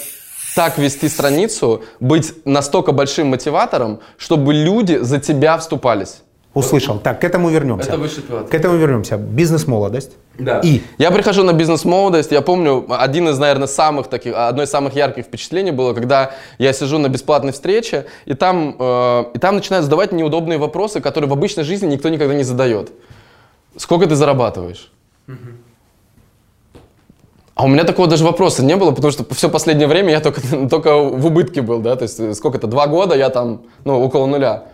так 0.55 0.77
вести 0.77 1.09
страницу, 1.09 1.83
быть 1.99 2.33
настолько 2.45 2.91
большим 2.91 3.27
мотиватором, 3.27 3.99
чтобы 4.17 4.53
люди 4.53 4.99
за 5.01 5.19
тебя 5.19 5.57
вступались. 5.57 6.21
Услышал. 6.55 6.99
Так, 6.99 7.19
к 7.19 7.25
этому 7.25 7.49
вернемся. 7.49 7.89
Это 7.89 7.97
высший 7.97 8.23
пилотаж. 8.23 8.49
К 8.49 8.53
этому 8.53 8.77
вернемся. 8.77 9.17
Бизнес-молодость. 9.17 10.11
И 10.63 10.81
Я 10.97 11.11
прихожу 11.11 11.43
на 11.43 11.51
бизнес-молодость, 11.51 12.31
я 12.31 12.41
помню, 12.41 12.85
один 12.89 13.27
из, 13.27 13.37
наверное, 13.37 13.67
самых 13.67 14.07
таких, 14.07 14.33
одно 14.35 14.63
из 14.63 14.69
самых 14.69 14.95
ярких 14.95 15.25
впечатлений 15.25 15.71
было, 15.71 15.93
когда 15.93 16.31
я 16.57 16.71
сижу 16.71 16.97
на 16.97 17.09
бесплатной 17.09 17.51
встрече, 17.51 18.05
и 18.25 18.33
там, 18.35 18.77
э, 18.79 19.23
и 19.33 19.39
там 19.39 19.55
начинают 19.55 19.83
задавать 19.83 20.13
неудобные 20.13 20.57
вопросы, 20.57 21.01
которые 21.01 21.29
в 21.29 21.33
обычной 21.33 21.65
жизни 21.65 21.87
никто 21.87 22.07
никогда 22.07 22.33
не 22.33 22.43
задает. 22.43 22.89
Сколько 23.75 24.07
ты 24.07 24.15
зарабатываешь? 24.15 24.91
А 27.53 27.63
у 27.63 27.67
меня 27.67 27.83
такого 27.83 28.07
даже 28.07 28.23
вопроса 28.23 28.63
не 28.63 28.77
было, 28.77 28.91
потому 28.91 29.11
что 29.11 29.25
все 29.33 29.49
последнее 29.49 29.87
время 29.87 30.11
я 30.11 30.21
только, 30.21 30.41
только 30.69 30.97
в 30.97 31.25
убытке 31.25 31.61
был, 31.61 31.79
да, 31.79 31.97
то 31.97 32.03
есть 32.03 32.35
сколько 32.35 32.57
это, 32.57 32.67
два 32.67 32.87
года 32.87 33.15
я 33.15 33.29
там, 33.29 33.63
ну, 33.83 34.01
около 34.01 34.25
нуля. 34.25 34.65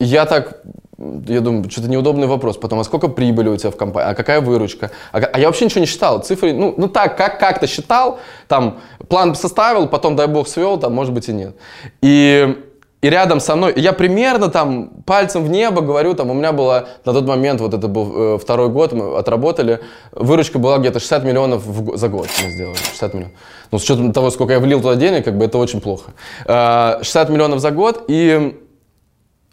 Я 0.00 0.26
так, 0.26 0.62
я 0.98 1.40
думаю, 1.40 1.70
что-то 1.70 1.88
неудобный 1.88 2.26
вопрос. 2.26 2.56
Потом, 2.56 2.80
а 2.80 2.84
сколько 2.84 3.08
прибыли 3.08 3.48
у 3.48 3.56
тебя 3.56 3.70
в 3.70 3.76
компании, 3.76 4.10
а 4.10 4.14
какая 4.14 4.40
выручка? 4.40 4.90
А, 5.12 5.18
а 5.18 5.38
я 5.38 5.46
вообще 5.46 5.66
ничего 5.66 5.80
не 5.80 5.86
считал, 5.86 6.20
цифры, 6.22 6.52
ну, 6.52 6.74
ну 6.76 6.88
так, 6.88 7.16
как, 7.16 7.38
как-то 7.38 7.66
считал, 7.66 8.18
там, 8.48 8.80
план 9.08 9.34
составил, 9.34 9.88
потом, 9.88 10.16
дай 10.16 10.26
бог, 10.26 10.48
свел, 10.48 10.78
там, 10.78 10.94
может 10.94 11.14
быть, 11.14 11.28
и 11.28 11.32
нет. 11.32 11.54
И 12.02 12.56
и 13.02 13.08
рядом 13.08 13.40
со 13.40 13.56
мной, 13.56 13.72
я 13.76 13.94
примерно 13.94 14.48
там 14.48 14.90
пальцем 15.06 15.42
в 15.42 15.48
небо 15.48 15.80
говорю, 15.80 16.12
там 16.14 16.30
у 16.30 16.34
меня 16.34 16.52
было 16.52 16.88
на 17.06 17.14
тот 17.14 17.26
момент, 17.26 17.60
вот 17.62 17.72
это 17.72 17.88
был 17.88 18.34
э, 18.34 18.38
второй 18.38 18.68
год, 18.68 18.92
мы 18.92 19.16
отработали, 19.16 19.80
выручка 20.12 20.58
была 20.58 20.76
где-то 20.76 21.00
60 21.00 21.24
миллионов 21.24 21.64
в, 21.64 21.96
за 21.96 22.08
год 22.08 22.28
мы 22.44 22.50
сделали, 22.50 22.76
60 22.76 23.14
миллионов. 23.14 23.32
Ну, 23.70 23.78
с 23.78 23.84
учетом 23.84 24.12
того, 24.12 24.30
сколько 24.30 24.52
я 24.52 24.60
влил 24.60 24.82
туда 24.82 24.96
денег, 24.96 25.24
как 25.24 25.38
бы 25.38 25.46
это 25.46 25.56
очень 25.56 25.80
плохо. 25.80 26.12
Э, 26.44 26.98
60 26.98 27.30
миллионов 27.30 27.60
за 27.60 27.70
год, 27.70 28.04
и, 28.08 28.54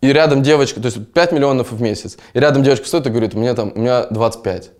и 0.01 0.13
рядом 0.13 0.43
девочка, 0.43 0.79
то 0.79 0.87
есть 0.87 1.11
5 1.11 1.31
миллионов 1.31 1.71
в 1.71 1.81
месяц, 1.81 2.17
и 2.33 2.39
рядом 2.39 2.63
девочка 2.63 2.87
стоит 2.87 3.07
и 3.07 3.09
говорит, 3.09 3.35
у 3.35 3.39
меня 3.39 3.53
там, 3.53 3.71
у 3.75 3.79
меня 3.79 4.05
25 4.09 4.71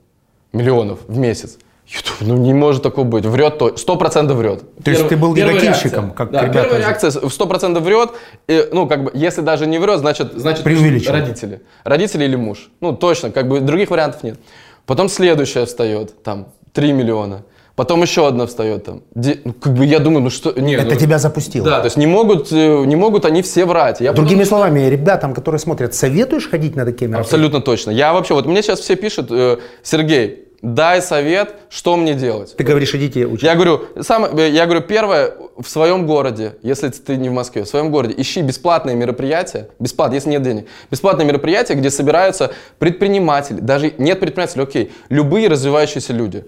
миллионов 0.54 1.00
в 1.08 1.18
месяц. 1.18 1.58
YouTube, 1.88 2.28
ну 2.28 2.38
не 2.38 2.54
может 2.54 2.84
такого 2.84 3.06
быть. 3.06 3.26
Врет 3.26 3.60
то, 3.60 3.78
сто 3.78 3.96
процентов 3.96 4.38
врет. 4.38 4.62
То 4.84 4.92
есть 4.92 5.08
ты 5.08 5.16
был 5.16 5.34
негативщиком, 5.34 6.12
как 6.12 6.32
да, 6.32 6.42
ребята. 6.42 6.64
Первая 6.64 6.80
реакция 6.82 7.12
сто 7.12 7.48
процентов 7.48 7.84
врет. 7.84 8.12
И, 8.48 8.68
ну, 8.74 8.88
как 8.88 9.06
бы, 9.06 9.12
если 9.14 9.40
даже 9.40 9.68
не 9.68 9.78
врет, 9.78 10.00
значит, 10.00 10.34
значит 10.34 10.66
родители. 10.66 11.62
Родители 11.86 12.26
или 12.26 12.36
муж. 12.36 12.70
Ну, 12.82 12.94
точно, 12.94 13.32
как 13.32 13.48
бы 13.48 13.62
других 13.62 13.90
вариантов 13.90 14.22
нет. 14.24 14.38
Потом 14.86 15.08
следующая 15.08 15.66
встает, 15.66 16.24
там, 16.24 16.50
3 16.74 16.92
миллиона. 16.92 17.44
Потом 17.78 18.02
еще 18.02 18.28
одна 18.28 18.48
встает 18.48 18.86
там. 18.86 19.04
Де, 19.14 19.38
ну, 19.44 19.54
как 19.54 19.74
бы 19.76 19.86
я 19.86 20.00
думаю, 20.00 20.24
ну 20.24 20.30
что... 20.32 20.52
Нет, 20.60 20.82
Это 20.82 20.96
ну, 20.96 21.00
тебя 21.00 21.20
запустило. 21.20 21.64
Да, 21.64 21.80
то 21.80 21.86
есть 21.86 21.96
не 21.96 22.08
могут, 22.08 22.52
э, 22.52 22.86
не 22.86 22.96
могут 22.96 23.24
они 23.24 23.44
все 23.44 23.66
врать. 23.66 24.02
Я 24.02 24.14
Другими 24.14 24.46
словами, 24.46 24.80
ребятам, 24.90 25.36
которые 25.36 25.60
смотрят, 25.60 25.94
советуешь 25.94 26.50
ходить 26.50 26.76
на 26.76 26.86
такие 26.86 27.08
мероприятия? 27.08 27.36
Абсолютно 27.36 27.62
точно. 27.62 27.92
Я 27.92 28.14
вообще, 28.14 28.34
вот 28.34 28.48
мне 28.48 28.64
сейчас 28.64 28.80
все 28.80 28.96
пишут, 28.96 29.28
э, 29.30 29.58
Сергей, 29.84 30.48
дай 30.64 31.04
совет, 31.04 31.54
что 31.70 31.96
мне 31.98 32.16
делать. 32.16 32.56
Ты 32.58 32.64
говоришь, 32.64 32.96
идите 32.96 33.28
учиться. 33.28 33.46
Я 33.46 33.54
говорю, 33.54 33.82
сам, 34.02 34.36
я 34.36 34.66
говорю, 34.66 34.82
первое, 34.82 35.36
в 35.56 35.70
своем 35.70 36.08
городе, 36.08 36.56
если 36.64 36.90
ты 36.90 37.16
не 37.16 37.30
в 37.30 37.34
Москве, 37.34 37.64
в 37.64 37.68
своем 37.68 37.92
городе, 37.92 38.16
ищи 38.18 38.42
бесплатные 38.42 38.96
мероприятия, 38.96 39.70
бесплатно, 39.78 40.16
если 40.16 40.32
нет 40.32 40.42
денег, 40.42 40.66
бесплатные 40.90 41.28
мероприятия, 41.28 41.76
где 41.76 41.92
собираются 41.92 42.54
предприниматели, 42.80 43.60
даже 43.60 43.94
нет 44.00 44.20
предпринимателей, 44.20 44.64
окей, 44.64 44.92
любые 45.10 45.48
развивающиеся 45.48 46.14
люди. 46.14 46.44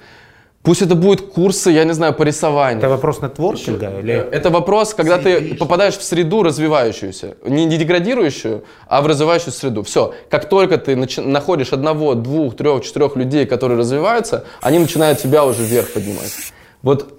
Пусть 0.61 0.81
это 0.81 0.95
будут 0.95 1.21
курсы, 1.33 1.71
я 1.71 1.85
не 1.85 1.93
знаю, 1.93 2.13
по 2.13 2.23
рисованию. 2.23 2.79
Это 2.79 2.89
вопрос 2.89 3.21
нетворкинга? 3.21 3.99
Или... 3.99 4.13
Это 4.13 4.49
вопрос, 4.49 4.93
когда 4.93 5.17
ты 5.17 5.55
попадаешь 5.55 5.97
в 5.97 6.03
среду 6.03 6.43
развивающуюся. 6.43 7.37
Не 7.45 7.65
деградирующую, 7.67 8.63
а 8.87 9.01
в 9.01 9.07
развивающую 9.07 9.53
среду. 9.53 9.83
Все. 9.83 10.13
Как 10.29 10.49
только 10.49 10.77
ты 10.77 10.93
начи- 10.93 11.21
находишь 11.21 11.71
одного, 11.71 12.13
двух, 12.13 12.57
трех, 12.57 12.83
четырех 12.83 13.15
людей, 13.15 13.45
которые 13.45 13.79
развиваются, 13.79 14.43
они 14.61 14.79
начинают 14.79 15.19
тебя 15.19 15.45
уже 15.45 15.63
вверх 15.63 15.93
поднимать. 15.93 16.33
Вот 16.81 17.18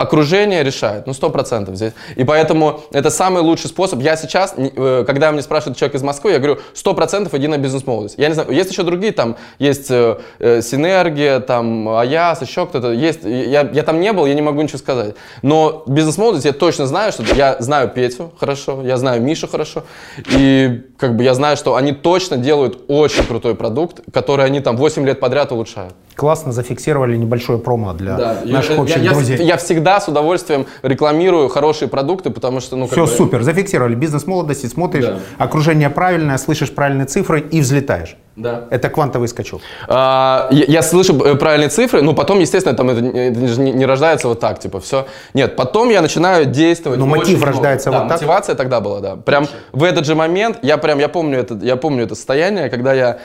окружение 0.00 0.62
решает, 0.62 1.06
ну, 1.06 1.12
сто 1.12 1.28
процентов 1.28 1.76
здесь. 1.76 1.92
И 2.16 2.24
поэтому 2.24 2.80
это 2.90 3.10
самый 3.10 3.42
лучший 3.42 3.68
способ. 3.68 4.00
Я 4.00 4.16
сейчас, 4.16 4.54
э, 4.56 5.04
когда 5.06 5.30
мне 5.30 5.42
спрашивает 5.42 5.76
человек 5.76 5.94
из 5.96 6.02
Москвы, 6.02 6.32
я 6.32 6.38
говорю, 6.38 6.58
сто 6.72 6.94
процентов 6.94 7.34
иди 7.34 7.46
на 7.48 7.58
бизнес-молодость. 7.58 8.14
Я 8.16 8.28
не 8.28 8.34
знаю, 8.34 8.50
есть 8.50 8.70
еще 8.70 8.82
другие, 8.82 9.12
там, 9.12 9.36
есть 9.58 9.90
э, 9.90 10.18
э, 10.38 10.62
Синергия, 10.62 11.40
там, 11.40 11.86
Аяс, 11.90 12.40
еще 12.40 12.66
кто-то. 12.66 12.92
Есть, 12.92 13.24
я, 13.24 13.68
я 13.70 13.82
там 13.82 14.00
не 14.00 14.14
был, 14.14 14.24
я 14.24 14.32
не 14.32 14.40
могу 14.40 14.62
ничего 14.62 14.78
сказать. 14.78 15.16
Но 15.42 15.82
бизнес-молодость 15.86 16.46
я 16.46 16.54
точно 16.54 16.86
знаю, 16.86 17.12
что 17.12 17.22
я 17.34 17.56
знаю 17.60 17.90
Петю 17.90 18.32
хорошо, 18.40 18.82
я 18.82 18.96
знаю 18.96 19.20
Мишу 19.20 19.48
хорошо. 19.48 19.84
И 20.30 20.80
как 20.96 21.14
бы 21.14 21.24
я 21.24 21.34
знаю, 21.34 21.58
что 21.58 21.74
они 21.74 21.92
точно 21.92 22.38
делают 22.38 22.84
очень 22.88 23.24
крутой 23.24 23.54
продукт, 23.54 24.00
который 24.14 24.46
они 24.46 24.60
там 24.60 24.78
8 24.78 25.04
лет 25.04 25.20
подряд 25.20 25.52
улучшают. 25.52 25.94
Классно 26.20 26.52
зафиксировали 26.52 27.16
небольшое 27.16 27.58
промо 27.58 27.94
для 27.94 28.14
Да, 28.14 28.36
наших 28.44 28.72
я, 28.76 28.82
общих 28.82 28.96
я- 28.98 29.02
я- 29.04 29.10
друзей. 29.12 29.38
я 29.42 29.56
всегда 29.56 29.98
с 30.02 30.06
удовольствием 30.06 30.66
рекламирую 30.82 31.48
хорошие 31.48 31.88
продукты, 31.88 32.28
потому 32.28 32.60
что, 32.60 32.76
ну, 32.76 32.86
Все 32.88 33.06
бы- 33.06 33.10
супер, 33.10 33.42
зафиксировали 33.42 33.94
бизнес 33.94 34.26
молодости, 34.26 34.66
смотришь, 34.66 35.06
Да. 35.06 35.16
окружение 35.38 35.88
правильное, 35.88 36.36
слышишь 36.36 36.74
правильные 36.74 37.06
цифры 37.06 37.40
и 37.40 37.62
взлетаешь. 37.62 38.18
Да. 38.36 38.64
Это 38.68 38.90
квантовый 38.90 39.28
скачок. 39.28 39.62
А, 39.88 40.48
я, 40.50 40.64
я 40.66 40.82
слышу 40.82 41.18
э, 41.24 41.36
правильные 41.36 41.70
цифры, 41.70 42.02
но 42.02 42.12
потом, 42.12 42.38
естественно, 42.40 42.76
там 42.76 42.90
это, 42.90 43.00
не- 43.00 43.28
это 43.30 43.40
не, 43.58 43.72
не 43.72 43.86
рождается 43.86 44.28
вот 44.28 44.40
так, 44.40 44.58
типа, 44.58 44.78
все. 44.80 45.06
Нет, 45.32 45.56
потом 45.56 45.88
я 45.88 46.02
начинаю 46.02 46.44
действовать. 46.44 46.98
Но 46.98 47.06
очень 47.06 47.16
мотив 47.16 47.36
много. 47.38 47.46
рождается 47.52 47.90
Да, 47.90 47.98
вот 48.00 48.08
так? 48.08 48.18
мотивация 48.20 48.54
тогда 48.56 48.80
была, 48.80 49.00
да. 49.00 49.16
Прям 49.16 49.46
в 49.72 49.82
этот 49.84 50.04
же 50.04 50.14
момент, 50.14 50.58
я 50.60 50.76
прям, 50.76 50.98
я 50.98 51.08
помню 51.08 51.38
это, 51.38 51.54
я 51.62 51.76
помню 51.76 52.04
это 52.04 52.14
состояние, 52.14 52.68
когда 52.68 52.92
я 52.92 53.18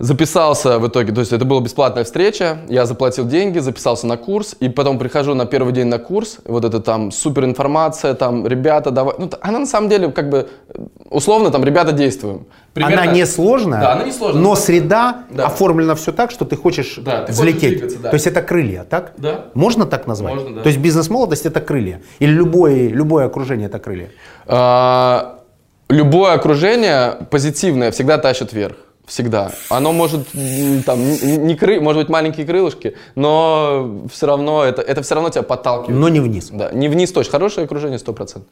записался 0.00 0.78
в 0.78 0.88
итоге, 0.88 1.12
то 1.12 1.20
есть 1.20 1.32
это 1.32 1.44
была 1.44 1.60
бесплатная 1.60 2.04
встреча, 2.04 2.58
я 2.68 2.86
заплатил 2.86 3.26
деньги, 3.26 3.58
записался 3.58 4.06
на 4.06 4.16
курс, 4.16 4.56
и 4.58 4.68
потом 4.70 4.98
прихожу 4.98 5.34
на 5.34 5.44
первый 5.44 5.72
день 5.74 5.86
на 5.88 5.98
курс, 5.98 6.38
вот 6.46 6.64
это 6.64 6.80
там 6.80 7.12
супер 7.12 7.44
информация, 7.44 8.14
там, 8.14 8.46
ребята, 8.46 8.90
давай, 8.90 9.14
ну, 9.18 9.30
она 9.42 9.58
на 9.60 9.66
самом 9.66 9.90
деле, 9.90 10.10
как 10.10 10.30
бы, 10.30 10.48
условно, 11.10 11.50
там, 11.50 11.62
ребята, 11.64 11.92
действуем. 11.92 12.46
Примерно- 12.72 13.02
Она 13.02 13.12
не 13.12 13.26
сложная, 13.26 13.80
Да, 13.80 13.92
она 13.92 14.04
не 14.04 14.12
сложная. 14.12 14.42
но 14.42 14.54
среда 14.54 15.24
Да. 15.30 15.46
оформлена 15.46 15.94
все 15.94 16.12
так, 16.12 16.30
что 16.30 16.44
ты 16.46 16.56
хочешь 16.56 16.96
Да, 16.98 17.22
ты 17.24 17.32
хочешь 17.32 17.34
взлететь. 17.34 17.70
двигаться, 17.78 17.98
да. 17.98 18.08
То 18.10 18.14
есть 18.14 18.26
это 18.26 18.40
крылья, 18.42 18.84
так? 18.88 19.12
Да. 19.18 19.46
Можно 19.54 19.84
так 19.84 20.06
назвать? 20.06 20.34
Можно, 20.34 20.54
да. 20.56 20.62
То 20.62 20.68
есть 20.68 20.80
бизнес-молодость 20.80 21.44
это 21.46 21.60
крылья. 21.60 22.00
Или 22.20 22.30
любое, 22.32 22.88
любое 22.88 23.26
окружение 23.26 23.66
это 23.66 23.78
крылья. 23.80 24.08
А, 24.46 25.40
любое 25.88 26.32
окружение 26.32 27.16
позитивное 27.30 27.90
всегда 27.90 28.16
тащит 28.18 28.52
вверх. 28.52 28.76
Всегда. 29.10 29.50
Оно 29.70 29.92
может 29.92 30.28
там 30.86 31.00
не 31.02 31.56
кры, 31.56 31.80
может 31.80 32.02
быть 32.02 32.08
маленькие 32.08 32.46
крылышки, 32.46 32.96
но 33.16 34.02
все 34.08 34.28
равно 34.28 34.62
это, 34.62 34.82
это 34.82 35.02
все 35.02 35.16
равно 35.16 35.30
тебя 35.30 35.42
подталкивает. 35.42 35.98
Но 35.98 36.08
не 36.08 36.20
вниз. 36.20 36.50
Да, 36.52 36.70
не 36.70 36.86
вниз 36.88 37.10
точно. 37.10 37.32
Хорошее 37.32 37.64
окружение 37.64 37.98
100%. 37.98 38.42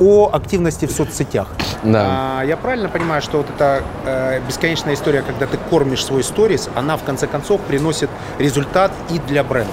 О 0.00 0.30
активности 0.32 0.86
в 0.86 0.90
соцсетях. 0.90 1.46
Да. 1.84 2.38
А, 2.40 2.42
я 2.44 2.56
правильно 2.56 2.88
понимаю, 2.88 3.22
что 3.22 3.38
вот 3.38 3.46
эта 3.54 3.84
э, 4.04 4.40
бесконечная 4.48 4.94
история, 4.94 5.22
когда 5.22 5.46
ты 5.46 5.58
кормишь 5.70 6.04
свой 6.04 6.24
сторис, 6.24 6.68
она 6.74 6.96
в 6.96 7.04
конце 7.04 7.28
концов 7.28 7.60
приносит 7.60 8.10
результат 8.38 8.90
и 9.10 9.20
для 9.20 9.44
бренда. 9.44 9.70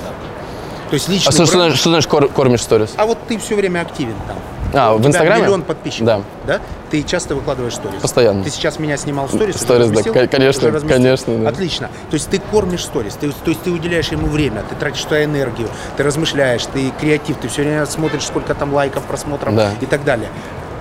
То 0.92 0.94
есть 0.96 1.10
личный 1.10 1.30
А 1.30 1.32
что, 1.32 1.46
что, 1.48 1.54
бренд- 1.54 1.64
значит- 1.70 1.80
что 1.80 1.90
значит 1.90 2.10
кор- 2.12 2.28
кормишь 2.30 2.62
сторис? 2.62 2.94
А 2.98 3.08
вот 3.08 3.18
ты 3.28 3.40
все 3.40 3.56
время 3.56 3.82
активен 3.82 4.14
там. 4.28 4.38
А, 4.76 4.94
У 4.94 4.98
в 4.98 5.08
Инстаграме? 5.08 5.44
миллион 5.44 5.62
подписчиков. 5.62 6.06
Да. 6.06 6.22
да? 6.46 6.60
Ты 6.92 7.02
часто 7.04 7.34
выкладываешь 7.36 7.76
сторис. 7.76 8.02
Постоянно. 8.02 8.44
Ты 8.44 8.50
сейчас 8.50 8.78
меня 8.78 8.98
снимал 8.98 9.30
сторис. 9.30 9.56
Сторис, 9.56 9.90
да, 9.90 10.04
конечно, 10.28 10.72
конечно, 10.82 11.38
да. 11.38 11.50
Отлично. 11.50 11.90
То 12.10 12.16
есть 12.16 12.30
ты 12.30 12.40
кормишь 12.40 12.84
сторис, 12.84 13.14
ты, 13.16 13.32
то 13.32 13.50
есть 13.52 13.62
ты 13.64 13.72
уделяешь 13.72 14.10
ему 14.10 14.28
время, 14.28 14.64
ты 14.70 14.76
тратишь 14.76 15.04
туда 15.04 15.24
энергию, 15.24 15.70
ты 15.96 16.04
размышляешь, 16.04 16.66
ты 16.66 16.92
креатив, 17.00 17.38
ты 17.38 17.48
все 17.48 17.62
время 17.64 17.86
смотришь, 17.86 18.26
сколько 18.26 18.54
там 18.54 18.74
лайков, 18.74 19.04
просмотров 19.04 19.56
Да. 19.56 19.72
и 19.80 19.86
так 19.86 20.04
далее. 20.04 20.30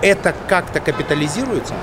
Это 0.02 0.34
как-то 0.48 0.80
капитализируется? 0.80 1.74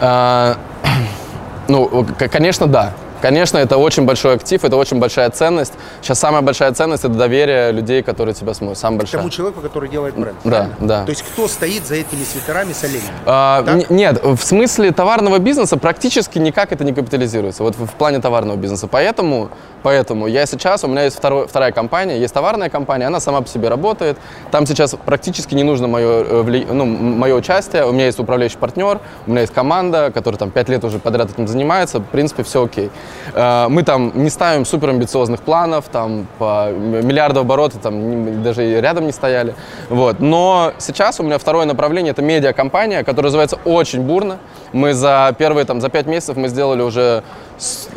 А, 0.00 0.58
ну, 1.68 2.06
конечно, 2.30 2.66
да. 2.66 2.92
Конечно, 3.20 3.58
это 3.58 3.76
очень 3.76 4.04
большой 4.04 4.34
актив, 4.34 4.64
это 4.64 4.76
очень 4.76 4.98
большая 4.98 5.30
ценность. 5.30 5.72
Сейчас 6.02 6.18
самая 6.18 6.42
большая 6.42 6.72
ценность 6.72 7.04
это 7.04 7.14
доверие 7.14 7.72
людей, 7.72 8.02
которые 8.02 8.34
тебя 8.34 8.54
смотрят. 8.54 8.78
Самая 8.78 9.00
большая. 9.00 9.20
Тому 9.20 9.30
человеку, 9.30 9.60
который 9.60 9.88
делает 9.88 10.14
бренд. 10.14 10.36
Да, 10.44 10.50
правильно? 10.50 10.76
да. 10.80 11.04
То 11.04 11.10
есть 11.10 11.22
кто 11.22 11.48
стоит 11.48 11.86
за 11.86 11.96
этими 11.96 12.24
свитерами 12.24 12.72
с 12.72 12.84
оленями? 12.84 13.08
А, 13.24 13.64
Нет, 13.88 14.22
в 14.22 14.38
смысле 14.42 14.92
товарного 14.92 15.38
бизнеса 15.38 15.76
практически 15.76 16.38
никак 16.38 16.72
это 16.72 16.84
не 16.84 16.92
капитализируется. 16.92 17.62
Вот 17.62 17.76
в, 17.76 17.86
в 17.86 17.92
плане 17.92 18.20
товарного 18.20 18.56
бизнеса. 18.56 18.86
Поэтому, 18.86 19.50
поэтому 19.82 20.26
я 20.26 20.46
сейчас, 20.46 20.84
у 20.84 20.88
меня 20.88 21.04
есть 21.04 21.16
второй, 21.16 21.46
вторая 21.46 21.72
компания, 21.72 22.18
есть 22.18 22.34
товарная 22.34 22.68
компания, 22.68 23.06
она 23.06 23.20
сама 23.20 23.40
по 23.40 23.48
себе 23.48 23.68
работает. 23.68 24.18
Там 24.50 24.66
сейчас 24.66 24.94
практически 25.04 25.54
не 25.54 25.62
нужно 25.62 25.88
мое, 25.88 26.24
э, 26.24 26.64
ну, 26.70 26.84
мое 26.84 27.34
участие. 27.34 27.86
У 27.86 27.92
меня 27.92 28.06
есть 28.06 28.18
управляющий 28.18 28.58
партнер, 28.58 29.00
у 29.26 29.30
меня 29.30 29.42
есть 29.42 29.52
команда, 29.52 30.10
которая 30.12 30.38
там 30.38 30.50
пять 30.50 30.68
лет 30.68 30.84
уже 30.84 30.98
подряд 30.98 31.30
этим 31.30 31.48
занимается. 31.48 31.98
В 31.98 32.04
принципе, 32.04 32.42
все 32.42 32.64
окей. 32.64 32.90
Э, 33.34 33.66
Мы 33.68 33.82
там 33.82 34.12
не 34.14 34.30
ставим 34.30 34.64
супер 34.64 34.90
амбициозных 34.90 35.40
планов, 35.42 35.86
там 35.90 36.26
по 36.38 36.70
миллиарду 36.70 37.40
оборотов 37.40 37.80
там 37.82 38.42
даже 38.42 38.66
и 38.66 38.80
рядом 38.80 39.06
не 39.06 39.12
стояли. 39.12 39.54
Вот. 39.88 40.20
Но 40.20 40.72
сейчас 40.78 41.20
у 41.20 41.22
меня 41.22 41.38
второе 41.38 41.66
направление 41.66 42.12
это 42.12 42.22
медиакомпания, 42.22 43.02
которая 43.04 43.26
развивается 43.28 43.58
очень 43.64 44.02
бурно. 44.02 44.38
Мы 44.72 44.92
за 44.94 45.34
первые 45.38 45.64
там 45.64 45.80
за 45.80 45.88
пять 45.88 46.06
месяцев 46.06 46.36
мы 46.36 46.48
сделали 46.48 46.82
уже 46.82 47.22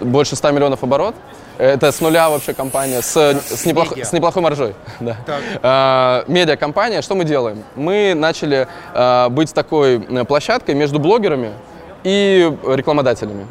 больше 0.02 0.36
100 0.36 0.52
миллионов 0.52 0.84
оборот. 0.84 1.16
Это 1.58 1.92
с 1.92 2.00
нуля 2.00 2.30
вообще 2.30 2.54
компания, 2.54 3.02
с, 3.02 3.18
с, 3.18 3.66
неплох- 3.66 4.02
с 4.02 4.14
неплохой 4.14 4.42
маржой. 4.42 4.76
Да. 5.02 5.18
А, 5.62 6.24
медиакомпания, 6.28 7.02
что 7.02 7.16
мы 7.16 7.26
делаем? 7.26 7.64
Мы 7.76 8.14
начали 8.16 8.68
а, 8.94 9.28
быть 9.28 9.54
такой 9.54 10.00
площадкой 10.26 10.76
между 10.76 11.00
блогерами 11.00 11.52
и 12.06 12.50
рекламодателями. 12.66 13.46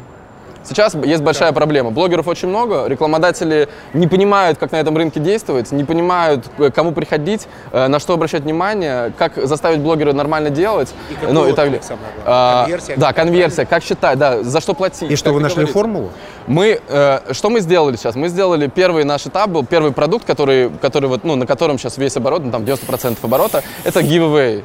Сейчас 0.63 0.93
есть 0.93 1.23
большая 1.23 1.51
проблема. 1.53 1.89
Блогеров 1.91 2.27
очень 2.27 2.49
много, 2.49 2.85
рекламодатели 2.87 3.69
не 3.93 4.07
понимают, 4.07 4.57
как 4.57 4.71
на 4.71 4.77
этом 4.77 4.95
рынке 4.97 5.19
действовать, 5.19 5.71
не 5.71 5.83
понимают, 5.83 6.45
э, 6.57 6.69
кому 6.69 6.91
приходить, 6.91 7.47
э, 7.71 7.87
на 7.87 7.99
что 7.99 8.13
обращать 8.13 8.43
внимание, 8.43 9.13
как 9.17 9.37
заставить 9.47 9.79
блогера 9.79 10.13
нормально 10.13 10.49
делать. 10.49 10.93
какой 11.19 11.33
ну, 11.33 11.47
и 11.47 11.53
так 11.53 11.65
далее. 11.65 11.81
А, 12.25 12.63
Конверсия, 12.63 12.95
Да, 12.97 13.13
конверсия, 13.13 13.65
как 13.65 13.83
считать, 13.83 14.19
да, 14.19 14.43
за 14.43 14.59
что 14.61 14.73
платить. 14.73 15.09
И 15.09 15.15
что, 15.15 15.31
вы 15.31 15.39
нашли 15.39 15.65
договориться. 15.65 15.73
формулу? 15.79 16.09
Мы, 16.47 16.79
э, 16.87 17.19
что 17.33 17.49
мы 17.49 17.61
сделали 17.61 17.95
сейчас? 17.95 18.15
Мы 18.15 18.27
сделали 18.27 18.67
первый 18.67 19.05
наш 19.05 19.25
этап, 19.27 19.49
был 19.49 19.65
первый 19.65 19.91
продукт, 19.91 20.25
который, 20.25 20.69
который 20.81 21.07
вот, 21.09 21.23
ну, 21.23 21.35
на 21.35 21.45
котором 21.45 21.77
сейчас 21.79 21.97
весь 21.97 22.17
оборот, 22.17 22.43
ну, 22.43 22.51
там 22.51 22.63
90% 22.63 23.17
оборота, 23.23 23.63
это 23.85 24.01
giveaway. 24.01 24.63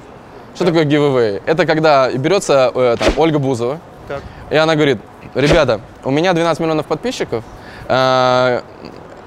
Что 0.55 0.65
такое 0.67 0.85
giveaway? 0.85 1.43
Это 1.47 1.67
когда 1.67 2.11
берется 2.11 2.71
э, 2.75 2.97
там, 2.99 3.15
Ольга 3.17 3.39
Бузова, 3.39 3.79
Так. 4.09 4.23
и 4.51 4.57
она 4.57 4.75
говорит, 4.77 4.99
ребята, 5.35 5.81
у 6.05 6.11
меня 6.11 6.33
12 6.33 6.61
миллионов 6.61 6.87
подписчиков, 6.87 7.45
э, 7.89 8.61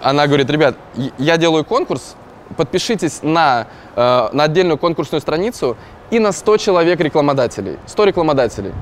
она 0.01 0.27
говорит, 0.27 0.49
ребят, 0.49 0.75
я- 1.17 1.37
делаю 1.37 1.65
конкурс, 1.65 2.15
подпишитесь 2.55 3.19
на, 3.23 3.67
э, 3.95 4.29
на 4.31 4.43
отдельную 4.43 4.77
конкурсную 4.77 5.21
страницу 5.21 5.75
и 6.09 6.19
на 6.19 6.31
100 6.31 6.57
человек 6.57 6.99
рекламодателей, 6.99 7.77
100 7.85 8.05
рекламодателей. 8.05 8.73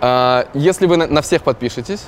А, 0.00 0.46
Если 0.54 0.86
вы 0.86 0.96
на 0.98 1.22
всех 1.22 1.42
подпишетесь, 1.42 2.04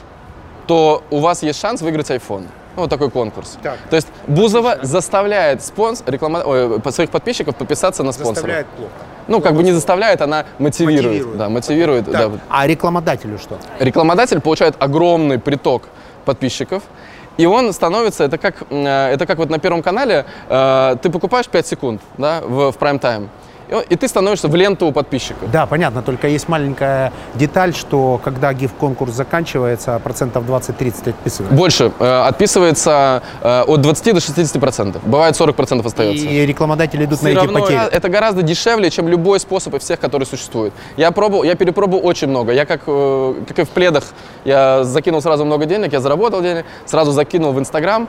то 0.66 1.02
у 1.10 1.20
вас 1.20 1.42
есть 1.42 1.60
шанс 1.60 1.80
выиграть 1.80 2.10
iPhone. 2.10 2.46
Ну, 2.76 2.82
вот 2.82 2.90
такой 2.90 3.10
конкурс. 3.10 3.58
Так. 3.62 3.78
То 3.90 3.96
есть 3.96 4.08
Бузова 4.26 4.78
заставляет 4.82 5.62
спонс... 5.62 6.02
реклама... 6.06 6.42
ой, 6.44 6.80
своих 6.92 7.10
подписчиков 7.10 7.56
подписаться 7.56 8.02
на 8.02 8.12
спонсора. 8.12 8.34
Заставляет 8.34 8.66
плохо. 8.68 8.92
Ну, 9.28 9.40
как 9.40 9.54
бы 9.54 9.62
не 9.62 9.72
заставляет, 9.72 10.20
она 10.20 10.44
мотивирует. 10.58 11.04
Мотивирует. 11.04 11.38
Да, 11.38 11.48
мотивирует. 11.48 12.04
Так, 12.04 12.32
да. 12.32 12.38
А 12.48 12.66
рекламодателю 12.66 13.38
что? 13.38 13.58
Рекламодатель 13.80 14.40
получает 14.40 14.76
огромный 14.78 15.38
приток 15.38 15.84
подписчиков, 16.24 16.82
и 17.38 17.46
он 17.46 17.72
становится, 17.72 18.24
это 18.24 18.38
как, 18.38 18.56
э, 18.70 19.12
это 19.12 19.26
как 19.26 19.38
вот 19.38 19.50
на 19.50 19.58
Первом 19.58 19.82
канале, 19.82 20.26
э, 20.48 20.96
ты 21.02 21.10
покупаешь 21.10 21.46
5 21.46 21.66
секунд 21.66 22.00
да, 22.18 22.40
в, 22.42 22.72
в 22.72 22.78
прайм-тайм, 22.78 23.28
и, 23.88 23.96
ты 23.96 24.08
становишься 24.08 24.48
в 24.48 24.54
ленту 24.54 24.86
у 24.86 24.92
подписчиков. 24.92 25.50
Да, 25.50 25.66
понятно, 25.66 26.02
только 26.02 26.28
есть 26.28 26.48
маленькая 26.48 27.12
деталь, 27.34 27.74
что 27.74 28.20
когда 28.22 28.52
гиф-конкурс 28.52 29.12
заканчивается, 29.12 29.98
процентов 30.02 30.44
20-30 30.44 31.10
отписывают. 31.10 31.52
Больше. 31.54 31.92
Э, 31.98 32.22
отписывается 32.28 33.22
э, 33.42 33.62
от 33.66 33.80
20 33.80 34.14
до 34.14 34.20
60 34.20 34.60
процентов. 34.60 35.02
Бывает 35.04 35.36
40 35.36 35.56
процентов 35.56 35.86
остается. 35.86 36.26
И 36.26 36.46
рекламодатели 36.46 37.04
идут 37.04 37.22
на 37.22 37.30
Всё 37.30 37.44
эти 37.44 37.52
потери. 37.52 37.72
я- 37.74 37.88
это 37.88 38.08
гораздо 38.08 38.42
дешевле, 38.42 38.90
чем 38.90 39.08
любой 39.08 39.40
способ 39.40 39.74
из 39.74 39.82
всех, 39.82 40.00
которые 40.00 40.26
существуют. 40.26 40.72
Я 40.96 41.10
пробовал, 41.10 41.42
я 41.44 41.54
перепробовал 41.54 42.06
очень 42.06 42.28
много. 42.28 42.52
Я 42.52 42.64
как, 42.66 42.82
э, 42.86 43.34
как 43.48 43.58
и 43.58 43.64
в 43.64 43.68
пледах, 43.70 44.04
я 44.44 44.84
закинул 44.84 45.20
сразу 45.22 45.44
много 45.44 45.66
денег, 45.66 45.92
я 45.92 46.00
заработал 46.00 46.40
денег, 46.42 46.64
сразу 46.86 47.12
закинул 47.12 47.52
в 47.52 47.58
Инстаграм, 47.58 48.08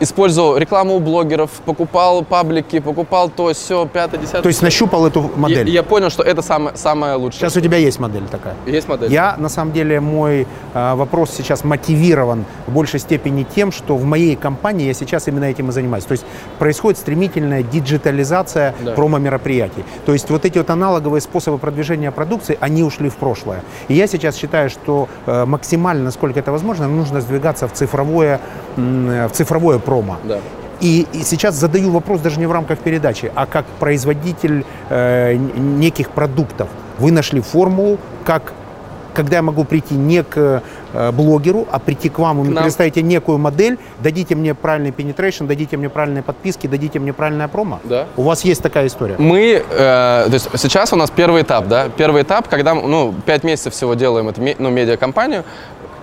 использовал 0.00 0.56
рекламу 0.56 0.96
у 0.96 1.00
блогеров, 1.00 1.50
покупал 1.64 2.24
паблики, 2.24 2.80
покупал 2.80 3.28
то, 3.28 3.52
все, 3.52 3.86
пятое, 3.86 4.20
десятое. 4.20 4.42
То 4.42 4.48
есть 4.48 4.62
нащупал 4.62 5.06
эту 5.06 5.30
модель. 5.36 5.68
И, 5.68 5.72
я 5.72 5.82
понял, 5.82 6.10
что 6.10 6.22
это 6.22 6.42
самое, 6.42 6.76
самое 6.76 7.14
лучшее. 7.14 7.40
Сейчас 7.40 7.56
у 7.56 7.60
тебя 7.60 7.78
есть 7.78 7.98
модель 8.00 8.24
такая. 8.30 8.54
Есть 8.66 8.88
модель? 8.88 9.12
Я, 9.12 9.36
на 9.38 9.48
самом 9.48 9.72
деле, 9.72 10.00
мой 10.00 10.46
э, 10.74 10.94
вопрос 10.94 11.30
сейчас 11.36 11.64
мотивирован 11.64 12.44
в 12.66 12.72
большей 12.72 13.00
степени 13.00 13.44
тем, 13.54 13.72
что 13.72 13.96
в 13.96 14.04
моей 14.04 14.36
компании 14.36 14.86
я 14.86 14.94
сейчас 14.94 15.28
именно 15.28 15.44
этим 15.44 15.68
и 15.68 15.72
занимаюсь. 15.72 16.04
То 16.04 16.12
есть 16.12 16.24
происходит 16.58 16.98
стремительная 16.98 17.62
диджитализация 17.62 18.74
Да. 18.80 18.92
промо-мероприятий. 18.92 19.84
То 20.06 20.12
есть 20.12 20.30
вот 20.30 20.44
эти 20.44 20.58
вот 20.58 20.70
аналоговые 20.70 21.20
способы 21.20 21.58
продвижения 21.58 22.10
продукции, 22.10 22.58
они 22.60 22.82
ушли 22.82 23.08
в 23.08 23.16
прошлое. 23.16 23.62
И 23.88 23.94
я 23.94 24.06
сейчас 24.06 24.36
считаю, 24.36 24.70
что 24.70 25.08
э, 25.26 25.44
максимально, 25.44 26.04
насколько 26.04 26.38
это 26.40 26.52
возможно, 26.52 26.88
нужно 26.88 27.20
сдвигаться 27.20 27.68
в 27.68 27.72
цифровое, 27.72 28.40
э, 28.76 29.28
в 29.30 29.36
цифровое 29.36 29.78
промо. 29.84 30.18
Да. 30.24 30.38
И, 30.80 31.06
и 31.12 31.22
сейчас 31.22 31.54
задаю 31.54 31.90
вопрос 31.90 32.20
даже 32.20 32.38
не 32.40 32.46
в 32.46 32.52
рамках 32.52 32.78
передачи, 32.78 33.30
а 33.34 33.46
как 33.46 33.64
производитель 33.78 34.64
э, 34.90 35.34
неких 35.34 36.10
продуктов. 36.10 36.68
Вы 36.98 37.10
нашли 37.10 37.40
формулу, 37.40 37.98
как 38.24 38.52
когда 39.14 39.36
я 39.36 39.42
могу 39.42 39.64
прийти 39.64 39.94
не 39.94 40.22
к 40.22 40.62
э, 40.92 41.12
блогеру, 41.12 41.66
а 41.70 41.78
прийти 41.78 42.08
к 42.08 42.18
вам, 42.18 42.38
вы 42.38 42.44
мне 42.44 42.60
представите 42.60 43.00
некую 43.00 43.38
модель, 43.38 43.78
дадите 44.00 44.34
мне 44.34 44.54
правильный 44.54 44.90
penetration, 44.90 45.46
дадите 45.46 45.76
мне 45.76 45.88
правильные 45.88 46.22
подписки, 46.22 46.66
дадите 46.66 46.98
мне 46.98 47.12
правильное 47.12 47.48
промо. 47.48 47.80
Да. 47.84 48.06
У 48.16 48.22
вас 48.22 48.44
есть 48.44 48.62
такая 48.62 48.88
история. 48.88 49.14
Мы, 49.18 49.62
э, 49.70 50.24
то 50.26 50.32
есть 50.32 50.48
сейчас 50.56 50.92
у 50.92 50.96
нас 50.96 51.10
первый 51.10 51.42
этап, 51.42 51.68
да, 51.68 51.88
первый 51.96 52.22
этап, 52.22 52.48
когда, 52.48 52.74
ну, 52.74 53.14
5 53.24 53.44
месяцев 53.44 53.72
всего 53.72 53.94
делаем 53.94 54.28
эту, 54.28 54.42
ну, 54.58 54.70
медиакомпанию, 54.70 55.44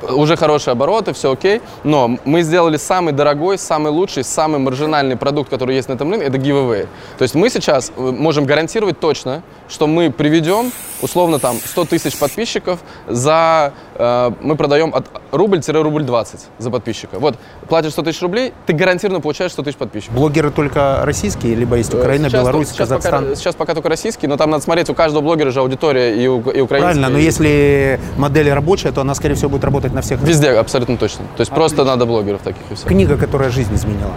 уже 0.09 0.35
хорошие 0.35 0.71
обороты, 0.73 1.13
все 1.13 1.31
окей, 1.31 1.61
но 1.83 2.17
мы 2.25 2.41
сделали 2.41 2.77
самый 2.77 3.13
дорогой, 3.13 3.57
самый 3.57 3.91
лучший, 3.91 4.23
самый 4.23 4.59
маржинальный 4.59 5.15
продукт, 5.15 5.49
который 5.49 5.75
есть 5.75 5.89
на 5.89 5.93
этом 5.93 6.11
рынке, 6.11 6.25
это 6.27 6.37
giveaway. 6.37 6.87
То 7.17 7.23
есть 7.23 7.35
мы 7.35 7.49
сейчас 7.49 7.91
э, 7.95 8.01
можем 8.01 8.45
гарантировать 8.45 8.99
точно, 8.99 9.43
что 9.69 9.87
мы 9.87 10.11
приведем, 10.11 10.71
условно, 11.01 11.39
там, 11.39 11.57
100 11.63 11.85
тысяч 11.85 12.17
подписчиков 12.17 12.79
за, 13.07 13.73
э, 13.95 14.31
мы 14.41 14.55
продаем 14.55 14.93
от 14.93 15.05
рубль-рубль 15.31 16.03
20 16.03 16.39
за 16.57 16.69
подписчика. 16.71 17.19
Вот, 17.19 17.35
платишь 17.67 17.91
100 17.93 18.03
тысяч 18.03 18.21
рублей, 18.21 18.53
ты 18.65 18.73
гарантированно 18.73 19.21
получаешь 19.21 19.51
100 19.51 19.63
тысяч 19.63 19.77
подписчиков. 19.77 20.15
Блогеры 20.15 20.51
только 20.51 21.01
российские, 21.03 21.55
либо 21.55 21.75
есть 21.77 21.93
Украина, 21.93 22.29
Сейчас 22.29 22.41
Беларусь, 22.41 22.67
сейчас 22.67 22.77
Казахстан. 22.89 23.23
Пока, 23.23 23.35
сейчас 23.35 23.55
пока 23.55 23.73
только 23.73 23.89
российский, 23.89 24.27
но 24.27 24.37
там 24.37 24.49
надо 24.49 24.63
смотреть, 24.63 24.89
у 24.89 24.93
каждого 24.93 25.21
блогера 25.21 25.51
же 25.51 25.59
аудитория 25.59 26.15
и, 26.15 26.27
у- 26.27 26.39
и 26.39 26.61
украинская. 26.61 26.79
Правильно, 26.79 27.09
но 27.09 27.17
если 27.17 27.99
модель 28.17 28.51
рабочая, 28.51 28.91
то 28.91 29.01
она, 29.01 29.15
скорее 29.15 29.35
всего, 29.35 29.49
будет 29.49 29.63
работать 29.63 29.90
на 29.91 30.01
всех. 30.01 30.19
Везде, 30.21 30.51
абсолютно 30.51 30.97
точно. 30.97 31.25
То 31.37 31.41
есть 31.41 31.51
просто 31.51 31.83
надо 31.83 32.05
блогеров 32.05 32.41
таких 32.41 32.63
и 32.69 32.75
все. 32.75 32.87
Книга, 32.87 33.17
которая 33.17 33.49
жизнь 33.49 33.73
изменила. 33.75 34.13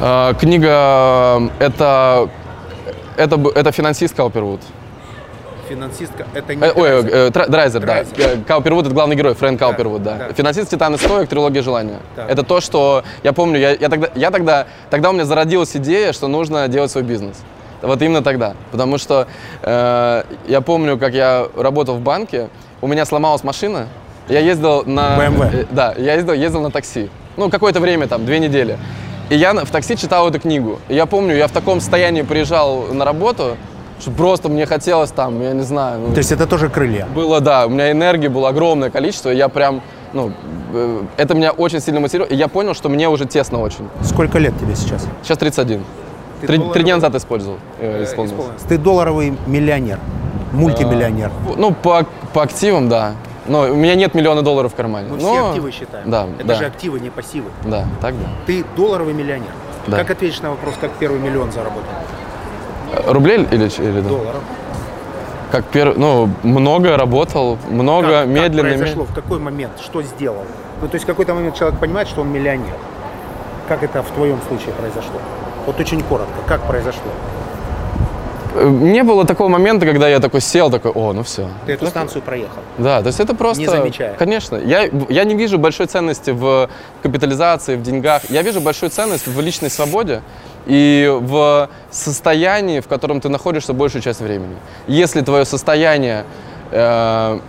А, 0.00 0.34
книга 0.34 0.68
э, 0.68 1.48
это, 1.64 2.28
это, 3.16 3.36
б- 3.36 3.52
это 3.54 3.72
финансист 3.72 4.14
Каупервуд. 4.16 4.60
Финансистка, 5.68 6.26
это 6.34 6.52
Э, 6.52 6.72
ой, 6.74 6.88
э, 6.90 7.30
Драйзер, 7.30 7.80
да. 7.80 7.86
Драйзер. 7.86 8.14
Э, 8.18 8.36
Каупервуд 8.46 8.86
это 8.86 8.94
главный 8.94 9.16
герой, 9.16 9.34
Фрэнк 9.34 9.58
Каупервуд, 9.58 10.02
да. 10.02 10.16
да. 10.16 10.34
Финансист 10.34 10.70
Титан 10.70 10.94
и 10.94 10.98
Стоик, 10.98 11.28
трилогия 11.28 11.62
желания. 11.62 12.00
Так. 12.16 12.30
Это 12.30 12.42
то, 12.42 12.60
что 12.60 13.02
я 13.22 13.32
помню, 13.32 13.58
я, 13.58 13.70
я 13.70 13.88
тогда, 13.88 14.08
я 14.14 14.30
тогда, 14.30 14.66
тогда 14.90 15.10
у 15.10 15.12
меня 15.12 15.24
зародилась 15.24 15.74
идея, 15.76 16.12
что 16.12 16.28
нужно 16.28 16.68
делать 16.68 16.90
свой 16.90 17.02
бизнес. 17.04 17.36
Вот 17.80 18.02
именно 18.02 18.22
тогда. 18.22 18.54
Потому 18.72 18.98
что 18.98 19.26
э, 19.62 20.22
я 20.48 20.60
помню, 20.60 20.98
как 20.98 21.14
я 21.14 21.46
работал 21.56 21.94
в 21.96 22.00
банке, 22.00 22.48
у 22.82 22.86
меня 22.86 23.04
сломалась 23.06 23.42
машина, 23.44 23.86
я 24.28 24.40
ездил 24.40 24.84
на... 24.84 25.16
BMW. 25.18 25.62
э, 25.62 25.66
да, 25.70 25.94
я 25.96 26.14
ездил, 26.14 26.34
ездил 26.34 26.60
на 26.60 26.70
такси. 26.70 27.10
Ну, 27.36 27.50
какое-то 27.50 27.80
время, 27.80 28.06
там, 28.06 28.24
две 28.24 28.38
недели. 28.38 28.78
И 29.30 29.36
я 29.36 29.52
в 29.54 29.70
такси 29.70 29.96
читал 29.96 30.28
эту 30.28 30.38
книгу. 30.40 30.78
И 30.88 30.94
я 30.94 31.06
помню, 31.06 31.34
я 31.34 31.48
в 31.48 31.52
таком 31.52 31.80
состоянии 31.80 32.22
приезжал 32.22 32.82
на 32.92 33.04
работу, 33.04 33.56
что 34.00 34.10
просто 34.10 34.48
мне 34.48 34.66
хотелось 34.66 35.10
там, 35.10 35.40
я 35.42 35.52
не 35.52 35.62
знаю, 35.62 36.00
ну, 36.00 36.12
То 36.12 36.18
есть 36.18 36.32
это 36.32 36.46
тоже 36.46 36.68
крылья. 36.68 37.06
было, 37.14 37.40
да, 37.40 37.66
у 37.66 37.70
меня 37.70 37.90
энергии 37.90 38.28
было 38.28 38.48
огромное 38.50 38.90
количество, 38.90 39.30
и 39.32 39.36
я 39.36 39.48
прям, 39.48 39.80
ну, 40.12 40.32
э, 40.74 41.00
это 41.16 41.34
меня 41.34 41.52
очень 41.52 41.80
сильно 41.80 42.00
мотивировало, 42.00 42.30
и 42.32 42.36
я 42.36 42.48
понял, 42.48 42.74
что 42.74 42.88
мне 42.88 43.08
уже 43.08 43.24
тесно 43.24 43.60
очень. 43.60 43.88
Сколько 44.02 44.38
лет 44.38 44.52
тебе 44.58 44.74
сейчас? 44.74 45.06
Сейчас 45.22 45.38
31. 45.38 45.82
Ты 46.40 46.46
Три, 46.46 46.58
долларовый- 46.58 46.72
три 46.74 46.82
дня 46.82 46.94
назад 46.96 47.14
использовал, 47.14 47.58
э, 47.80 48.04
исполнился. 48.04 48.42
Ты 48.68 48.76
долларовый 48.78 49.32
миллионер, 49.46 49.98
мультимиллионер. 50.52 51.30
Ну, 51.56 51.72
по, 51.72 52.06
по 52.32 52.42
активам, 52.42 52.88
да. 52.88 53.12
Но 53.46 53.62
у 53.62 53.74
меня 53.74 53.94
нет 53.94 54.14
миллиона 54.14 54.42
долларов 54.42 54.72
в 54.72 54.74
кармане. 54.76 55.08
Мы 55.10 55.16
Но- 55.20 55.32
все 55.34 55.48
активы 55.48 55.70
считаем. 55.72 56.10
Да, 56.10 56.26
Это 56.38 56.46
да, 56.48 56.54
же 56.54 56.64
активы, 56.64 57.00
не 57.00 57.10
пассивы. 57.10 57.50
да, 57.64 57.84
так 58.00 58.14
да. 58.14 58.26
Ты 58.46 58.64
долларовый 58.76 59.12
миллионер. 59.14 59.50
Да. 59.86 59.98
Как 59.98 60.10
ответишь 60.10 60.40
на 60.40 60.50
вопрос, 60.50 60.74
как 60.80 60.92
первый 60.92 61.20
миллион 61.20 61.52
заработал? 61.52 61.90
Рублей 63.06 63.46
или, 63.50 63.64
или 63.82 64.00
да? 64.00 64.08
Долларов. 64.08 64.42
Как 65.50 65.64
первый, 65.66 65.96
ну, 65.96 66.30
много 66.42 66.96
работал, 66.96 67.58
много, 67.68 68.08
как, 68.08 68.26
медленно. 68.28 68.70
Как 68.70 68.78
произошло? 68.78 69.04
В 69.04 69.14
какой 69.14 69.38
момент? 69.38 69.72
Что 69.80 70.02
сделал? 70.02 70.44
Ну, 70.80 70.88
то 70.88 70.94
есть 70.94 71.04
в 71.04 71.06
какой-то 71.06 71.34
момент 71.34 71.54
человек 71.54 71.78
понимает, 71.78 72.08
что 72.08 72.22
он 72.22 72.32
миллионер. 72.32 72.74
Как 73.68 73.82
это 73.82 74.02
в 74.02 74.10
твоем 74.10 74.40
случае 74.48 74.72
произошло? 74.74 75.20
Вот 75.66 75.78
очень 75.78 76.02
коротко. 76.02 76.34
Как 76.46 76.62
произошло? 76.62 77.10
Не 78.54 79.02
было 79.02 79.26
такого 79.26 79.48
момента, 79.48 79.84
когда 79.84 80.08
я 80.08 80.20
такой 80.20 80.40
сел, 80.40 80.70
такой, 80.70 80.92
о, 80.92 81.12
ну 81.12 81.22
все. 81.22 81.48
Ты 81.66 81.72
эту 81.72 81.86
станцию 81.86 82.22
проехал. 82.22 82.62
Да, 82.78 83.00
то 83.00 83.08
есть 83.08 83.18
это 83.18 83.34
просто... 83.34 83.62
Не 83.62 83.68
замечая. 83.68 84.14
Конечно. 84.14 84.56
Я, 84.56 84.88
я 85.08 85.24
не 85.24 85.34
вижу 85.34 85.58
большой 85.58 85.86
ценности 85.86 86.30
в 86.30 86.68
капитализации, 87.02 87.76
в 87.76 87.82
деньгах. 87.82 88.22
Я 88.30 88.42
вижу 88.42 88.60
большую 88.60 88.90
ценность 88.90 89.26
в 89.26 89.40
личной 89.40 89.70
свободе 89.70 90.22
и 90.66 91.10
в 91.20 91.68
состоянии, 91.90 92.80
в 92.80 92.86
котором 92.86 93.20
ты 93.20 93.28
находишься 93.28 93.72
большую 93.72 94.02
часть 94.02 94.20
времени. 94.20 94.56
Если 94.86 95.20
твое 95.20 95.44
состояние... 95.44 96.24
э, 96.70 97.40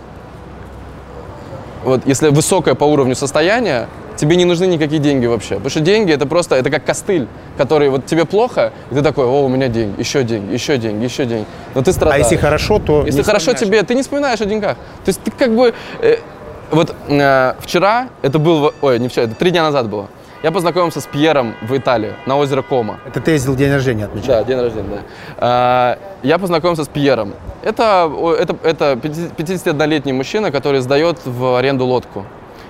вот, 1.84 2.00
если 2.04 2.30
высокое 2.30 2.74
по 2.74 2.84
уровню 2.84 3.14
состояние, 3.14 3.86
тебе 4.16 4.36
не 4.36 4.44
нужны 4.44 4.66
никакие 4.66 5.00
деньги 5.00 5.26
вообще. 5.26 5.54
Потому 5.54 5.70
что 5.70 5.80
деньги 5.80 6.12
это 6.12 6.26
просто, 6.26 6.56
это 6.56 6.70
как 6.70 6.84
костыль, 6.84 7.28
который 7.56 7.88
вот 7.88 8.06
тебе 8.06 8.24
плохо, 8.24 8.72
и 8.90 8.94
ты 8.94 9.02
такой, 9.02 9.26
о, 9.26 9.44
у 9.44 9.48
меня 9.48 9.68
деньги, 9.68 10.00
еще 10.00 10.22
деньги, 10.24 10.52
еще 10.52 10.78
деньги, 10.78 11.04
еще 11.04 11.24
деньги. 11.24 11.46
Но 11.74 11.82
ты 11.82 11.90
А 11.90 11.94
страдаешь. 11.94 12.24
если 12.24 12.36
хорошо, 12.36 12.78
то 12.78 13.04
Если 13.04 13.22
хорошо 13.22 13.52
тебе, 13.54 13.82
ты 13.82 13.94
не 13.94 14.02
вспоминаешь 14.02 14.40
о 14.40 14.44
деньгах. 14.46 14.76
То 15.04 15.08
есть 15.08 15.20
ты 15.22 15.30
как 15.30 15.54
бы... 15.54 15.74
э, 16.00 16.16
вот 16.70 16.94
э, 17.08 17.54
вчера, 17.60 18.08
это 18.22 18.38
был, 18.38 18.72
ой, 18.80 18.98
не 18.98 19.08
вчера, 19.08 19.24
это 19.26 19.34
три 19.36 19.50
дня 19.50 19.62
назад 19.62 19.88
было, 19.88 20.08
я 20.42 20.50
познакомился 20.52 21.00
с 21.00 21.06
Пьером 21.06 21.54
в 21.62 21.76
Италии, 21.76 22.12
на 22.26 22.36
озеро 22.36 22.62
Кома. 22.62 22.98
Это 23.06 23.20
ты 23.20 23.32
ездил 23.32 23.54
день 23.56 23.72
рождения 23.72 24.04
отмечать? 24.04 24.28
Да, 24.28 24.44
день 24.44 24.60
рождения, 24.60 24.88
да. 24.90 24.98
А, 25.38 25.98
Я 26.22 26.38
познакомился 26.38 26.84
с 26.84 26.88
Пьером. 26.88 27.32
Это, 27.62 28.10
это, 28.38 28.56
это 28.62 28.92
51-летний 29.02 30.12
мужчина, 30.12 30.50
который 30.52 30.80
сдает 30.80 31.18
в 31.24 31.56
аренду 31.58 31.84
лодку. 31.86 32.26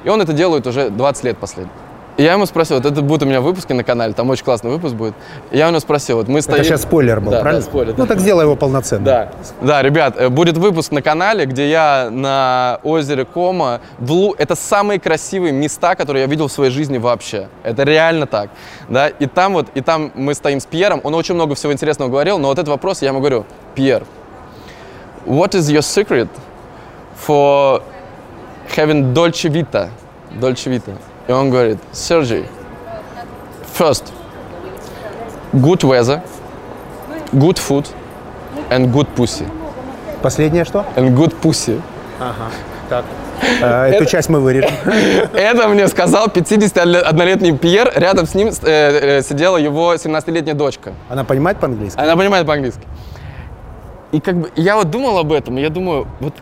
И 0.06 0.08
он 0.08 0.22
это 0.22 0.32
делает 0.32 0.64
уже 0.68 0.88
20 0.88 1.24
лет 1.24 1.36
последний. 1.36 1.72
И 2.16 2.22
я 2.22 2.34
ему 2.34 2.46
спросил, 2.46 2.76
вот 2.76 2.86
это 2.86 3.02
будет 3.02 3.24
у 3.24 3.26
меня 3.26 3.40
выпуски 3.40 3.72
на 3.72 3.82
канале, 3.82 4.14
там 4.14 4.30
очень 4.30 4.44
классный 4.44 4.70
выпуск 4.70 4.94
будет. 4.94 5.14
И 5.50 5.58
я 5.58 5.66
у 5.66 5.70
него 5.70 5.80
спросил, 5.80 6.18
вот 6.18 6.28
мы 6.28 6.40
стоим... 6.42 6.60
Это 6.60 6.64
сейчас 6.64 6.82
спойлер 6.82 7.20
был, 7.20 7.32
Да, 7.32 7.38
да, 7.38 7.42
правильно? 7.42 7.64
спойлер, 7.64 7.94
Ну 7.98 8.04
да. 8.04 8.06
так 8.06 8.20
сделай 8.20 8.44
его 8.44 8.54
полноценным. 8.54 9.04
Да, 9.04 9.32
да, 9.60 9.82
ребят, 9.82 10.14
э, 10.16 10.28
будет 10.28 10.58
выпуск 10.58 10.92
на 10.92 11.02
канале, 11.02 11.44
где 11.44 11.68
я 11.68 12.08
на 12.10 12.78
озере 12.84 13.24
Кома. 13.24 13.80
В 13.98 14.12
Лу... 14.12 14.34
Это 14.38 14.54
самые 14.54 15.00
красивые 15.00 15.52
места, 15.52 15.96
которые 15.96 16.22
я 16.22 16.28
видел 16.28 16.46
в 16.46 16.52
своей 16.52 16.70
жизни 16.70 16.98
вообще. 16.98 17.48
Это 17.64 17.82
реально 17.82 18.26
так. 18.26 18.50
Да? 18.88 19.08
И 19.08 19.26
там 19.26 19.54
вот, 19.54 19.66
и 19.74 19.80
там 19.80 20.12
мы 20.14 20.34
стоим 20.34 20.60
с 20.60 20.66
Пьером. 20.66 21.00
Он 21.02 21.16
очень 21.16 21.34
много 21.34 21.56
всего 21.56 21.72
интересного 21.72 22.08
говорил, 22.08 22.38
но 22.38 22.46
вот 22.46 22.58
этот 22.58 22.68
вопрос 22.68 23.02
я 23.02 23.08
ему 23.08 23.18
говорю, 23.18 23.44
Пьер, 23.74 24.04
what 25.26 25.50
is 25.50 25.68
your 25.68 25.82
secret 25.82 26.28
for 27.26 27.82
having 28.74 29.12
Dolce 29.12 29.48
Vita? 29.48 29.90
Dolce 30.40 30.70
Vita. 30.70 30.92
И 31.28 31.32
он 31.32 31.50
говорит, 31.50 31.78
Sergey, 31.92 32.46
first, 33.76 34.12
good 35.52 35.82
weather, 35.82 36.22
good 37.32 37.58
food 37.58 37.86
and 38.70 38.92
good 38.92 39.08
pussy. 39.16 39.46
Последнее 40.22 40.64
что? 40.64 40.84
And 40.96 41.14
good 41.16 41.34
pussy. 41.40 41.80
Э, 43.60 43.88
Эту 43.90 44.06
часть 44.06 44.28
мы 44.28 44.40
вырежем. 44.40 44.70
Это 45.34 45.68
мне 45.68 45.88
сказал 45.88 46.28
51-летний 46.28 47.52
Пьер. 47.56 47.92
Рядом 47.94 48.26
с 48.26 48.34
ним 48.34 48.48
э, 48.48 49.18
э, 49.18 49.22
сидела 49.22 49.56
его 49.56 49.94
17-летняя 49.94 50.54
дочка. 50.54 50.94
Она 51.08 51.24
понимает 51.24 51.58
по-английски? 51.58 51.98
Она 51.98 52.16
понимает 52.16 52.46
по-английски. 52.46 52.82
И 54.12 54.20
как 54.20 54.36
бы 54.36 54.50
я 54.56 54.76
вот 54.76 54.90
думал 54.90 55.18
об 55.18 55.32
этом, 55.32 55.56
я 55.56 55.68
думаю, 55.68 56.06
вот, 56.20 56.34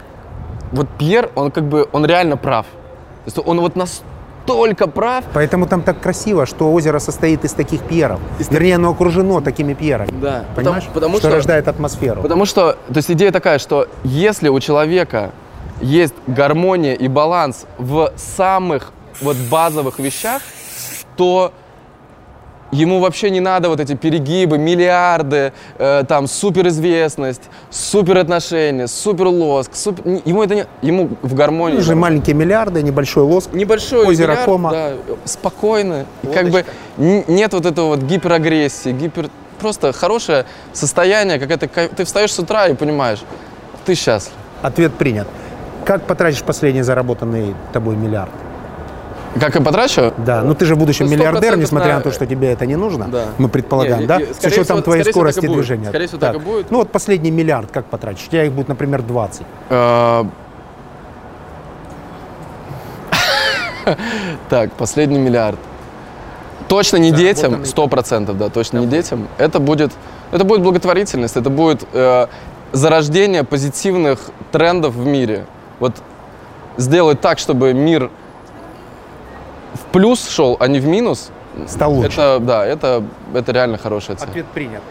вот 0.75 0.89
Пьер, 0.99 1.31
он 1.35 1.51
как 1.51 1.65
бы, 1.65 1.89
он 1.93 2.05
реально 2.07 2.37
прав. 2.37 2.67
То 3.25 3.27
есть 3.27 3.39
он 3.45 3.61
вот 3.61 3.77
настолько 3.77 4.87
прав. 4.87 5.25
Поэтому 5.33 5.67
там 5.67 5.83
так 5.83 6.01
красиво, 6.01 6.47
что 6.47 6.73
озеро 6.73 6.99
состоит 6.99 7.45
из 7.45 7.53
таких 7.53 7.81
пьеров. 7.81 8.21
Вернее, 8.51 8.75
оно 8.77 8.91
окружено 8.91 9.41
такими 9.41 9.75
пьерами. 9.75 10.11
Да, 10.21 10.45
Понимаешь? 10.55 10.85
потому- 10.85 10.95
потому 10.95 11.19
что, 11.19 11.29
что- 11.29 11.37
рождает 11.37 11.69
атмосферу. 11.69 12.23
Потому 12.23 12.45
что, 12.45 12.73
то 12.73 12.97
есть 12.97 13.11
идея 13.11 13.31
такая, 13.33 13.59
что 13.59 13.87
если 14.05 14.49
у 14.49 14.61
человека 14.61 15.31
есть 15.81 16.15
гармония 16.27 16.95
и 16.95 17.09
баланс 17.09 17.67
в 17.79 18.13
самых 18.17 18.93
вот 19.23 19.37
базовых 19.51 19.99
вещах, 19.99 20.43
то 21.17 21.53
ему 22.75 23.01
вообще 23.01 23.31
не 23.31 23.41
надо 23.41 23.69
вот 23.69 23.81
эти 23.81 23.95
перегибы, 23.95 24.59
миллиарды, 24.59 25.53
э, 25.79 26.05
там 26.07 26.27
суперизвестность, 26.27 27.43
суперотношения, 27.71 28.87
суперлоск, 28.87 29.75
супер... 29.75 30.21
ему 30.25 30.43
это 30.43 30.55
не, 30.55 30.67
ему 30.83 31.11
в 31.23 31.35
гармонии. 31.35 31.79
Уже 31.79 31.95
маленькие 31.95 32.35
миллиарды, 32.35 32.83
небольшой 32.83 33.23
лоск. 33.23 33.53
Небольшой 33.53 34.07
Озеро 34.07 34.33
миллиард, 34.33 34.45
Кома. 34.47 34.71
да, 34.71 34.93
спокойно, 35.25 36.07
И 36.23 36.27
как 36.27 36.51
бы 36.51 36.65
нет 36.99 37.53
вот 37.53 37.67
этого 37.67 37.89
вот 37.89 38.01
гиперагрессии, 38.01 38.93
гипер 38.93 39.31
просто 39.61 39.93
хорошее 39.93 40.45
состояние, 40.73 41.39
как 41.39 41.51
это 41.51 41.69
ты 41.89 42.05
встаешь 42.05 42.33
с 42.33 42.39
утра 42.39 42.67
и 42.67 42.75
понимаешь, 42.75 43.21
ты 43.87 43.95
счастлив. 43.95 44.35
Ответ 44.63 44.95
принят. 44.95 45.29
Как 45.85 46.03
потратишь 46.07 46.43
последний 46.43 46.83
заработанный 46.83 47.55
тобой 47.73 47.97
миллиард? 47.97 48.33
Как 49.41 49.55
я 49.55 49.61
потрачу? 49.61 50.13
Да, 50.19 50.43
ну 50.43 50.55
ты 50.55 50.65
же 50.65 50.75
в 50.75 50.79
будущем 50.79 51.07
Ну, 51.07 51.13
миллиардер, 51.13 51.55
100% 51.55 51.57
несмотря 51.57 51.95
на 51.97 52.01
то, 52.01 52.13
что 52.13 52.27
тебе 52.27 52.53
это 52.53 52.67
не 52.67 52.77
нужно. 52.77 53.09
Да. 53.09 53.25
Мы 53.39 53.49
предполагаем, 53.49 54.01
Не, 54.01 54.07
да? 54.07 54.19
С 54.21 54.39
учетом 54.45 54.65
всего- 54.65 54.81
твоей 54.81 55.03
всего, 55.03 55.13
скорости 55.13 55.41
так 55.41 55.49
будет. 55.51 55.59
движения. 55.59 55.89
Скорее 55.89 56.07
всего, 56.07 56.21
так 56.21 56.37
и 56.37 56.39
будет. 56.39 56.71
Ну 56.71 56.79
вот 56.79 56.91
последний 56.93 57.31
миллиард 57.31 57.71
как 57.73 57.87
потратишь? 57.87 58.27
У 58.29 58.31
тебя 58.31 58.45
их 58.45 58.53
будет, 58.53 58.69
например, 58.69 59.03
20. 59.03 59.43
Э, 59.71 60.25
Так, 64.49 64.73
последний 64.73 65.19
миллиард. 65.19 65.59
Точно 66.69 66.97
не 66.97 67.11
детям, 67.13 67.65
сто 67.67 67.87
процентов, 67.89 68.39
да, 68.39 68.49
точно 68.49 68.79
не 68.79 68.87
детям. 68.87 69.29
Это 69.37 69.59
будет, 69.61 69.93
это 70.33 70.45
будет 70.45 70.63
благотворительность, 70.63 71.37
это 71.37 71.51
будет 71.51 71.85
э, 71.93 72.27
зарождение 72.73 73.45
позитивных 73.45 74.31
трендов 74.51 74.95
в 74.95 75.05
мире. 75.05 75.45
Вот 75.81 75.93
сделать 76.79 77.21
так, 77.21 77.39
чтобы 77.39 77.75
мир 77.75 78.11
в 79.75 79.81
плюс 79.93 80.29
шел, 80.29 80.57
а 80.61 80.67
не 80.69 80.79
в 80.81 80.87
минус. 80.87 81.31
Стал 81.69 81.93
лучше. 81.93 82.09
Это, 82.21 82.39
да, 82.41 82.67
это, 82.67 83.03
это 83.35 83.53
реально 83.53 83.79
хорошая 83.79 84.17
цель. 84.17 84.29
Ответ 84.29 84.47
принят. 84.47 84.83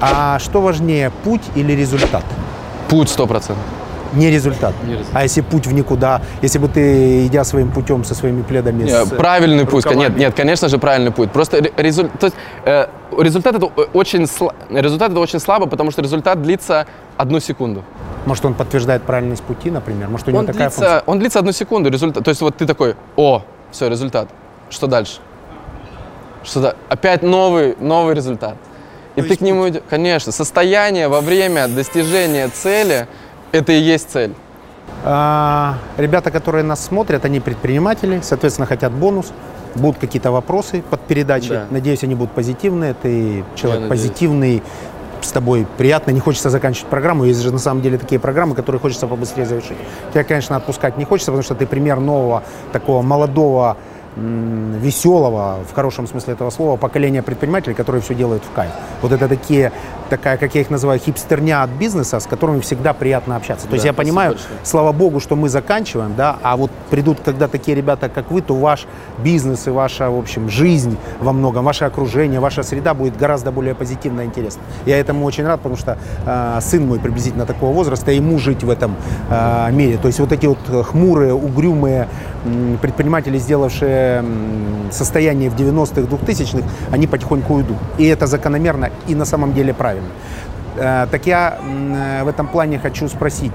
А 0.00 0.38
что 0.38 0.60
важнее, 0.60 1.10
путь 1.24 1.42
или 1.54 1.72
результат? 1.72 2.24
Путь 2.88 3.08
сто 3.08 3.26
процентов. 3.26 3.64
Не 4.14 4.30
результат. 4.30 4.74
Не 4.84 4.92
результат. 4.92 5.14
А 5.16 5.22
если 5.22 5.40
путь 5.40 5.66
в 5.66 5.72
никуда, 5.72 6.20
если 6.42 6.58
бы 6.58 6.68
ты, 6.68 7.26
идя 7.26 7.44
своим 7.44 7.70
путем 7.72 8.04
со 8.04 8.14
своими 8.14 8.42
пледами... 8.42 8.82
Не, 8.84 9.04
с, 9.06 9.08
правильный 9.08 9.64
путь, 9.64 9.86
рукавами- 9.86 10.00
нет, 10.00 10.16
нет, 10.18 10.34
конечно 10.34 10.68
же 10.68 10.76
правильный 10.76 11.12
путь. 11.12 11.30
Просто 11.32 11.62
ре- 11.62 11.72
резуль- 11.78 12.10
то 12.20 12.26
есть, 12.26 12.36
э, 12.66 12.88
результат 13.18 13.54
это 13.54 13.66
о- 13.66 13.88
очень 13.94 14.26
результат 14.68 15.12
это 15.12 15.18
очень 15.20 15.40
слабо, 15.40 15.64
потому 15.66 15.90
что 15.90 16.02
результат 16.02 16.42
длится 16.42 16.86
одну 17.16 17.40
секунду. 17.40 17.84
Может, 18.26 18.44
он 18.44 18.52
подтверждает 18.52 19.02
правильность 19.02 19.42
пути, 19.44 19.70
например? 19.70 20.08
Может, 20.10 20.28
у 20.28 20.30
него 20.30 20.40
Он 20.40 20.46
такая 20.46 20.68
функция? 20.68 20.88
длится, 20.90 21.02
он 21.06 21.18
длится 21.18 21.38
одну 21.38 21.52
секунду. 21.52 21.88
Результат, 21.90 22.22
то 22.22 22.28
есть 22.28 22.42
вот 22.42 22.54
ты 22.58 22.66
такой, 22.66 22.96
о, 23.16 23.42
все, 23.72 23.88
результат. 23.88 24.28
Что 24.70 24.86
дальше? 24.86 25.18
Что 26.44 26.60
да? 26.60 26.74
Опять 26.88 27.22
новый, 27.22 27.76
новый 27.80 28.14
результат. 28.14 28.56
И 29.16 29.22
ты 29.22 29.36
к 29.36 29.40
нему 29.40 29.68
идешь. 29.68 29.82
Конечно, 29.90 30.32
состояние 30.32 31.08
во 31.08 31.20
время 31.20 31.68
достижения 31.68 32.48
цели 32.48 33.06
это 33.52 33.72
и 33.72 33.80
есть 33.80 34.10
цель. 34.10 34.34
А, 35.04 35.78
ребята, 35.96 36.30
которые 36.30 36.64
нас 36.64 36.84
смотрят, 36.84 37.24
они 37.24 37.40
предприниматели, 37.40 38.20
соответственно, 38.22 38.66
хотят 38.66 38.92
бонус. 38.92 39.32
Будут 39.74 39.98
какие-то 39.98 40.30
вопросы 40.30 40.82
под 40.82 41.00
передачей. 41.02 41.48
Да. 41.48 41.66
Надеюсь, 41.70 42.02
они 42.02 42.14
будут 42.14 42.32
позитивные. 42.32 42.94
Ты 42.94 43.44
человек 43.54 43.82
надеюсь. 43.82 43.88
позитивный, 43.88 44.62
с 45.24 45.32
тобой 45.32 45.66
приятно. 45.76 46.10
Не 46.10 46.20
хочется 46.20 46.50
заканчивать 46.50 46.88
программу. 46.88 47.24
Есть 47.24 47.40
же 47.40 47.52
на 47.52 47.58
самом 47.58 47.82
деле 47.82 47.98
такие 47.98 48.18
программы, 48.18 48.54
которые 48.54 48.80
хочется 48.80 49.06
побыстрее 49.06 49.46
завершить. 49.46 49.76
Тебя, 50.12 50.24
конечно, 50.24 50.56
отпускать 50.56 50.96
не 50.98 51.04
хочется, 51.04 51.30
потому 51.30 51.42
что 51.42 51.54
ты 51.54 51.66
пример 51.66 52.00
нового, 52.00 52.42
такого 52.72 53.02
молодого, 53.02 53.76
веселого, 54.16 55.60
в 55.68 55.74
хорошем 55.74 56.06
смысле 56.06 56.34
этого 56.34 56.50
слова, 56.50 56.76
поколения 56.76 57.22
предпринимателей, 57.22 57.74
которые 57.74 58.02
все 58.02 58.14
делают 58.14 58.42
в 58.44 58.54
кайф. 58.54 58.70
Вот 59.00 59.12
это 59.12 59.26
такие, 59.26 59.72
такая, 60.12 60.36
как 60.36 60.54
я 60.54 60.60
их 60.60 60.68
называю, 60.70 61.00
хипстерня 61.00 61.62
от 61.62 61.70
бизнеса, 61.70 62.20
с 62.20 62.26
которыми 62.26 62.60
всегда 62.60 62.92
приятно 62.92 63.36
общаться. 63.36 63.66
То 63.66 63.72
есть 63.74 63.84
Да, 63.84 63.88
я 63.88 63.92
спасибо 63.94 64.10
понимаю, 64.10 64.30
большое. 64.32 64.54
слава 64.62 64.92
богу, 64.92 65.20
что 65.20 65.36
мы 65.36 65.48
заканчиваем, 65.48 66.14
да, 66.16 66.36
а 66.42 66.56
вот 66.56 66.70
придут, 66.90 67.18
когда 67.24 67.48
такие 67.48 67.74
ребята, 67.74 68.10
как 68.10 68.30
вы, 68.30 68.42
то 68.42 68.54
ваш 68.54 68.86
бизнес 69.24 69.66
и 69.66 69.70
ваша, 69.70 70.10
в 70.10 70.18
общем, 70.18 70.50
жизнь 70.50 70.96
во 71.20 71.32
многом, 71.32 71.64
ваше 71.64 71.86
окружение, 71.86 72.40
ваша 72.40 72.62
среда 72.62 72.92
будет 72.92 73.16
гораздо 73.16 73.50
более 73.52 73.74
позитивно 73.74 74.20
и 74.20 74.24
интересно. 74.26 74.60
Я 74.86 74.98
этому 74.98 75.24
очень 75.24 75.46
рад, 75.46 75.60
потому 75.60 75.76
что 75.76 75.96
э, 76.26 76.58
сын 76.60 76.86
мой 76.86 76.98
приблизительно 76.98 77.46
такого 77.46 77.72
возраста, 77.72 78.10
ему 78.12 78.38
жить 78.38 78.62
в 78.64 78.68
этом 78.70 78.94
э, 79.30 79.70
мире. 79.72 79.96
То 79.96 80.08
есть 80.08 80.20
вот 80.20 80.32
эти 80.32 80.44
вот 80.46 80.58
э, 80.68 80.82
хмурые, 80.82 81.32
угрюмые 81.32 82.06
м, 82.44 82.78
предприниматели, 82.82 83.38
сделавшие 83.38 84.18
м, 84.18 84.90
состояние 84.90 85.48
в 85.48 85.54
90-х, 85.56 86.02
2000-х, 86.02 86.64
они 86.90 87.06
потихоньку 87.06 87.54
уйдут. 87.54 87.76
И 87.98 88.06
это 88.06 88.26
закономерно 88.26 88.90
и 89.08 89.14
на 89.14 89.24
самом 89.24 89.54
деле 89.54 89.72
правильно. 89.72 90.01
Э, 90.76 91.06
так 91.10 91.26
я 91.26 91.58
э, 91.60 92.24
в 92.24 92.28
этом 92.28 92.46
плане 92.46 92.78
хочу 92.78 93.08
спросить. 93.08 93.52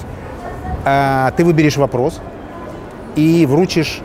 Э, 0.86 1.32
ты 1.36 1.44
выберешь 1.44 1.78
вопрос 1.78 2.22
и 3.16 3.46
вручишь 3.46 4.02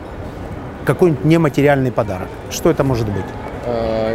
какой-нибудь 0.85 1.23
нематериальный 1.25 1.91
подарок. 1.91 2.27
Что 2.49 2.69
это 2.69 2.83
может 2.83 3.07
быть? 3.07 3.25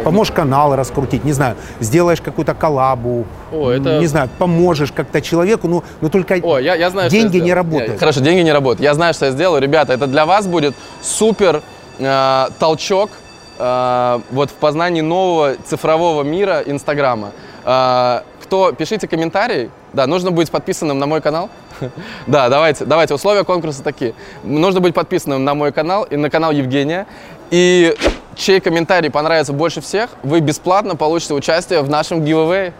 Поможешь 0.03 0.33
канал 0.33 0.75
раскрутить, 0.75 1.23
не 1.23 1.33
знаю, 1.33 1.55
сделаешь 1.79 2.21
какую-то 2.21 2.53
коллабу, 2.53 3.25
О, 3.51 3.71
это- 3.71 3.99
не 3.99 4.05
знаю, 4.07 4.29
поможешь 4.37 4.91
как-то 4.91 5.21
человеку, 5.21 5.67
ну, 5.67 5.83
но 6.01 6.09
только 6.09 6.35
О, 6.35 6.59
я, 6.59 6.75
я 6.75 6.89
знаю, 6.89 7.09
я 7.09 7.09
деньги 7.09 7.37
не 7.37 7.53
работают. 7.53 7.93
Не, 7.93 7.97
хорошо, 7.97 8.19
деньги 8.21 8.41
не 8.41 8.53
работают. 8.53 8.81
Я 8.81 8.93
знаю, 8.93 9.13
что 9.13 9.25
я 9.25 9.31
сделаю. 9.31 9.61
Ребята, 9.61 9.93
это 9.93 10.07
для 10.07 10.25
вас 10.25 10.45
будет 10.47 10.75
супер 11.01 11.61
э, 11.97 12.47
толчок 12.59 13.09
э, 13.57 14.19
вот 14.31 14.51
в 14.51 14.53
познании 14.53 15.01
нового 15.01 15.55
цифрового 15.65 16.23
мира 16.23 16.61
Инстаграма. 16.65 17.31
Э, 17.69 18.21
кто, 18.41 18.71
пишите 18.71 19.07
комментарий. 19.07 19.69
Да, 19.93 20.07
нужно 20.07 20.31
быть 20.31 20.49
подписанным 20.49 20.97
на 20.97 21.05
мой 21.05 21.21
канал. 21.21 21.49
Да, 22.25 22.49
давайте, 22.49 22.83
давайте. 22.85 23.13
Условия 23.13 23.43
конкурса 23.43 23.83
такие. 23.83 24.15
Нужно 24.43 24.79
быть 24.79 24.95
подписанным 24.95 25.43
на 25.45 25.53
мой 25.53 25.71
канал 25.71 26.03
и 26.03 26.15
на 26.15 26.31
канал 26.31 26.51
Евгения. 26.51 27.05
И 27.51 27.95
чей 28.35 28.59
комментарий 28.59 29.11
понравится 29.11 29.53
больше 29.53 29.81
всех, 29.81 30.09
вы 30.23 30.39
бесплатно 30.39 30.95
получите 30.95 31.35
участие 31.35 31.81
в 31.81 31.89
нашем 31.89 32.23
giveaway. 32.23 32.73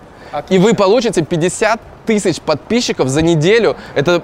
И 0.49 0.57
вы 0.57 0.73
получите 0.73 1.23
50 1.23 1.79
тысяч 2.07 2.41
подписчиков 2.41 3.09
за 3.09 3.21
неделю. 3.21 3.75
Это 3.93 4.23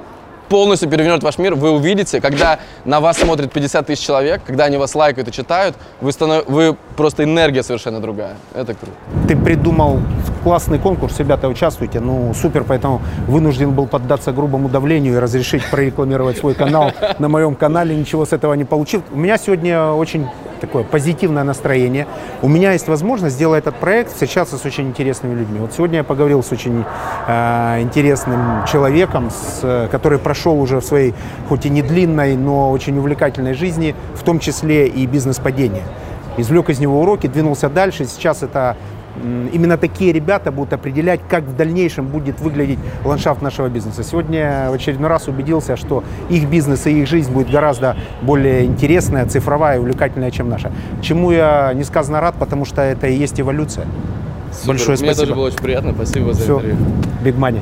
полностью 0.49 0.89
перевернет 0.89 1.23
ваш 1.23 1.37
мир. 1.37 1.55
Вы 1.55 1.71
увидите, 1.71 2.21
когда 2.21 2.59
на 2.85 2.99
вас 2.99 3.17
смотрит 3.17 3.51
50 3.51 3.87
тысяч 3.87 4.05
человек, 4.05 4.41
когда 4.45 4.65
они 4.65 4.77
вас 4.77 4.95
лайкают 4.95 5.27
и 5.29 5.31
читают, 5.31 5.75
вы, 6.01 6.11
станов... 6.11 6.45
вы 6.47 6.75
просто 6.95 7.23
энергия 7.23 7.63
совершенно 7.63 7.99
другая. 7.99 8.35
Это 8.53 8.73
круто. 8.73 8.93
Ты 9.27 9.35
придумал 9.35 9.99
классный 10.43 10.79
конкурс, 10.79 11.19
ребята, 11.19 11.47
участвуйте. 11.47 11.99
Ну, 11.99 12.33
супер, 12.33 12.63
поэтому 12.63 13.01
вынужден 13.27 13.71
был 13.71 13.87
поддаться 13.87 14.31
грубому 14.31 14.69
давлению 14.69 15.15
и 15.15 15.17
разрешить 15.17 15.63
прорекламировать 15.69 16.37
свой 16.37 16.53
канал 16.53 16.91
на 17.19 17.29
моем 17.29 17.55
канале. 17.55 17.95
Ничего 17.95 18.25
с 18.25 18.33
этого 18.33 18.53
не 18.53 18.65
получил. 18.65 19.03
У 19.11 19.17
меня 19.17 19.37
сегодня 19.37 19.91
очень 19.91 20.27
такое 20.61 20.83
позитивное 20.83 21.43
настроение. 21.43 22.07
У 22.41 22.47
меня 22.47 22.73
есть 22.73 22.87
возможность 22.87 23.35
сделать 23.35 23.63
этот 23.63 23.75
проект, 23.75 24.11
встречаться 24.11 24.57
с 24.57 24.65
очень 24.65 24.87
интересными 24.87 25.35
людьми. 25.35 25.59
Вот 25.59 25.73
сегодня 25.73 25.97
я 25.97 26.03
поговорил 26.03 26.43
с 26.43 26.51
очень 26.51 26.83
э, 27.27 27.81
интересным 27.81 28.65
человеком, 28.65 29.29
с, 29.29 29.87
который 29.91 30.19
прошел 30.19 30.34
уже 30.43 30.79
в 30.79 30.85
своей, 30.85 31.13
хоть 31.49 31.65
и 31.65 31.69
не 31.69 31.81
длинной, 31.81 32.35
но 32.35 32.71
очень 32.71 32.97
увлекательной 32.97 33.53
жизни, 33.53 33.95
в 34.15 34.23
том 34.23 34.39
числе 34.39 34.87
и 34.87 35.05
бизнес-падение. 35.05 35.83
Извлек 36.37 36.69
из 36.69 36.79
него 36.79 37.01
уроки, 37.01 37.27
двинулся 37.27 37.69
дальше. 37.69 38.05
Сейчас 38.05 38.43
это 38.43 38.75
Именно 39.23 39.77
такие 39.77 40.11
ребята 40.11 40.51
будут 40.51 40.73
определять, 40.73 41.21
как 41.29 41.43
в 41.43 41.55
дальнейшем 41.55 42.07
будет 42.07 42.41
выглядеть 42.41 42.79
ландшафт 43.05 43.41
нашего 43.41 43.69
бизнеса. 43.69 44.03
Сегодня 44.03 44.67
в 44.69 44.73
очередной 44.73 45.09
раз 45.09 45.27
убедился, 45.27 45.77
что 45.77 46.03
их 46.29 46.49
бизнес 46.49 46.85
и 46.85 47.01
их 47.01 47.07
жизнь 47.07 47.31
будет 47.31 47.49
гораздо 47.49 47.95
более 48.21 48.65
интересная, 48.65 49.25
цифровая 49.25 49.79
увлекательная, 49.79 50.31
чем 50.31 50.49
наша. 50.49 50.71
Чему 51.01 51.31
я 51.31 51.71
несказанно 51.73 52.19
рад, 52.19 52.35
потому 52.35 52.65
что 52.65 52.81
это 52.81 53.07
и 53.07 53.15
есть 53.15 53.39
эволюция. 53.39 53.87
Супер. 54.51 54.67
Большое 54.67 54.97
Мне 54.97 55.07
спасибо. 55.07 55.21
тоже 55.21 55.35
было 55.35 55.47
очень 55.47 55.59
приятно. 55.59 55.93
Спасибо 55.93 56.33
за 56.33 56.43
Все, 56.43 56.55
интервью. 56.57 56.77
big 57.23 57.37
money. 57.37 57.61